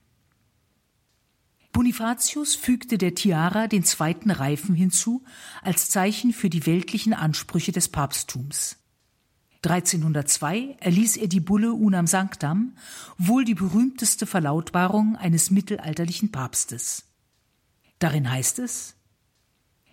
Bonifatius 1.71 2.55
fügte 2.55 2.99
der 2.99 3.15
Tiara 3.15 3.65
den 3.65 3.83
zweiten 3.83 4.29
Reifen 4.29 4.75
hinzu 4.75 5.23
als 5.63 5.89
Zeichen 5.89 6.31
für 6.31 6.51
die 6.51 6.67
weltlichen 6.67 7.15
Ansprüche 7.15 7.71
des 7.71 7.89
Papsttums. 7.89 8.77
1302 9.63 10.77
erließ 10.79 11.17
er 11.17 11.27
die 11.27 11.39
Bulle 11.39 11.73
Unam 11.73 12.05
Sanctam, 12.05 12.75
wohl 13.17 13.43
die 13.43 13.55
berühmteste 13.55 14.27
Verlautbarung 14.27 15.15
eines 15.15 15.49
mittelalterlichen 15.49 16.31
Papstes. 16.31 17.05
Darin 17.97 18.29
heißt 18.29 18.59
es, 18.59 18.95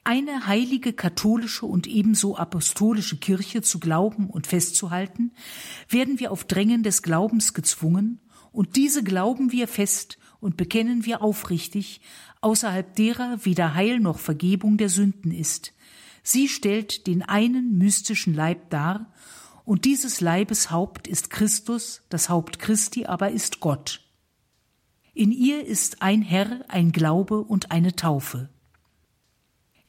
eine 0.05 0.47
heilige 0.47 0.93
katholische 0.93 1.67
und 1.67 1.87
ebenso 1.87 2.37
apostolische 2.37 3.17
Kirche 3.17 3.63
zu 3.63 3.79
glauben 3.79 4.29
und 4.29 4.47
festzuhalten, 4.47 5.33
werden 5.89 6.19
wir 6.19 6.33
auf 6.33 6.45
Drängen 6.45 6.83
des 6.83 7.03
Glaubens 7.03 7.55
gezwungen, 7.55 8.21
und 8.53 8.77
diese 8.77 9.03
glauben 9.03 9.51
wir 9.51 9.67
fest 9.67 10.19
und 10.39 10.57
bekennen 10.59 11.07
wir 11.07 11.23
aufrichtig, 11.23 12.03
außerhalb 12.43 12.95
derer 12.95 13.45
weder 13.45 13.75
Heil 13.75 13.99
noch 13.99 14.19
Vergebung 14.19 14.77
der 14.77 14.91
Sünden 14.91 15.31
ist. 15.31 15.73
Sie 16.23 16.49
stellt 16.49 17.07
den 17.07 17.23
einen 17.23 17.79
mystischen 17.79 18.35
Leib 18.35 18.71
dar 18.71 19.13
Und 19.65 19.85
dieses 19.85 20.21
Leibes 20.21 20.71
Haupt 20.71 21.07
ist 21.07 21.31
Christus, 21.31 22.03
das 22.09 22.29
Haupt 22.29 22.59
Christi 22.59 23.07
aber 23.07 23.31
ist 23.31 23.61
Gott. 23.61 24.01
In 25.15 25.31
ihr 25.31 25.65
ist 25.65 26.03
ein 26.03 26.23
Herr, 26.23 26.65
ein 26.69 26.91
Glaube 26.91 27.43
und 27.43 27.71
eine 27.71 27.95
Taufe. 27.95 28.49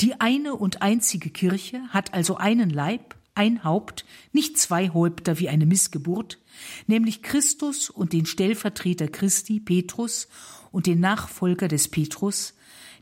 Die 0.04 0.20
eine 0.20 0.54
und 0.56 0.82
einzige 0.82 1.30
Kirche 1.30 1.88
hat 1.88 2.14
also 2.14 2.36
einen 2.36 2.70
Leib, 2.70 3.16
ein 3.36 3.64
Haupt, 3.64 4.04
nicht 4.34 4.58
zwei 4.58 4.90
Häupter 4.90 5.40
wie 5.40 5.48
eine 5.48 5.66
Missgeburt, 5.66 6.40
nämlich 6.88 7.22
Christus 7.22 7.90
und 7.90 8.12
den 8.12 8.26
Stellvertreter 8.26 9.08
Christi, 9.08 9.62
Petrus, 9.62 10.28
und 10.72 10.88
den 10.88 11.00
Nachfolger 11.00 11.70
des 11.70 11.88
Petrus, 11.88 12.54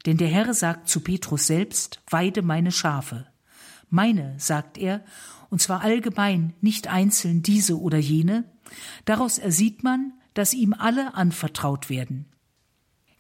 denn 0.06 0.18
der 0.18 0.28
Herr 0.28 0.54
sagt 0.54 0.90
zu 0.90 1.00
Petrus 1.00 1.48
selbst, 1.48 2.02
weide 2.08 2.44
meine 2.44 2.72
Schafe. 2.72 3.26
Meine, 3.90 4.36
sagt 4.38 4.78
er, 4.78 5.04
und 5.50 5.60
zwar 5.60 5.82
allgemein, 5.82 6.54
nicht 6.62 6.88
einzeln 6.88 7.42
diese 7.42 7.80
oder 7.80 7.98
jene. 7.98 8.44
Daraus 9.06 9.40
ersieht 9.40 9.84
man, 9.84 10.14
dass 10.36 10.54
ihm 10.54 10.74
alle 10.74 11.16
anvertraut 11.16 11.90
werden. 11.90 12.31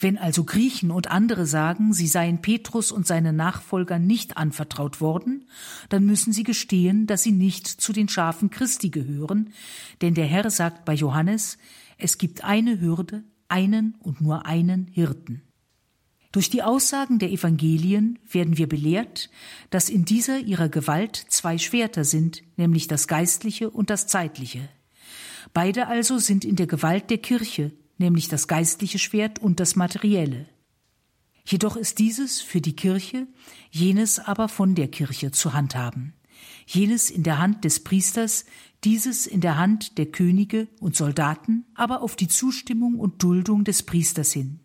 Wenn 0.02 0.18
also 0.18 0.44
Griechen 0.46 0.90
und 0.90 1.12
andere 1.12 1.46
sagen, 1.46 1.94
sie 1.94 2.08
seien 2.08 2.42
Petrus 2.42 2.92
und 2.92 3.06
seinen 3.06 3.36
Nachfolgern 3.36 4.08
nicht 4.08 4.36
anvertraut 4.36 5.00
worden, 5.00 5.46
dann 5.90 6.06
müssen 6.06 6.34
sie 6.34 6.42
gestehen, 6.44 7.06
dass 7.06 7.22
sie 7.22 7.32
nicht 7.32 7.68
zu 7.68 7.94
den 7.94 8.10
Schafen 8.10 8.50
Christi 8.50 8.90
gehören, 8.90 9.54
denn 10.02 10.16
der 10.16 10.26
Herr 10.26 10.50
sagt 10.50 10.86
bei 10.86 10.96
Johannes, 10.96 11.60
es 12.00 12.18
gibt 12.18 12.44
eine 12.44 12.82
Hürde, 12.82 13.24
einen 13.48 13.94
und 14.00 14.22
nur 14.22 14.48
einen 14.48 14.88
Hirten. 14.88 15.44
Durch 16.32 16.50
die 16.50 16.64
Aussagen 16.64 17.20
der 17.20 17.30
Evangelien 17.30 18.18
werden 18.32 18.58
wir 18.58 18.68
belehrt, 18.68 19.30
dass 19.70 19.88
in 19.88 20.04
dieser 20.04 20.40
ihrer 20.40 20.70
Gewalt 20.70 21.16
zwei 21.16 21.60
Schwerter 21.60 22.06
sind, 22.06 22.42
nämlich 22.58 22.88
das 22.88 23.08
geistliche 23.08 23.70
und 23.70 23.92
das 23.92 24.08
zeitliche. 24.08 24.68
Beide 25.54 25.88
also 25.88 26.18
sind 26.18 26.44
in 26.44 26.56
der 26.56 26.68
Gewalt 26.68 27.12
der 27.12 27.20
Kirche, 27.20 27.72
nämlich 28.02 28.28
das 28.28 28.50
geistliche 28.50 29.00
Schwert 29.00 29.40
und 29.40 29.62
das 29.62 29.78
materielle. 29.78 30.48
Jedoch 31.46 31.78
ist 31.78 32.00
dieses 32.00 32.42
für 32.42 32.60
die 32.60 32.76
Kirche, 32.76 33.28
jenes 33.72 34.20
aber 34.20 34.50
von 34.50 34.76
der 34.76 34.90
Kirche 34.90 35.32
zu 35.32 35.54
handhaben. 35.54 36.14
Jenes 36.68 37.10
in 37.10 37.24
der 37.24 37.40
Hand 37.40 37.64
des 37.64 37.84
Priesters, 37.84 38.46
dieses 38.84 39.28
in 39.28 39.42
der 39.42 39.58
Hand 39.58 39.98
der 39.98 40.08
Könige 40.08 40.68
und 40.80 40.96
Soldaten, 40.96 41.66
aber 41.76 42.02
auf 42.02 42.16
die 42.16 42.28
Zustimmung 42.28 43.00
und 43.00 43.24
Duldung 43.24 43.64
des 43.64 43.84
Priesters 43.84 44.34
hin. 44.34 44.60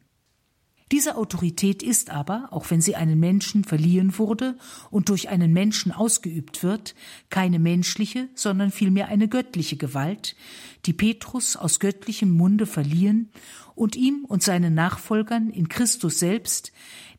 Diese 0.93 1.17
Autorität 1.17 1.83
ist 1.83 2.11
aber, 2.11 2.49
auch 2.53 2.71
wenn 2.71 2.81
sie 2.81 2.95
einen 2.95 3.19
Menschen 3.19 3.65
verliehen 3.65 4.19
wurde 4.19 4.57
und 4.89 5.09
durch 5.09 5.29
einen 5.29 5.53
Menschen 5.53 5.91
ausgeübt 5.91 6.63
wird, 6.63 6.95
keine 7.29 7.59
menschliche, 7.59 8.29
sondern 8.37 8.71
vielmehr 8.71 9.09
eine 9.09 9.27
göttliche 9.27 9.77
Gewalt, 9.77 10.37
die 10.85 10.93
Petrus 10.93 11.57
aus 11.57 11.81
göttlichem 11.81 12.31
Munde 12.31 12.67
verliehen 12.67 13.33
und 13.75 13.97
ihm 13.97 14.25
und 14.27 14.45
seinen 14.45 14.75
Nachfolgern 14.75 15.51
in 15.51 15.69
Christus 15.69 16.21
selbst, 16.21 16.73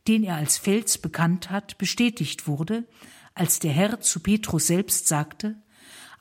den 0.07 0.23
er 0.23 0.37
als 0.37 0.57
Fels 0.57 0.97
bekannt 0.97 1.49
hat, 1.49 1.77
bestätigt 1.77 2.47
wurde, 2.47 2.87
als 3.33 3.59
der 3.59 3.73
Herr 3.73 3.99
zu 3.99 4.21
Petrus 4.21 4.67
selbst 4.67 5.09
sagte, 5.09 5.61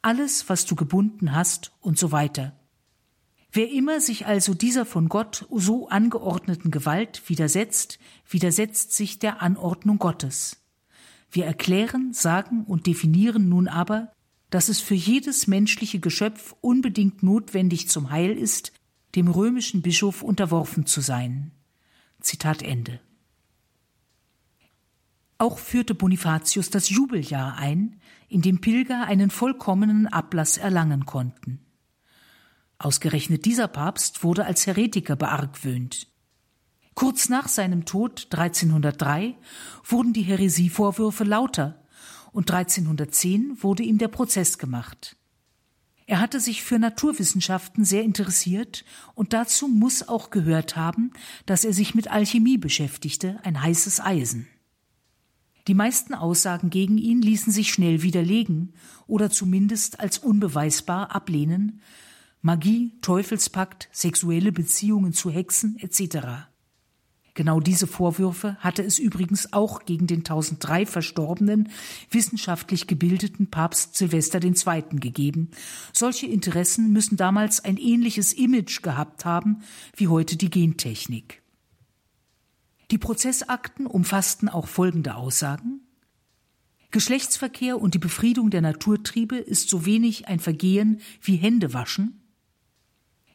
alles, 0.03 0.49
was 0.49 0.67
du 0.67 0.75
gebunden 0.75 1.33
hast 1.33 1.71
und 1.81 1.97
so 1.97 2.11
weiter. 2.11 2.56
Wer 3.53 3.71
immer 3.71 4.01
sich 4.01 4.27
also 4.27 4.55
dieser 4.55 4.85
von 4.85 5.09
Gott 5.09 5.47
so 5.51 5.89
angeordneten 5.89 6.71
Gewalt 6.71 7.23
widersetzt, 7.29 7.99
widersetzt 8.29 8.93
sich 8.93 9.19
der 9.19 9.41
Anordnung 9.43 9.99
Gottes. 9.99 10.63
Wir 11.31 11.47
erklären, 11.47 12.13
sagen 12.13 12.65
und 12.65 12.87
definieren 12.87 13.49
nun 13.49 13.69
aber, 13.69 14.13
dass 14.51 14.69
es 14.69 14.81
für 14.81 14.95
jedes 14.95 15.47
menschliche 15.47 15.99
Geschöpf 15.99 16.55
unbedingt 16.61 17.23
notwendig 17.23 17.89
zum 17.89 18.11
Heil 18.11 18.37
ist, 18.37 18.73
dem 19.15 19.29
römischen 19.29 19.83
Bischof 19.83 20.23
unterworfen 20.23 20.87
zu 20.87 21.01
sein. 21.01 21.53
Zitat 22.21 22.63
Ende. 22.63 23.01
Auch 25.39 25.59
führte 25.59 25.95
Bonifatius 25.95 26.71
das 26.71 26.89
Jubeljahr 26.89 27.57
ein, 27.57 28.01
in 28.29 28.43
dem 28.43 28.61
Pilger 28.61 29.05
einen 29.05 29.31
vollkommenen 29.31 30.07
Ablass 30.07 30.57
erlangen 30.57 31.05
konnten. 31.05 31.66
Ausgerechnet 32.79 33.45
dieser 33.45 33.69
Papst 33.69 34.23
wurde 34.23 34.45
als 34.45 34.67
Heretiker 34.67 35.17
beargwöhnt. 35.17 36.09
Kurz 36.95 37.29
nach 37.29 37.49
seinem 37.49 37.85
Tod 37.85 38.29
1303 38.31 39.37
wurden 39.85 40.13
die 40.13 40.23
Häresievorwürfe 40.23 41.25
lauter 41.25 41.83
und 42.33 42.51
1310 42.51 43.63
wurde 43.63 43.83
ihm 43.83 43.99
der 43.99 44.09
Prozess 44.09 44.59
gemacht. 44.59 45.17
Er 46.07 46.21
hatte 46.21 46.39
sich 46.39 46.63
für 46.63 46.79
Naturwissenschaften 46.79 47.85
sehr 47.85 48.05
interessiert 48.05 48.85
und 49.15 49.33
dazu 49.33 49.67
muss 49.67 50.07
auch 50.09 50.31
gehört 50.31 50.77
haben, 50.77 51.11
dass 51.47 51.65
er 51.65 51.73
sich 51.73 51.95
mit 51.95 52.09
Alchemie 52.11 52.59
beschäftigte, 52.59 53.41
ein 53.43 53.61
heißes 53.61 54.01
Eisen. 54.01 54.47
Die 55.67 55.75
meisten 55.75 56.15
Aussagen 56.15 56.71
gegen 56.71 56.97
ihn 56.97 57.23
ließen 57.23 57.53
sich 57.53 57.73
schnell 57.73 58.03
widerlegen 58.03 58.75
oder 59.09 59.31
zumindest 59.31 59.99
als 59.99 60.19
unbeweisbar 60.19 61.13
ablehnen, 61.13 61.81
Magie, 62.47 62.93
Teufelspakt, 63.03 63.89
sexuelle 63.91 64.53
Beziehungen 64.53 65.13
zu 65.13 65.33
Hexen 65.33 65.77
etc. 65.81 66.47
Genau 67.35 67.59
diese 67.59 67.89
Vorwürfe 67.89 68.57
hatte 68.61 68.85
es 68.85 69.01
übrigens 69.01 69.53
auch 69.53 69.85
gegen 69.85 70.07
den 70.07 70.21
1003 70.21 70.87
verstorbenen, 70.87 71.71
wissenschaftlich 72.09 72.87
gebildeten 72.87 73.51
Papst 73.51 73.97
Silvester 73.97 74.41
II. 74.41 75.01
gegeben. 75.01 75.51
Solche 75.93 76.29
Interessen 76.29 76.93
müssen 76.93 77.17
damals 77.17 77.65
ein 77.65 77.79
ähnliches 77.79 78.33
Image 78.33 78.81
gehabt 78.81 79.25
haben 79.25 79.63
wie 79.97 80.07
heute 80.07 80.37
die 80.37 80.49
Gentechnik. 80.49 81.43
Die 82.93 82.99
Prozessakten 82.99 83.89
umfassten 83.89 84.49
auch 84.49 84.69
folgende 84.69 85.17
Aussagen. 85.17 85.81
Geschlechtsverkehr 86.93 87.81
und 87.81 87.95
die 87.95 87.99
Befriedung 87.99 88.51
der 88.51 88.61
Naturtriebe 88.61 89.37
ist 89.37 89.69
so 89.69 89.85
wenig 89.85 90.29
ein 90.29 90.39
Vergehen 90.39 91.01
wie 91.21 91.35
Händewaschen. 91.35 92.23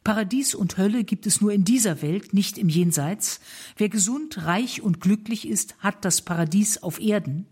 Paradies 0.04 0.56
und 0.56 0.78
Hölle 0.78 1.04
gibt 1.04 1.28
es 1.28 1.42
nur 1.42 1.54
in 1.54 1.64
dieser 1.64 2.02
Welt, 2.02 2.34
nicht 2.34 2.58
im 2.58 2.70
Jenseits. 2.70 3.40
Wer 3.78 3.90
gesund, 3.90 4.46
reich 4.46 4.82
und 4.82 5.00
glücklich 5.00 5.48
ist, 5.48 5.76
hat 5.78 6.04
das 6.06 6.22
Paradies 6.22 6.82
auf 6.82 7.00
Erden. 7.00 7.46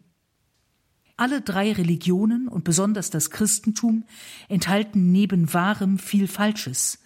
Alle 1.16 1.41
drei 1.41 1.74
Religionen 1.74 2.47
und 2.47 2.64
besonders 2.64 3.10
das 3.12 3.30
Christentum 3.30 4.06
enthalten 4.47 5.12
neben 5.12 5.54
Wahrem 5.54 6.00
viel 6.00 6.28
Falsches. 6.28 7.00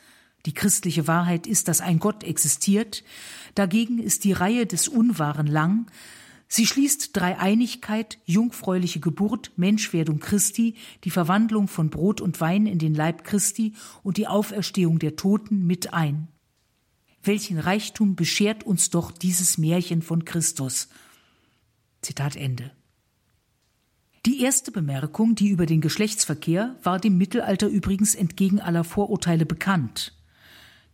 Die 0.46 0.54
christliche 0.54 1.08
Wahrheit 1.08 1.48
ist, 1.48 1.68
dass 1.68 1.82
ein 1.82 2.00
Gott 2.00 2.24
existiert, 2.24 3.04
dagegen 3.56 4.00
ist 4.00 4.24
die 4.24 4.34
Reihe 4.34 4.66
des 4.66 4.88
Unwahren 4.88 5.48
lang, 5.48 5.88
Sie 6.56 6.68
schließt 6.68 7.18
Dreieinigkeit, 7.18 8.20
jungfräuliche 8.26 9.00
Geburt, 9.00 9.54
Menschwerdung 9.56 10.20
Christi, 10.20 10.76
die 11.04 11.10
Verwandlung 11.10 11.68
von 11.68 11.90
Brot 11.90 12.22
und 12.22 12.40
Wein 12.42 12.68
in 12.68 12.78
den 12.78 12.94
Leib 12.94 13.24
Christi 13.24 13.74
und 14.04 14.18
die 14.18 14.28
Auferstehung 14.28 15.00
der 15.00 15.16
Toten 15.16 15.66
mit 15.66 15.96
ein. 15.96 16.28
Welchen 17.24 17.58
Reichtum 17.58 18.16
beschert 18.16 18.66
uns 18.66 18.92
doch 18.92 19.12
dieses 19.12 19.58
Märchen 19.58 20.04
von 20.04 20.26
Christus? 20.26 20.90
Zitat 22.04 22.36
Ende. 22.36 22.70
Die 24.28 24.44
erste 24.44 24.72
Bemerkung, 24.72 25.34
die 25.34 25.50
über 25.50 25.66
den 25.66 25.82
Geschlechtsverkehr, 25.82 26.76
war 26.84 27.00
dem 27.00 27.18
Mittelalter 27.18 27.68
übrigens 27.68 28.14
entgegen 28.14 28.62
aller 28.62 28.84
Vorurteile 28.84 29.48
bekannt. 29.48 30.14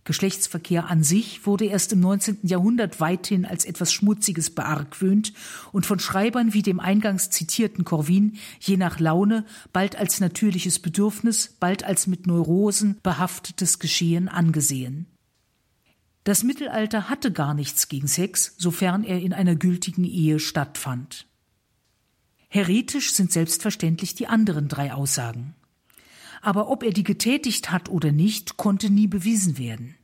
Geschlechtsverkehr 0.05 0.89
an 0.89 1.03
sich 1.03 1.45
wurde 1.45 1.65
erst 1.65 1.93
im 1.93 1.99
19. 1.99 2.39
Jahrhundert 2.43 2.99
weithin 2.99 3.45
als 3.45 3.65
etwas 3.65 3.93
Schmutziges 3.93 4.49
beargwöhnt 4.49 5.33
und 5.71 5.85
von 5.85 5.99
Schreibern 5.99 6.53
wie 6.53 6.61
dem 6.61 6.79
eingangs 6.79 7.29
zitierten 7.29 7.85
Corvin 7.85 8.37
je 8.59 8.77
nach 8.77 8.99
Laune 8.99 9.45
bald 9.71 9.95
als 9.97 10.19
natürliches 10.19 10.79
Bedürfnis, 10.79 11.55
bald 11.59 11.83
als 11.83 12.07
mit 12.07 12.27
Neurosen 12.27 12.97
behaftetes 13.03 13.79
Geschehen 13.79 14.29
angesehen. 14.29 15.05
Das 16.23 16.43
Mittelalter 16.43 17.09
hatte 17.09 17.31
gar 17.31 17.53
nichts 17.53 17.87
gegen 17.87 18.07
Sex, 18.07 18.55
sofern 18.57 19.03
er 19.03 19.19
in 19.19 19.33
einer 19.33 19.55
gültigen 19.55 20.03
Ehe 20.03 20.39
stattfand. 20.39 21.27
Heretisch 22.47 23.13
sind 23.13 23.31
selbstverständlich 23.31 24.15
die 24.15 24.27
anderen 24.27 24.67
drei 24.67 24.93
Aussagen 24.93 25.55
aber 26.41 26.69
ob 26.69 26.83
er 26.83 26.91
die 26.91 27.03
getätigt 27.03 27.71
hat 27.71 27.89
oder 27.89 28.11
nicht, 28.11 28.57
konnte 28.57 28.89
nie 28.89 29.07
bewiesen 29.07 29.57
werden. 29.57 29.95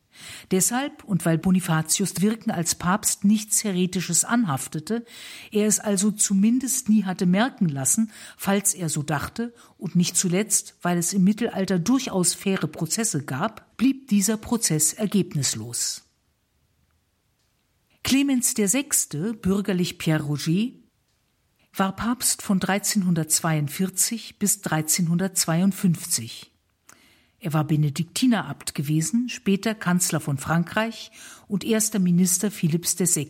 Deshalb 0.52 1.04
und 1.04 1.26
weil 1.26 1.38
Bonifatius 1.38 2.22
Wirken 2.22 2.52
als 2.52 2.76
Papst 2.76 3.24
nichts 3.24 3.64
Heretisches 3.64 4.24
anhaftete, 4.24 5.06
er 5.52 5.68
es 5.68 5.80
also 5.80 6.12
zumindest 6.12 6.90
nie 6.90 7.04
hatte 7.04 7.26
merken 7.26 7.68
lassen, 7.68 8.12
falls 8.38 8.74
er 8.74 8.90
so 8.90 9.04
dachte, 9.04 9.54
und 9.78 9.96
nicht 9.96 10.16
zuletzt, 10.16 10.76
weil 10.82 10.98
es 10.98 11.14
im 11.14 11.24
Mittelalter 11.24 11.80
durchaus 11.80 12.34
faire 12.34 12.68
Prozesse 12.68 13.24
gab, 13.24 13.76
blieb 13.78 14.08
dieser 14.08 14.38
Prozess 14.38 14.94
ergebnislos. 14.94 16.04
Clemens 18.04 18.56
VI., 18.56 19.34
bürgerlich 19.42 19.98
Pierre 19.98 20.24
Roger, 20.24 20.70
war 21.78 21.95
Papst 21.95 22.41
von 22.41 22.61
1342 22.61 24.39
bis 24.39 24.63
1352. 24.63 26.51
Er 27.39 27.53
war 27.53 27.65
Benediktinerabt 27.65 28.76
gewesen, 28.76 29.28
später 29.30 29.76
Kanzler 29.76 30.19
von 30.21 30.38
Frankreich 30.38 31.11
und 31.47 31.63
erster 31.65 31.99
Minister 31.99 32.49
Philipps 32.49 32.97
VI. 32.97 33.30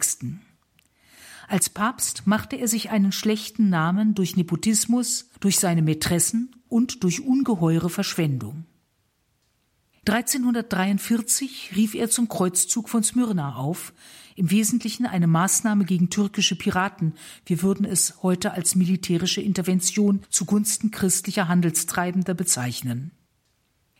Als 1.47 1.69
Papst 1.69 2.27
machte 2.27 2.55
er 2.55 2.67
sich 2.67 2.91
einen 2.91 3.11
schlechten 3.11 3.69
Namen 3.69 4.13
durch 4.13 4.35
Nepotismus, 4.35 5.29
durch 5.39 5.59
seine 5.59 5.81
Mätressen 5.81 6.55
und 6.69 7.03
durch 7.03 7.21
ungeheure 7.21 7.89
Verschwendung. 7.89 8.65
1343 10.08 11.72
rief 11.76 11.95
er 11.95 12.10
zum 12.10 12.30
Kreuzzug 12.30 12.89
von 12.89 13.03
Smyrna 13.03 13.56
auf, 13.56 13.91
im 14.36 14.51
Wesentlichen 14.51 15.08
eine 15.08 15.26
Maßnahme 15.26 15.86
gegen 15.86 16.12
türkische 16.12 16.56
Piraten. 16.56 17.14
Wir 17.45 17.64
würden 17.64 17.86
es 17.86 18.22
heute 18.22 18.51
als 18.51 18.76
militärische 18.76 19.41
Intervention 19.41 20.22
zugunsten 20.30 20.91
christlicher 20.91 21.47
Handelstreibender 21.47 22.36
bezeichnen. 22.36 23.12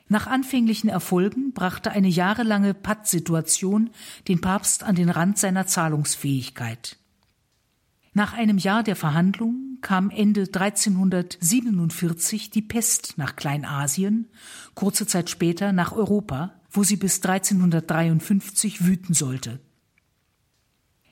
Nach 0.08 0.28
anfänglichen 0.28 0.90
Erfolgen 0.90 1.54
brachte 1.54 1.92
eine 1.92 2.10
jahrelange 2.10 2.76
Pattsituation 2.76 3.90
den 4.28 4.42
Papst 4.42 4.84
an 4.84 4.94
den 4.94 5.10
Rand 5.10 5.40
seiner 5.40 5.66
Zahlungsfähigkeit. 5.66 7.00
Nach 8.18 8.32
einem 8.32 8.58
Jahr 8.58 8.82
der 8.82 8.96
Verhandlungen 8.96 9.80
kam 9.82 10.10
Ende 10.10 10.44
1347 10.44 12.50
die 12.50 12.62
Pest 12.62 13.16
nach 13.18 13.36
Kleinasien, 13.36 14.30
kurze 14.74 15.06
Zeit 15.06 15.30
später 15.30 15.74
nach 15.74 15.92
Europa, 15.92 16.54
wo 16.72 16.86
sie 16.86 16.96
bis 16.96 17.18
1353 17.18 18.86
wüten 18.86 19.14
sollte. 19.14 19.60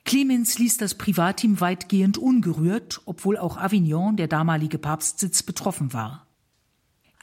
Clemens 0.06 0.58
ließ 0.58 0.78
das 0.78 0.94
Privatteam 0.94 1.60
weitgehend 1.60 2.16
ungerührt, 2.16 3.02
obwohl 3.04 3.36
auch 3.36 3.58
Avignon, 3.58 4.16
der 4.16 4.28
damalige 4.28 4.78
Papstsitz, 4.78 5.42
betroffen 5.42 5.92
war. 5.92 6.26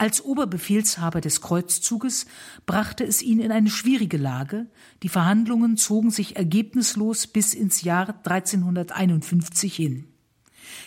Als 0.02 0.24
Oberbefehlshaber 0.24 1.20
des 1.20 1.40
Kreuzzuges 1.40 2.26
brachte 2.66 3.04
es 3.04 3.22
ihn 3.22 3.38
in 3.38 3.52
eine 3.52 3.70
schwierige 3.70 4.16
Lage. 4.16 4.66
Die 5.04 5.08
Verhandlungen 5.08 5.76
zogen 5.76 6.10
sich 6.10 6.34
ergebnislos 6.34 7.28
bis 7.28 7.54
ins 7.54 7.82
Jahr 7.82 8.08
1351 8.08 9.76
hin. 9.76 10.08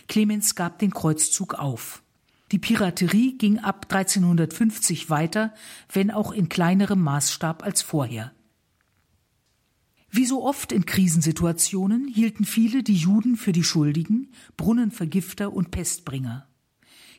Clemens 0.09 0.55
gab 0.55 0.79
den 0.79 0.91
Kreuzzug 0.91 1.53
auf. 1.53 2.03
Die 2.51 2.59
Piraterie 2.59 3.37
ging 3.37 3.59
ab 3.59 3.85
1350 3.89 5.09
weiter, 5.09 5.53
wenn 5.93 6.11
auch 6.11 6.33
in 6.33 6.49
kleinerem 6.49 7.01
Maßstab 7.01 7.63
als 7.63 7.81
vorher. 7.81 8.33
Wie 10.11 10.25
so 10.25 10.43
oft 10.43 10.73
in 10.73 10.85
Krisensituationen 10.85 12.09
hielten 12.09 12.43
viele 12.43 12.83
die 12.83 12.97
Juden 12.97 13.37
für 13.37 13.53
die 13.53 13.63
Schuldigen, 13.63 14.33
Brunnenvergifter 14.57 15.53
und 15.53 15.71
Pestbringer. 15.71 16.49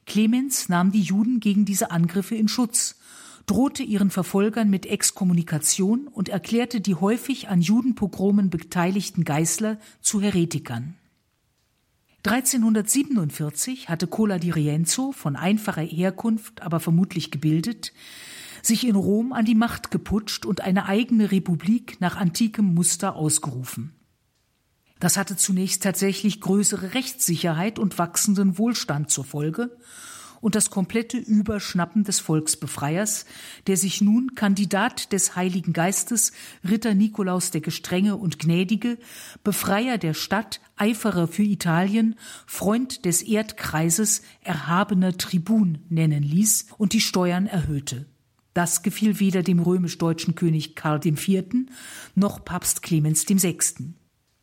Clemens 0.07 0.69
nahm 0.69 0.93
die 0.93 1.03
Juden 1.03 1.41
gegen 1.41 1.65
diese 1.65 1.91
Angriffe 1.91 2.37
in 2.37 2.49
Schutz, 2.49 2.97
drohte 3.47 3.83
ihren 3.83 4.11
Verfolgern 4.11 4.71
mit 4.71 4.87
Exkommunikation 4.87 6.09
und 6.09 6.29
erklärte 6.29 6.81
die 6.81 6.95
häufig 6.95 7.49
an 7.49 7.61
Judenpogromen 7.61 8.49
beteiligten 8.51 9.25
Geißler 9.25 9.79
zu 10.01 10.21
Heretikern. 10.21 10.95
1347 12.25 13.89
hatte 13.89 14.09
Cola 14.09 14.39
di 14.39 14.51
Rienzo, 14.51 15.13
von 15.13 15.37
einfacher 15.37 15.83
Herkunft, 15.83 16.63
aber 16.63 16.81
vermutlich 16.81 17.31
gebildet, 17.31 17.93
sich 18.63 18.85
in 18.85 18.97
Rom 18.97 19.33
an 19.33 19.45
die 19.45 19.55
Macht 19.55 19.93
geputscht 19.93 20.45
und 20.45 20.61
eine 20.61 20.87
eigene 20.87 21.31
Republik 21.31 22.01
nach 22.01 22.17
antikem 22.17 22.75
Muster 22.75 23.15
ausgerufen. 23.15 23.96
Das 24.99 25.17
hatte 25.17 25.37
zunächst 25.37 25.83
tatsächlich 25.83 26.41
größere 26.41 26.95
Rechtssicherheit 26.95 27.79
und 27.79 27.99
wachsenden 27.99 28.59
Wohlstand 28.59 29.11
zur 29.11 29.25
Folge 29.25 29.77
und 30.41 30.55
das 30.55 30.71
komplette 30.71 31.19
Überschnappen 31.19 32.05
des 32.05 32.21
Volksbefreiers, 32.21 33.27
der 33.67 33.77
sich 33.77 34.01
nun 34.01 34.35
Kandidat 34.35 35.13
des 35.13 35.37
Heiligen 35.37 35.73
Geistes, 35.73 36.33
Ritter 36.67 36.95
Nikolaus 36.95 37.51
der 37.51 37.61
Gestrenge 37.61 38.17
und 38.17 38.39
Gnädige, 38.39 38.99
Befreier 39.45 39.99
der 39.99 40.15
Stadt, 40.15 40.61
Eiferer 40.77 41.29
für 41.29 41.43
Italien, 41.43 42.17
Freund 42.47 43.05
des 43.05 43.23
Erdkreises, 43.23 44.23
erhabener 44.43 45.17
Tribun 45.17 45.79
nennen 45.89 46.23
ließ 46.23 46.67
und 46.79 46.93
die 46.93 47.01
Steuern 47.01 47.47
erhöhte. 47.47 48.07
Das 48.55 48.83
gefiel 48.83 49.21
weder 49.21 49.43
dem 49.43 49.59
römisch-deutschen 49.59 50.35
König 50.35 50.77
Karl 50.77 51.01
IV. 51.05 51.45
noch 52.15 52.45
Papst 52.45 52.83
Clemens 52.83 53.29
VI. 53.29 53.59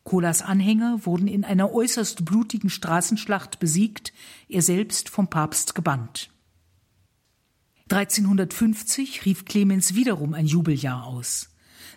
Kolas 0.04 0.42
Anhänger 0.42 1.00
wurden 1.04 1.26
in 1.26 1.44
einer 1.44 1.72
äußerst 1.72 2.24
blutigen 2.24 2.70
Straßenschlacht 2.70 3.58
besiegt, 3.58 4.12
er 4.48 4.62
selbst 4.62 5.08
vom 5.08 5.28
Papst 5.28 5.74
gebannt. 5.74 6.30
1350 7.90 9.24
rief 9.24 9.44
Clemens 9.44 9.94
wiederum 9.94 10.34
ein 10.34 10.46
Jubeljahr 10.46 11.04
aus. 11.04 11.50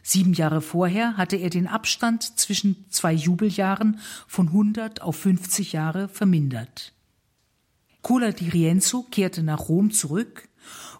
Sieben 0.03 0.33
Jahre 0.33 0.61
vorher 0.61 1.17
hatte 1.17 1.35
er 1.35 1.49
den 1.49 1.67
Abstand 1.67 2.39
zwischen 2.39 2.85
zwei 2.89 3.13
Jubeljahren 3.13 3.99
von 4.27 4.47
100 4.47 5.01
auf 5.01 5.17
50 5.17 5.73
Jahre 5.73 6.07
vermindert. 6.07 6.93
Cola 8.01 8.31
di 8.31 8.47
Rienzo 8.49 9.03
kehrte 9.03 9.43
nach 9.43 9.67
Rom 9.67 9.91
zurück 9.91 10.47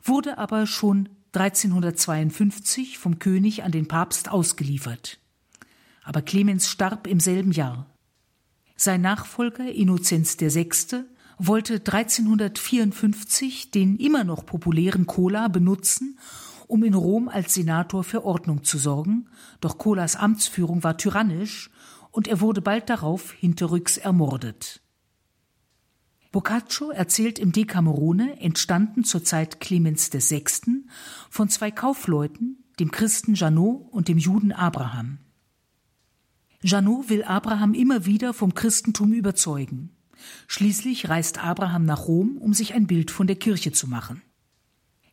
wurde 0.04 0.38
aber 0.38 0.68
schon 0.68 1.10
1352 1.34 2.98
vom 2.98 3.20
König 3.20 3.64
an 3.64 3.72
den 3.72 3.88
Papst 3.88 4.30
ausgeliefert. 4.30 5.20
Aber 6.08 6.22
Clemens 6.22 6.70
starb 6.70 7.06
im 7.06 7.20
selben 7.20 7.52
Jahr. 7.52 7.86
Sein 8.78 9.02
Nachfolger 9.02 9.70
Innozenz 9.70 10.40
VI. 10.40 10.70
wollte 11.38 11.74
1354 11.74 13.72
den 13.72 13.98
immer 13.98 14.24
noch 14.24 14.46
populären 14.46 15.06
Cola 15.06 15.50
benutzen, 15.50 16.18
um 16.66 16.86
in 16.86 16.94
Rom 16.94 17.28
als 17.28 17.56
Senator 17.56 18.06
für 18.06 18.24
Ordnung 18.24 18.64
zu 18.64 18.78
sorgen, 18.78 19.28
doch 19.60 19.78
Colas 19.78 20.16
Amtsführung 20.16 20.82
war 20.82 20.98
tyrannisch 20.98 21.72
und 22.12 22.30
er 22.30 22.40
wurde 22.40 22.62
bald 22.62 22.90
darauf 22.90 23.34
hinterrücks 23.34 23.98
ermordet. 23.98 24.82
Boccaccio 26.32 26.92
erzählt 26.92 27.38
im 27.38 27.52
Decamerone, 27.52 28.40
entstanden 28.40 29.04
zur 29.04 29.26
Zeit 29.26 29.60
Clemens 29.60 30.14
VI., 30.14 30.46
von 31.30 31.50
zwei 31.50 31.70
Kaufleuten, 31.70 32.64
dem 32.80 32.92
Christen 32.92 33.34
Janot 33.34 33.92
und 33.92 34.08
dem 34.08 34.18
Juden 34.18 34.54
Abraham. 34.54 35.18
Janot 36.64 37.10
will 37.10 37.24
Abraham 37.24 37.74
immer 37.74 38.06
wieder 38.06 38.34
vom 38.34 38.54
Christentum 38.54 39.14
überzeugen. 39.14 39.92
Schließlich 40.48 41.10
reist 41.10 41.44
Abraham 41.44 41.86
nach 41.86 42.08
Rom, 42.08 42.38
um 42.38 42.54
sich 42.54 42.74
ein 42.74 42.88
Bild 42.88 43.12
von 43.12 43.28
der 43.28 43.36
Kirche 43.36 43.72
zu 43.72 43.88
machen. 43.88 44.22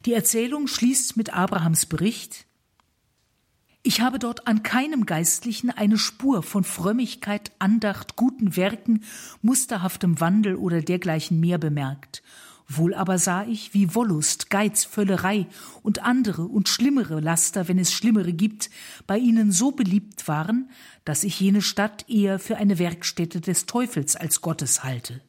Die 0.06 0.14
Erzählung 0.14 0.66
schließt 0.66 1.16
mit 1.16 1.34
Abrahams 1.34 1.86
Bericht, 1.86 2.46
ich 3.86 4.00
habe 4.00 4.18
dort 4.18 4.46
an 4.46 4.62
keinem 4.62 5.04
Geistlichen 5.04 5.68
eine 5.68 5.98
Spur 5.98 6.42
von 6.42 6.64
Frömmigkeit, 6.64 7.52
Andacht, 7.58 8.16
guten 8.16 8.56
Werken, 8.56 9.04
musterhaftem 9.42 10.20
Wandel 10.20 10.56
oder 10.56 10.80
dergleichen 10.80 11.38
mehr 11.38 11.58
bemerkt. 11.58 12.22
Wohl 12.68 12.94
aber 12.94 13.18
sah 13.18 13.44
ich, 13.44 13.74
wie 13.74 13.94
Wollust, 13.94 14.48
Geiz, 14.48 14.84
Völlerei 14.84 15.46
und 15.82 16.02
andere 16.02 16.44
und 16.44 16.68
schlimmere 16.68 17.20
Laster, 17.20 17.68
wenn 17.68 17.78
es 17.78 17.92
schlimmere 17.92 18.32
gibt, 18.32 18.70
bei 19.06 19.18
ihnen 19.18 19.52
so 19.52 19.72
beliebt 19.72 20.28
waren, 20.28 20.70
dass 21.04 21.24
ich 21.24 21.38
jene 21.40 21.60
Stadt 21.60 22.08
eher 22.08 22.38
für 22.38 22.56
eine 22.56 22.78
Werkstätte 22.78 23.40
des 23.40 23.66
Teufels 23.66 24.16
als 24.16 24.40
Gottes 24.40 24.82
halte. 24.82 25.20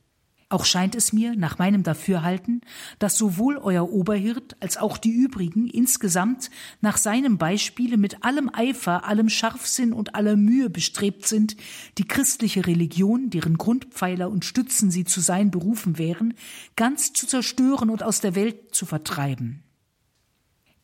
Auch 0.48 0.66
scheint 0.66 0.93
es 0.93 1.12
mir, 1.12 1.36
nach 1.36 1.58
meinem 1.58 1.82
Dafürhalten, 1.82 2.62
dass 3.00 3.18
sowohl 3.18 3.58
euer 3.58 3.89
Oberhirt 3.89 4.56
als 4.60 4.78
auch 4.78 5.00
die 5.00 5.10
übrigen 5.10 5.66
insgesamt 5.66 6.52
nach 6.82 6.98
seinem 6.98 7.39
Beispiele 7.39 7.98
mit 7.98 8.24
allem 8.24 8.52
Eifer, 8.54 9.06
allem 9.06 9.30
Scharfsinn 9.30 9.91
und 9.91 10.14
aller 10.14 10.36
Mühe 10.36 10.70
bestrebt 10.70 11.26
sind, 11.26 11.58
die 11.98 12.08
christliche 12.08 12.68
Religion, 12.68 13.32
deren 13.32 13.58
Grundpfeiler 13.58 14.30
und 14.30 14.46
Stützen 14.46 14.91
sie 14.91 15.04
zu 15.04 15.20
sein 15.20 15.50
berufen 15.50 15.98
wären, 15.98 16.36
ganz 16.76 17.12
zu 17.12 17.26
zerstören 17.26 17.89
und 17.89 18.04
aus 18.04 18.22
der 18.22 18.36
Welt 18.36 18.76
zu 18.76 18.86
vertreiben. 18.86 19.64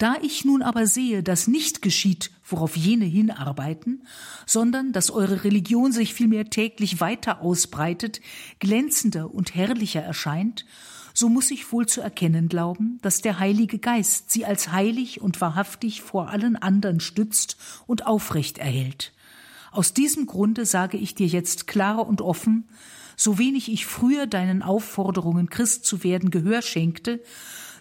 Da 0.02 0.16
ich 0.20 0.46
nun 0.46 0.64
aber 0.64 0.88
sehe, 0.88 1.22
dass 1.22 1.46
nicht 1.46 1.84
geschieht, 1.84 2.32
worauf 2.44 2.76
jene 2.76 3.06
hinarbeiten, 3.06 4.02
sondern 4.48 4.94
dass 4.94 5.12
eure 5.12 5.44
Religion 5.44 5.92
sich 5.92 6.16
vielmehr 6.16 6.50
täglich 6.50 7.02
weiter 7.02 7.42
ausbreitet, 7.42 8.20
glänzender 8.58 9.32
und 9.32 9.54
herrlicher 9.54 10.02
erscheint, 10.02 10.66
so 11.14 11.30
muss 11.30 11.52
ich 11.52 11.72
wohl 11.72 11.86
zu 11.86 12.02
erkennen 12.02 12.50
glauben, 12.50 12.98
dass 13.04 13.22
der 13.22 13.38
Heilige 13.38 13.78
Geist 13.78 14.32
sie 14.32 14.44
als 14.44 14.72
heilig 14.72 15.22
und 15.22 15.40
wahrhaftig 15.40 16.02
vor 16.02 16.30
allen 16.30 16.56
anderen 16.56 17.00
stützt 17.00 17.58
und 17.86 18.08
aufrecht 18.08 18.58
erhält. 18.58 19.14
Aus 19.72 19.94
diesem 19.94 20.26
Grunde 20.26 20.66
sage 20.66 20.98
ich 20.98 21.14
dir 21.14 21.28
jetzt 21.28 21.68
klar 21.68 22.08
und 22.08 22.22
offen, 22.22 22.68
so 23.16 23.38
wenig 23.38 23.72
ich 23.72 23.86
früher 23.86 24.26
deinen 24.26 24.64
Aufforderungen, 24.64 25.52
Christ 25.52 25.86
zu 25.86 26.04
werden, 26.04 26.32
Gehör 26.32 26.64
schenkte, 26.64 27.22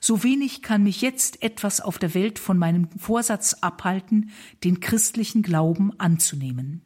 so 0.00 0.22
wenig 0.22 0.62
kann 0.62 0.82
mich 0.82 1.02
jetzt 1.02 1.42
etwas 1.42 1.80
auf 1.80 1.98
der 1.98 2.14
Welt 2.14 2.38
von 2.38 2.58
meinem 2.58 2.88
Vorsatz 2.98 3.54
abhalten, 3.60 4.30
den 4.64 4.80
christlichen 4.80 5.42
Glauben 5.42 5.98
anzunehmen. 5.98 6.82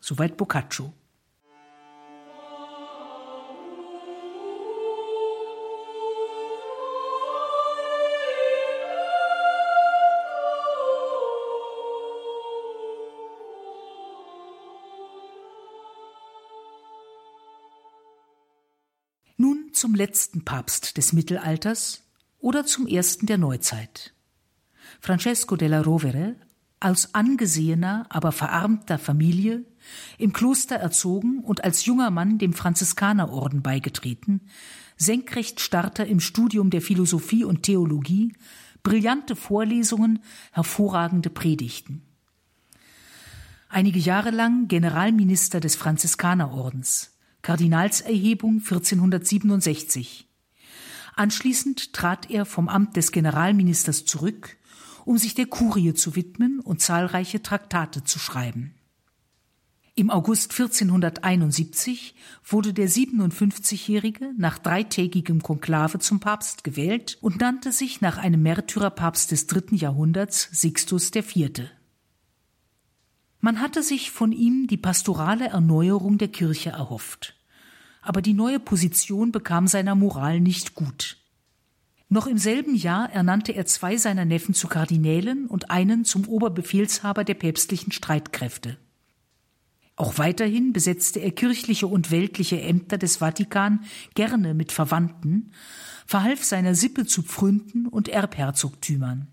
Soweit 0.00 0.36
Boccaccio. 0.36 0.92
Zum 19.72 19.94
letzten 19.94 20.44
Papst 20.44 20.96
des 20.96 21.12
Mittelalters 21.12 22.02
oder 22.38 22.64
zum 22.64 22.86
ersten 22.86 23.26
der 23.26 23.38
Neuzeit. 23.38 24.14
Francesco 25.00 25.56
della 25.56 25.80
Rovere, 25.80 26.36
aus 26.80 27.14
angesehener, 27.14 28.06
aber 28.08 28.32
verarmter 28.32 28.98
Familie, 28.98 29.64
im 30.18 30.32
Kloster 30.32 30.76
erzogen 30.76 31.40
und 31.40 31.64
als 31.64 31.84
junger 31.84 32.10
Mann 32.10 32.38
dem 32.38 32.52
Franziskanerorden 32.52 33.62
beigetreten, 33.62 34.40
Senkrechtstarter 34.96 36.06
im 36.06 36.20
Studium 36.20 36.70
der 36.70 36.82
Philosophie 36.82 37.44
und 37.44 37.62
Theologie, 37.62 38.34
brillante 38.82 39.36
Vorlesungen, 39.36 40.20
hervorragende 40.52 41.30
Predigten. 41.30 42.02
Einige 43.68 43.98
Jahre 43.98 44.30
lang 44.30 44.68
Generalminister 44.68 45.60
des 45.60 45.76
Franziskanerordens, 45.76 47.11
Kardinalserhebung 47.42 48.58
1467. 48.58 50.28
Anschließend 51.14 51.92
trat 51.92 52.30
er 52.30 52.46
vom 52.46 52.68
Amt 52.68 52.96
des 52.96 53.12
Generalministers 53.12 54.04
zurück, 54.04 54.56
um 55.04 55.18
sich 55.18 55.34
der 55.34 55.46
Kurie 55.46 55.94
zu 55.94 56.16
widmen 56.16 56.60
und 56.60 56.80
zahlreiche 56.80 57.42
Traktate 57.42 58.04
zu 58.04 58.18
schreiben. 58.18 58.74
Im 59.94 60.08
August 60.08 60.52
1471 60.52 62.14
wurde 62.46 62.72
der 62.72 62.88
57-Jährige 62.88 64.32
nach 64.38 64.58
dreitägigem 64.58 65.42
Konklave 65.42 65.98
zum 65.98 66.18
Papst 66.18 66.64
gewählt 66.64 67.18
und 67.20 67.40
nannte 67.40 67.72
sich 67.72 68.00
nach 68.00 68.16
einem 68.16 68.42
Märtyrerpapst 68.42 69.30
des 69.30 69.48
dritten 69.48 69.74
Jahrhunderts 69.74 70.48
Sixtus 70.50 71.14
IV. 71.14 71.72
Man 73.44 73.60
hatte 73.60 73.82
sich 73.82 74.12
von 74.12 74.30
ihm 74.30 74.68
die 74.68 74.76
pastorale 74.76 75.48
Erneuerung 75.48 76.16
der 76.16 76.28
Kirche 76.28 76.70
erhofft. 76.70 77.34
Aber 78.00 78.22
die 78.22 78.34
neue 78.34 78.60
Position 78.60 79.32
bekam 79.32 79.66
seiner 79.66 79.96
Moral 79.96 80.40
nicht 80.40 80.76
gut. 80.76 81.18
Noch 82.08 82.28
im 82.28 82.38
selben 82.38 82.76
Jahr 82.76 83.10
ernannte 83.10 83.50
er 83.50 83.66
zwei 83.66 83.96
seiner 83.96 84.24
Neffen 84.24 84.54
zu 84.54 84.68
Kardinälen 84.68 85.48
und 85.48 85.72
einen 85.72 86.04
zum 86.04 86.28
Oberbefehlshaber 86.28 87.24
der 87.24 87.34
päpstlichen 87.34 87.90
Streitkräfte. 87.90 88.78
Auch 89.96 90.18
weiterhin 90.18 90.72
besetzte 90.72 91.18
er 91.18 91.32
kirchliche 91.32 91.88
und 91.88 92.12
weltliche 92.12 92.60
Ämter 92.60 92.96
des 92.96 93.16
Vatikan 93.16 93.80
gerne 94.14 94.54
mit 94.54 94.70
Verwandten, 94.70 95.50
verhalf 96.06 96.44
seiner 96.44 96.76
Sippe 96.76 97.06
zu 97.06 97.24
Pfründen 97.24 97.88
und 97.88 98.08
Erbherzogtümern. 98.08 99.26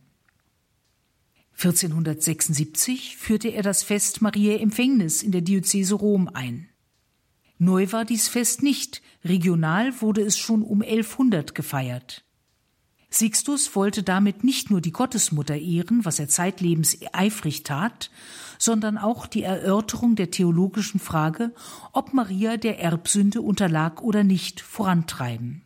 1476 1.59 3.17
führte 3.17 3.49
er 3.49 3.63
das 3.63 3.83
Fest 3.83 4.21
Mariä 4.21 4.59
Empfängnis 4.59 5.21
in 5.21 5.33
der 5.33 5.41
Diözese 5.41 5.95
Rom 5.95 6.29
ein. 6.33 6.69
Neu 7.57 7.91
war 7.91 8.05
dies 8.05 8.29
Fest 8.29 8.63
nicht, 8.63 9.01
regional 9.25 9.99
wurde 10.01 10.21
es 10.21 10.37
schon 10.37 10.63
um 10.63 10.81
1100 10.81 11.53
gefeiert. 11.53 12.23
Sixtus 13.09 13.75
wollte 13.75 14.03
damit 14.03 14.45
nicht 14.45 14.69
nur 14.69 14.79
die 14.79 14.93
Gottesmutter 14.93 15.57
ehren, 15.57 16.05
was 16.05 16.19
er 16.19 16.29
zeitlebens 16.29 16.97
eifrig 17.11 17.63
tat, 17.63 18.09
sondern 18.57 18.97
auch 18.97 19.27
die 19.27 19.43
Erörterung 19.43 20.15
der 20.15 20.31
theologischen 20.31 21.01
Frage, 21.01 21.53
ob 21.91 22.13
Maria 22.13 22.55
der 22.55 22.79
Erbsünde 22.79 23.41
unterlag 23.41 24.01
oder 24.01 24.23
nicht, 24.23 24.61
vorantreiben. 24.61 25.63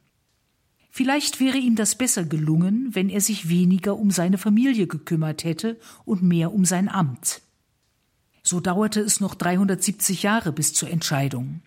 Vielleicht 0.95 1.39
wäre 1.39 1.57
ihm 1.57 1.75
das 1.75 1.95
besser 1.95 2.23
gelungen, 2.23 2.89
wenn 2.91 3.09
er 3.09 3.19
sich 3.19 3.49
weniger 3.49 3.97
um 3.97 4.11
seine 4.11 4.37
Familie 4.37 4.85
gekümmert 4.85 5.43
hätte 5.43 5.79
und 6.05 6.21
mehr 6.21 6.53
um 6.53 6.65
sein 6.65 6.87
Amt. 6.87 7.41
So 8.43 8.59
dauerte 8.59 8.99
es 8.99 9.19
noch 9.19 9.33
370 9.33 10.21
Jahre 10.21 10.51
bis 10.51 10.71
zur 10.75 10.91
Entscheidung. 10.91 11.61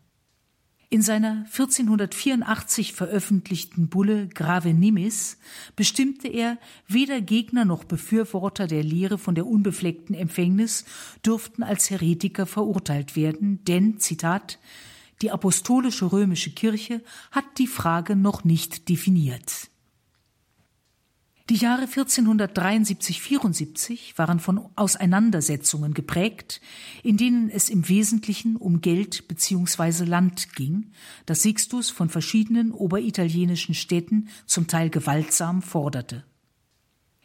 In 0.90 1.02
seiner 1.02 1.44
1484 1.46 2.92
veröffentlichten 2.92 3.88
Bulle 3.88 4.28
Grave 4.28 4.72
Nimis 4.72 5.38
bestimmte 5.74 6.28
er, 6.28 6.56
weder 6.86 7.20
Gegner 7.20 7.64
noch 7.64 7.82
Befürworter 7.82 8.68
der 8.68 8.84
Lehre 8.84 9.18
von 9.18 9.34
der 9.34 9.48
unbefleckten 9.48 10.14
Empfängnis 10.14 10.84
dürften 11.24 11.64
als 11.64 11.90
Heretiker 11.90 12.46
verurteilt 12.46 13.16
werden, 13.16 13.64
denn, 13.64 13.98
Zitat, 13.98 14.60
die 15.22 15.30
apostolische 15.30 16.12
römische 16.12 16.50
Kirche 16.50 17.02
hat 17.30 17.44
die 17.58 17.66
Frage 17.66 18.16
noch 18.16 18.44
nicht 18.44 18.88
definiert. 18.88 19.70
Die 21.48 21.54
Jahre 21.54 21.84
1473-74 21.84 24.18
waren 24.18 24.40
von 24.40 24.68
Auseinandersetzungen 24.74 25.94
geprägt, 25.94 26.60
in 27.04 27.16
denen 27.16 27.50
es 27.50 27.70
im 27.70 27.88
Wesentlichen 27.88 28.56
um 28.56 28.80
Geld 28.80 29.28
bzw. 29.28 30.02
Land 30.04 30.56
ging, 30.56 30.90
das 31.24 31.42
Sixtus 31.42 31.88
von 31.88 32.08
verschiedenen 32.08 32.72
oberitalienischen 32.72 33.76
Städten 33.76 34.28
zum 34.44 34.66
Teil 34.66 34.90
gewaltsam 34.90 35.62
forderte. 35.62 36.24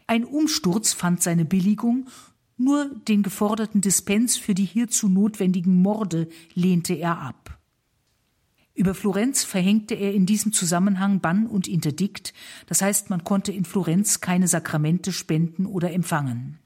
Ein 0.05 0.25
Umsturz 0.25 0.93
fand 0.93 1.23
seine 1.23 1.45
Billigung, 1.45 2.07
nur 2.57 2.91
den 3.07 3.23
geforderten 3.23 3.81
Dispens 3.81 4.37
für 4.37 4.53
die 4.53 4.65
hierzu 4.65 5.09
notwendigen 5.09 5.81
Morde 5.81 6.29
lehnte 6.53 6.93
er 6.93 7.17
ab. 7.17 7.57
Über 8.73 8.93
Florenz 8.93 9.43
verhängte 9.43 9.95
er 9.95 10.13
in 10.13 10.25
diesem 10.25 10.53
Zusammenhang 10.53 11.19
Bann 11.19 11.45
und 11.45 11.67
Interdikt, 11.67 12.33
das 12.67 12.81
heißt, 12.81 13.09
man 13.09 13.23
konnte 13.23 13.51
in 13.51 13.65
Florenz 13.65 14.21
keine 14.21 14.47
Sakramente 14.47 15.11
spenden 15.11 15.65
oder 15.65 15.91
empfangen. 15.91 16.59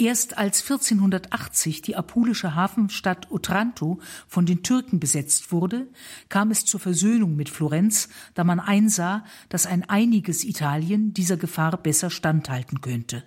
Erst 0.00 0.38
als 0.38 0.62
1480 0.62 1.82
die 1.82 1.94
apulische 1.94 2.54
Hafenstadt 2.54 3.30
Otranto 3.30 3.98
von 4.26 4.46
den 4.46 4.62
Türken 4.62 4.98
besetzt 4.98 5.52
wurde, 5.52 5.88
kam 6.30 6.50
es 6.50 6.64
zur 6.64 6.80
Versöhnung 6.80 7.36
mit 7.36 7.50
Florenz, 7.50 8.08
da 8.32 8.42
man 8.42 8.60
einsah, 8.60 9.24
dass 9.50 9.66
ein 9.66 9.86
einiges 9.90 10.42
Italien 10.42 11.12
dieser 11.12 11.36
Gefahr 11.36 11.76
besser 11.76 12.08
standhalten 12.08 12.80
könnte. 12.80 13.24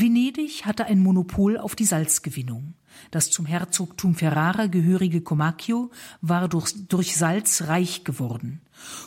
Venedig 0.00 0.64
hatte 0.64 0.86
ein 0.86 1.00
Monopol 1.00 1.58
auf 1.58 1.76
die 1.76 1.84
Salzgewinnung. 1.84 2.74
Das 3.10 3.30
zum 3.30 3.44
Herzogtum 3.44 4.14
Ferrara 4.14 4.66
gehörige 4.66 5.20
Comacchio 5.20 5.90
war 6.22 6.48
durch, 6.48 6.86
durch 6.88 7.16
Salz 7.16 7.62
reich 7.62 8.02
geworden. 8.04 8.62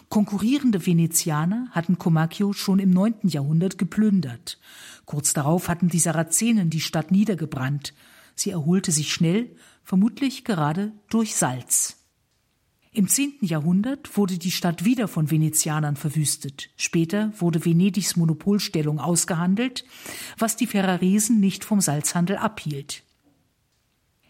Konkurrierende 0.09 0.85
Venezianer 0.85 1.67
hatten 1.71 1.97
Comacchio 1.97 2.53
schon 2.53 2.77
im 2.77 2.91
neunten 2.91 3.27
Jahrhundert 3.27 3.77
geplündert. 3.77 4.59
Kurz 5.05 5.33
darauf 5.33 5.67
hatten 5.67 5.89
die 5.89 5.99
Sarazenen 5.99 6.69
die 6.69 6.81
Stadt 6.81 7.11
niedergebrannt. 7.11 7.93
Sie 8.35 8.51
erholte 8.51 8.91
sich 8.91 9.11
schnell, 9.11 9.55
vermutlich 9.83 10.43
gerade 10.43 10.91
durch 11.09 11.35
Salz. 11.35 12.02
Im 12.95 13.07
zehnten 13.07 13.45
Jahrhundert 13.45 14.17
wurde 14.17 14.37
die 14.37 14.51
Stadt 14.51 14.85
wieder 14.85 15.07
von 15.07 15.31
Venezianern 15.31 15.95
verwüstet. 15.95 16.69
Später 16.75 17.33
wurde 17.39 17.65
Venedigs 17.65 18.15
Monopolstellung 18.15 18.99
ausgehandelt, 18.99 19.83
was 20.37 20.57
die 20.57 20.67
Ferraresen 20.67 21.39
nicht 21.39 21.65
vom 21.65 21.81
Salzhandel 21.81 22.37
abhielt. 22.37 23.03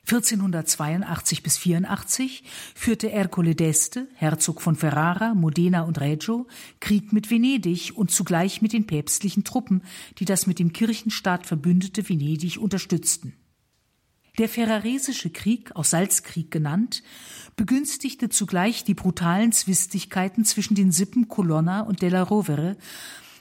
1482 0.05 1.43
bis 1.43 1.57
84 1.57 2.43
führte 2.73 3.11
Ercole 3.11 3.51
d'Este, 3.51 4.07
Herzog 4.15 4.61
von 4.61 4.75
Ferrara, 4.75 5.33
Modena 5.33 5.81
und 5.81 5.99
Reggio, 5.99 6.47
Krieg 6.79 7.11
mit 7.11 7.29
Venedig 7.29 7.93
und 7.95 8.11
zugleich 8.11 8.61
mit 8.61 8.71
den 8.71 8.87
päpstlichen 8.87 9.43
Truppen, 9.43 9.83
die 10.19 10.25
das 10.25 10.47
mit 10.47 10.59
dem 10.59 10.71
Kirchenstaat 10.71 11.45
verbündete 11.45 12.07
Venedig 12.07 12.57
unterstützten. 12.57 13.33
Der 14.39 14.49
Ferraresische 14.49 15.29
Krieg, 15.29 15.75
auch 15.75 15.83
Salzkrieg 15.83 16.49
genannt, 16.49 17.03
begünstigte 17.55 18.29
zugleich 18.29 18.83
die 18.83 18.93
brutalen 18.93 19.51
Zwistigkeiten 19.51 20.45
zwischen 20.45 20.75
den 20.75 20.91
Sippen 20.91 21.27
Colonna 21.27 21.81
und 21.81 22.01
della 22.01 22.23
Rovere 22.23 22.77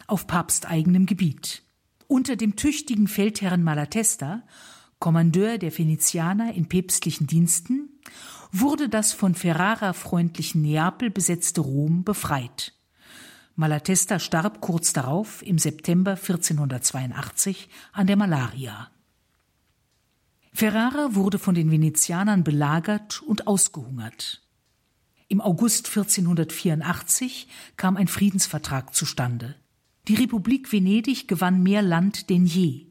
auf 0.07 0.27
papsteigenem 0.27 1.07
Gebiet. 1.07 1.63
Unter 2.07 2.37
dem 2.37 2.57
tüchtigen 2.57 3.09
Feldherrn 3.09 3.63
Malatesta, 3.63 4.43
Kommandeur 4.99 5.59
der 5.59 5.77
Venezianer 5.77 6.53
in 6.55 6.69
päpstlichen 6.69 7.27
Diensten, 7.27 7.89
wurde 8.53 8.89
das 8.89 9.13
von 9.13 9.35
Ferrara 9.35 9.95
freundlichen 9.95 10.63
Neapel 10.63 11.11
besetzte 11.11 11.63
Rom 11.63 12.05
befreit. 12.05 12.75
Malatesta 13.57 14.19
starb 14.19 14.61
kurz 14.61 14.93
darauf 14.93 15.43
im 15.43 15.59
September 15.59 16.13
1482 16.13 17.69
an 17.93 18.07
der 18.07 18.17
Malaria. 18.17 18.91
Ferrara 20.53 21.15
wurde 21.15 21.39
von 21.39 21.55
den 21.55 21.71
Venezianern 21.71 22.45
belagert 22.45 23.23
und 23.23 23.47
ausgehungert. 23.47 24.43
Im 25.29 25.41
August 25.41 25.89
1484 25.89 27.49
kam 27.79 27.97
ein 27.97 28.07
Friedensvertrag 28.07 28.95
zustande. 28.95 29.55
Die 30.09 30.15
Republik 30.15 30.71
Venedig 30.71 31.27
gewann 31.27 31.63
mehr 31.63 31.81
Land 31.81 32.29
denn 32.29 32.45
je. 32.45 32.87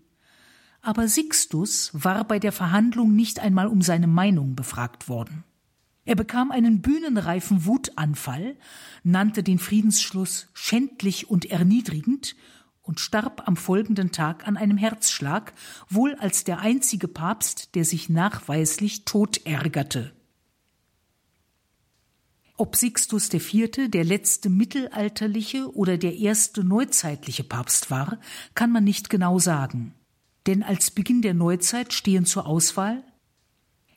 Aber 0.82 1.08
Sixtus 1.08 1.92
war 1.94 2.24
bei 2.24 2.40
der 2.40 2.52
Verhandlung 2.52 3.16
nicht 3.16 3.40
einmal 3.40 3.68
um 3.68 3.84
seine 3.84 4.08
Meinung 4.08 4.56
befragt 4.56 5.08
worden. 5.08 5.44
Er 6.04 6.16
bekam 6.16 6.50
einen 6.50 6.82
bühnenreifen 6.82 7.66
Wutanfall, 7.66 8.58
nannte 9.04 9.44
den 9.44 9.60
Friedensschluss 9.60 10.48
schändlich 10.54 11.30
und 11.30 11.46
erniedrigend 11.46 12.36
und 12.92 13.00
starb 13.00 13.48
am 13.48 13.56
folgenden 13.56 14.12
Tag 14.12 14.46
an 14.50 14.58
einem 14.58 14.76
Herzschlag, 14.76 15.54
wohl 15.88 16.14
als 16.16 16.44
der 16.44 16.60
einzige 16.60 17.08
Papst, 17.08 17.74
der 17.74 17.86
sich 17.86 18.10
nachweislich 18.10 19.06
tot 19.06 19.46
ärgerte. 19.46 20.12
Ob 22.58 22.76
Sixtus 22.76 23.34
IV. 23.34 23.90
der 23.90 24.04
letzte 24.04 24.50
mittelalterliche 24.50 25.74
oder 25.74 25.98
der 25.98 26.18
erste 26.18 26.66
neuzeitliche 26.66 27.46
Papst 27.46 27.90
war, 27.92 28.20
kann 28.56 28.74
man 28.74 28.84
nicht 28.84 29.10
genau 29.10 29.40
sagen. 29.40 29.94
Denn 30.46 30.62
als 30.62 30.92
Beginn 30.92 31.22
der 31.22 31.34
Neuzeit 31.34 31.94
stehen 31.94 32.26
zur 32.26 32.46
Auswahl 32.46 33.06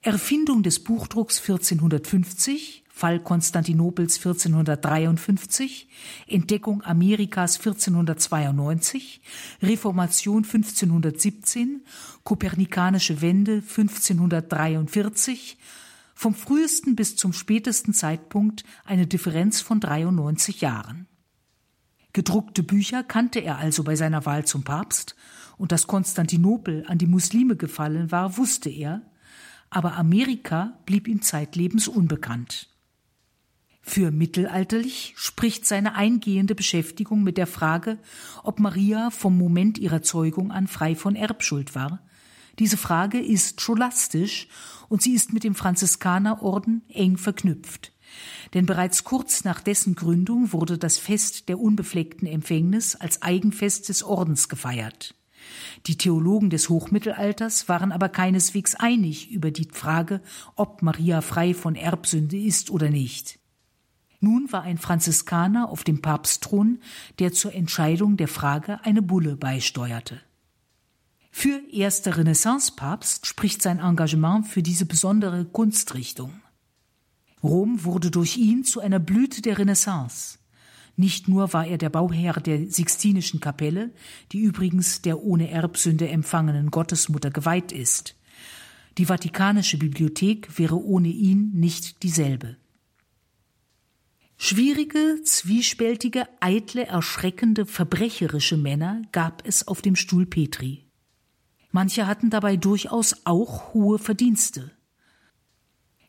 Erfindung 0.03 0.63
des 0.63 0.85
Buchdrucks 0.85 1.41
1450, 1.41 2.84
Fall 2.97 3.19
Konstantinopels 3.19 4.19
1453, 4.19 5.89
Entdeckung 6.29 6.81
Amerikas 6.85 7.59
1492, 7.59 9.21
Reformation 9.61 10.45
1517, 10.45 11.85
Kopernikanische 12.23 13.21
Wende 13.21 13.55
1543, 13.55 15.59
vom 16.15 16.37
frühesten 16.37 16.95
bis 16.95 17.17
zum 17.17 17.33
spätesten 17.33 17.95
Zeitpunkt 17.95 18.63
eine 18.85 19.09
Differenz 19.09 19.61
von 19.61 19.81
93 19.81 20.61
Jahren. 20.61 21.09
Gedruckte 22.13 22.63
Bücher 22.63 23.03
kannte 23.03 23.41
er 23.41 23.59
also 23.59 23.83
bei 23.83 23.97
seiner 23.97 24.25
Wahl 24.25 24.45
zum 24.45 24.63
Papst, 24.63 25.17
und 25.57 25.73
dass 25.73 25.89
Konstantinopel 25.89 26.85
an 26.87 26.99
die 26.99 27.09
Muslime 27.09 27.57
gefallen 27.57 28.13
war, 28.13 28.37
wusste 28.37 28.71
er, 28.71 29.03
aber 29.69 29.97
Amerika 29.97 30.79
blieb 30.87 31.09
ihm 31.09 31.23
zeitlebens 31.23 31.89
unbekannt. 31.89 32.69
Für 33.87 34.11
mittelalterlich 34.11 35.13
spricht 35.17 35.67
seine 35.67 35.95
eingehende 35.95 36.55
Beschäftigung 36.55 37.23
mit 37.23 37.37
der 37.37 37.47
Frage, 37.47 37.99
ob 38.43 38.59
Maria 38.59 39.11
vom 39.11 39.37
Moment 39.37 39.77
ihrer 39.77 40.01
Zeugung 40.01 40.51
an 40.51 40.67
frei 40.69 40.97
von 40.97 41.17
Erbschuld 41.17 41.75
war. 41.75 42.01
Diese 42.59 42.79
Frage 42.79 43.21
ist 43.21 43.61
scholastisch 43.61 44.49
und 44.89 45.03
sie 45.03 45.13
ist 45.13 45.35
mit 45.35 45.45
dem 45.45 45.55
Franziskanerorden 45.55 46.83
eng 46.89 47.19
verknüpft. 47.19 47.93
Denn 48.55 48.65
bereits 48.65 49.05
kurz 49.05 49.45
nach 49.45 49.61
dessen 49.61 49.95
Gründung 49.95 50.53
wurde 50.53 50.79
das 50.79 50.97
Fest 50.97 51.51
der 51.51 51.61
unbefleckten 51.61 52.27
Empfängnis 52.27 52.97
als 52.97 53.21
Eigenfest 53.21 53.91
des 53.91 54.03
Ordens 54.03 54.49
gefeiert. 54.49 55.15
Die 55.87 55.99
Theologen 55.99 56.49
des 56.49 56.71
Hochmittelalters 56.71 57.69
waren 57.69 57.93
aber 57.93 58.09
keineswegs 58.09 58.77
einig 58.77 59.31
über 59.31 59.51
die 59.51 59.69
Frage, 59.71 60.23
ob 60.57 60.81
Maria 60.81 61.21
frei 61.21 61.53
von 61.53 61.75
Erbsünde 61.75 62.39
ist 62.39 62.71
oder 62.71 62.89
nicht. 62.89 63.39
Nun 64.25 64.51
war 64.53 64.63
ein 64.63 64.79
Franziskaner 64.79 65.69
auf 65.69 65.85
dem 65.85 66.01
Papstthron, 66.01 66.79
der 67.19 67.35
zur 67.35 67.53
Entscheidung 67.53 68.17
der 68.17 68.27
Frage 68.27 68.81
eine 68.83 69.03
Bulle 69.03 69.37
beisteuerte. 69.37 70.19
Für 71.31 71.61
erster 71.71 72.17
Renaissance-Papst 72.17 73.27
spricht 73.27 73.61
sein 73.61 73.81
Engagement 73.81 74.47
für 74.47 74.63
diese 74.63 74.87
besondere 74.87 75.45
Kunstrichtung. 75.45 76.41
Rom 77.43 77.85
wurde 77.85 78.11
durch 78.11 78.39
ihn 78.39 78.65
zu 78.65 78.81
einer 78.81 78.99
Blüte 78.99 79.43
der 79.43 79.59
Renaissance. 79.59 80.39
Nicht 80.97 81.29
nur 81.29 81.53
war 81.53 81.67
er 81.67 81.77
der 81.77 81.91
Bauherr 81.91 82.41
der 82.41 82.71
Sixtinischen 82.71 83.41
Kapelle, 83.41 83.91
die 84.33 84.39
übrigens 84.39 85.03
der 85.03 85.23
ohne 85.23 85.51
Erbsünde 85.51 86.09
empfangenen 86.09 86.71
Gottesmutter 86.71 87.31
geweiht 87.31 87.73
ist. 87.73 88.17
Die 88.97 89.05
Vatikanische 89.05 89.77
Bibliothek 89.77 90.59
wäre 90.59 90.83
ohne 90.83 91.09
ihn 91.09 91.51
nicht 91.53 92.03
dieselbe. 92.03 92.57
Schwierige, 94.37 95.21
zwiespältige, 95.25 96.27
eitle, 96.41 96.87
erschreckende, 96.87 97.67
verbrecherische 97.67 98.57
Männer 98.57 99.03
gab 99.13 99.47
es 99.47 99.67
auf 99.67 99.81
dem 99.81 99.97
Stuhl 99.97 100.27
Petri. 100.27 100.85
Manche 101.71 102.07
hatten 102.07 102.31
dabei 102.31 102.57
durchaus 102.57 103.23
auch 103.25 103.75
hohe 103.75 103.99
Verdienste. 103.99 104.71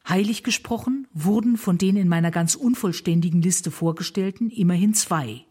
Heilig 0.08 0.44
gesprochen 0.44 1.08
wurden 1.14 1.58
von 1.58 1.78
den 1.78 1.98
in 1.98 2.08
meiner 2.08 2.30
ganz 2.30 2.56
unvollständigen 2.56 3.42
Liste 3.42 3.72
vorgestellten 3.72 4.52
immerhin 4.52 4.94
zwei. 4.94 5.46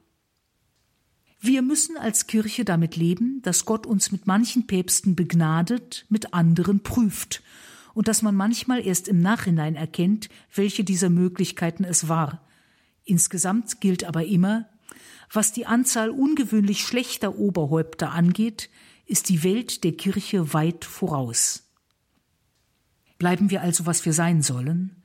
Wir 1.40 1.60
müssen 1.62 1.96
als 1.96 2.26
Kirche 2.26 2.64
damit 2.64 2.96
leben, 2.96 3.42
dass 3.42 3.64
Gott 3.64 3.86
uns 3.86 4.12
mit 4.12 4.26
manchen 4.26 4.66
Päpsten 4.66 5.16
begnadet, 5.16 6.06
mit 6.08 6.32
anderen 6.32 6.80
prüft 6.80 7.42
und 7.92 8.08
dass 8.08 8.22
man 8.22 8.34
manchmal 8.34 8.86
erst 8.86 9.08
im 9.08 9.20
Nachhinein 9.20 9.74
erkennt, 9.74 10.28
welche 10.54 10.84
dieser 10.84 11.10
Möglichkeiten 11.10 11.84
es 11.84 12.08
war, 12.08 12.40
Insgesamt 13.04 13.80
gilt 13.80 14.04
aber 14.04 14.24
immer, 14.24 14.68
was 15.32 15.52
die 15.52 15.66
Anzahl 15.66 16.10
ungewöhnlich 16.10 16.82
schlechter 16.82 17.38
Oberhäupter 17.38 18.12
angeht, 18.12 18.70
ist 19.06 19.28
die 19.28 19.42
Welt 19.42 19.84
der 19.84 19.92
Kirche 19.92 20.54
weit 20.54 20.84
voraus. 20.84 21.64
Bleiben 23.18 23.50
wir 23.50 23.62
also, 23.62 23.86
was 23.86 24.04
wir 24.04 24.12
sein 24.12 24.42
sollen, 24.42 25.02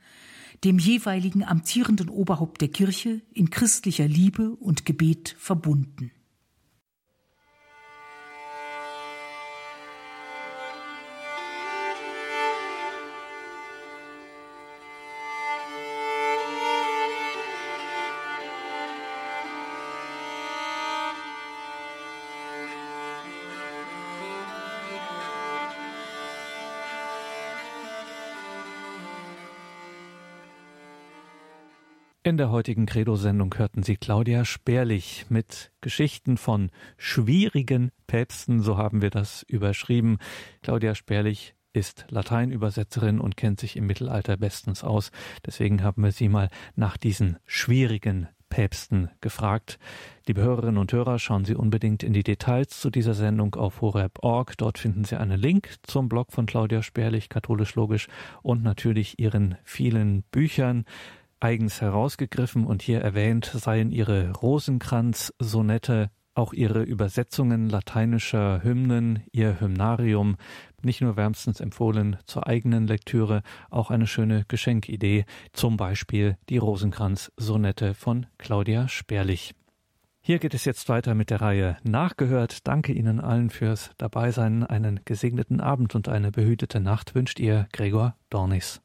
dem 0.64 0.78
jeweiligen 0.78 1.42
amtierenden 1.42 2.08
Oberhaupt 2.08 2.60
der 2.60 2.68
Kirche 2.68 3.22
in 3.32 3.50
christlicher 3.50 4.06
Liebe 4.06 4.50
und 4.56 4.84
Gebet 4.84 5.34
verbunden. 5.38 6.10
In 32.30 32.36
der 32.36 32.52
heutigen 32.52 32.86
Credo-Sendung 32.86 33.52
hörten 33.56 33.82
Sie 33.82 33.96
Claudia 33.96 34.44
Sperlich 34.44 35.26
mit 35.30 35.72
Geschichten 35.80 36.36
von 36.36 36.70
schwierigen 36.96 37.90
Päpsten, 38.06 38.60
so 38.60 38.76
haben 38.76 39.02
wir 39.02 39.10
das 39.10 39.42
überschrieben. 39.42 40.18
Claudia 40.62 40.94
Sperlich 40.94 41.56
ist 41.72 42.06
Lateinübersetzerin 42.08 43.18
und 43.18 43.36
kennt 43.36 43.58
sich 43.58 43.74
im 43.74 43.88
Mittelalter 43.88 44.36
bestens 44.36 44.84
aus. 44.84 45.10
Deswegen 45.44 45.82
haben 45.82 46.04
wir 46.04 46.12
sie 46.12 46.28
mal 46.28 46.50
nach 46.76 46.96
diesen 46.96 47.36
schwierigen 47.46 48.28
Päpsten 48.48 49.10
gefragt. 49.20 49.80
Liebe 50.26 50.42
Hörerinnen 50.42 50.78
und 50.78 50.92
Hörer, 50.92 51.18
schauen 51.18 51.44
Sie 51.44 51.56
unbedingt 51.56 52.04
in 52.04 52.12
die 52.12 52.22
Details 52.22 52.80
zu 52.80 52.90
dieser 52.90 53.14
Sendung 53.14 53.56
auf 53.56 53.80
horeb.org. 53.80 54.56
Dort 54.56 54.78
finden 54.78 55.04
Sie 55.04 55.18
einen 55.18 55.40
Link 55.40 55.76
zum 55.82 56.08
Blog 56.08 56.32
von 56.32 56.46
Claudia 56.46 56.82
Sperlich, 56.82 57.28
katholisch 57.28 57.74
logisch, 57.74 58.06
und 58.42 58.62
natürlich 58.62 59.18
ihren 59.18 59.56
vielen 59.64 60.22
Büchern 60.30 60.84
eigens 61.40 61.80
herausgegriffen 61.80 62.66
und 62.66 62.82
hier 62.82 63.00
erwähnt 63.00 63.50
seien 63.54 63.90
ihre 63.90 64.32
Rosenkranz-Sonette, 64.32 66.10
auch 66.34 66.52
ihre 66.52 66.82
Übersetzungen 66.82 67.68
lateinischer 67.68 68.62
Hymnen, 68.62 69.22
ihr 69.32 69.60
Hymnarium, 69.60 70.36
nicht 70.82 71.00
nur 71.00 71.16
wärmstens 71.16 71.60
empfohlen 71.60 72.16
zur 72.24 72.46
eigenen 72.46 72.86
Lektüre, 72.86 73.42
auch 73.68 73.90
eine 73.90 74.06
schöne 74.06 74.44
Geschenkidee, 74.48 75.24
zum 75.52 75.76
Beispiel 75.76 76.36
die 76.48 76.58
Rosenkranz-Sonette 76.58 77.94
von 77.94 78.26
Claudia 78.38 78.88
Sperlich. 78.88 79.54
Hier 80.22 80.38
geht 80.38 80.54
es 80.54 80.66
jetzt 80.66 80.88
weiter 80.88 81.14
mit 81.14 81.30
der 81.30 81.40
Reihe 81.40 81.78
Nachgehört. 81.82 82.68
Danke 82.68 82.92
Ihnen 82.92 83.20
allen 83.20 83.48
fürs 83.48 83.90
Dabeisein. 83.96 84.64
Einen 84.64 85.00
gesegneten 85.06 85.60
Abend 85.60 85.94
und 85.94 86.08
eine 86.08 86.30
behütete 86.30 86.78
Nacht 86.78 87.14
wünscht 87.14 87.40
Ihr 87.40 87.66
Gregor 87.72 88.16
Dornis. 88.28 88.82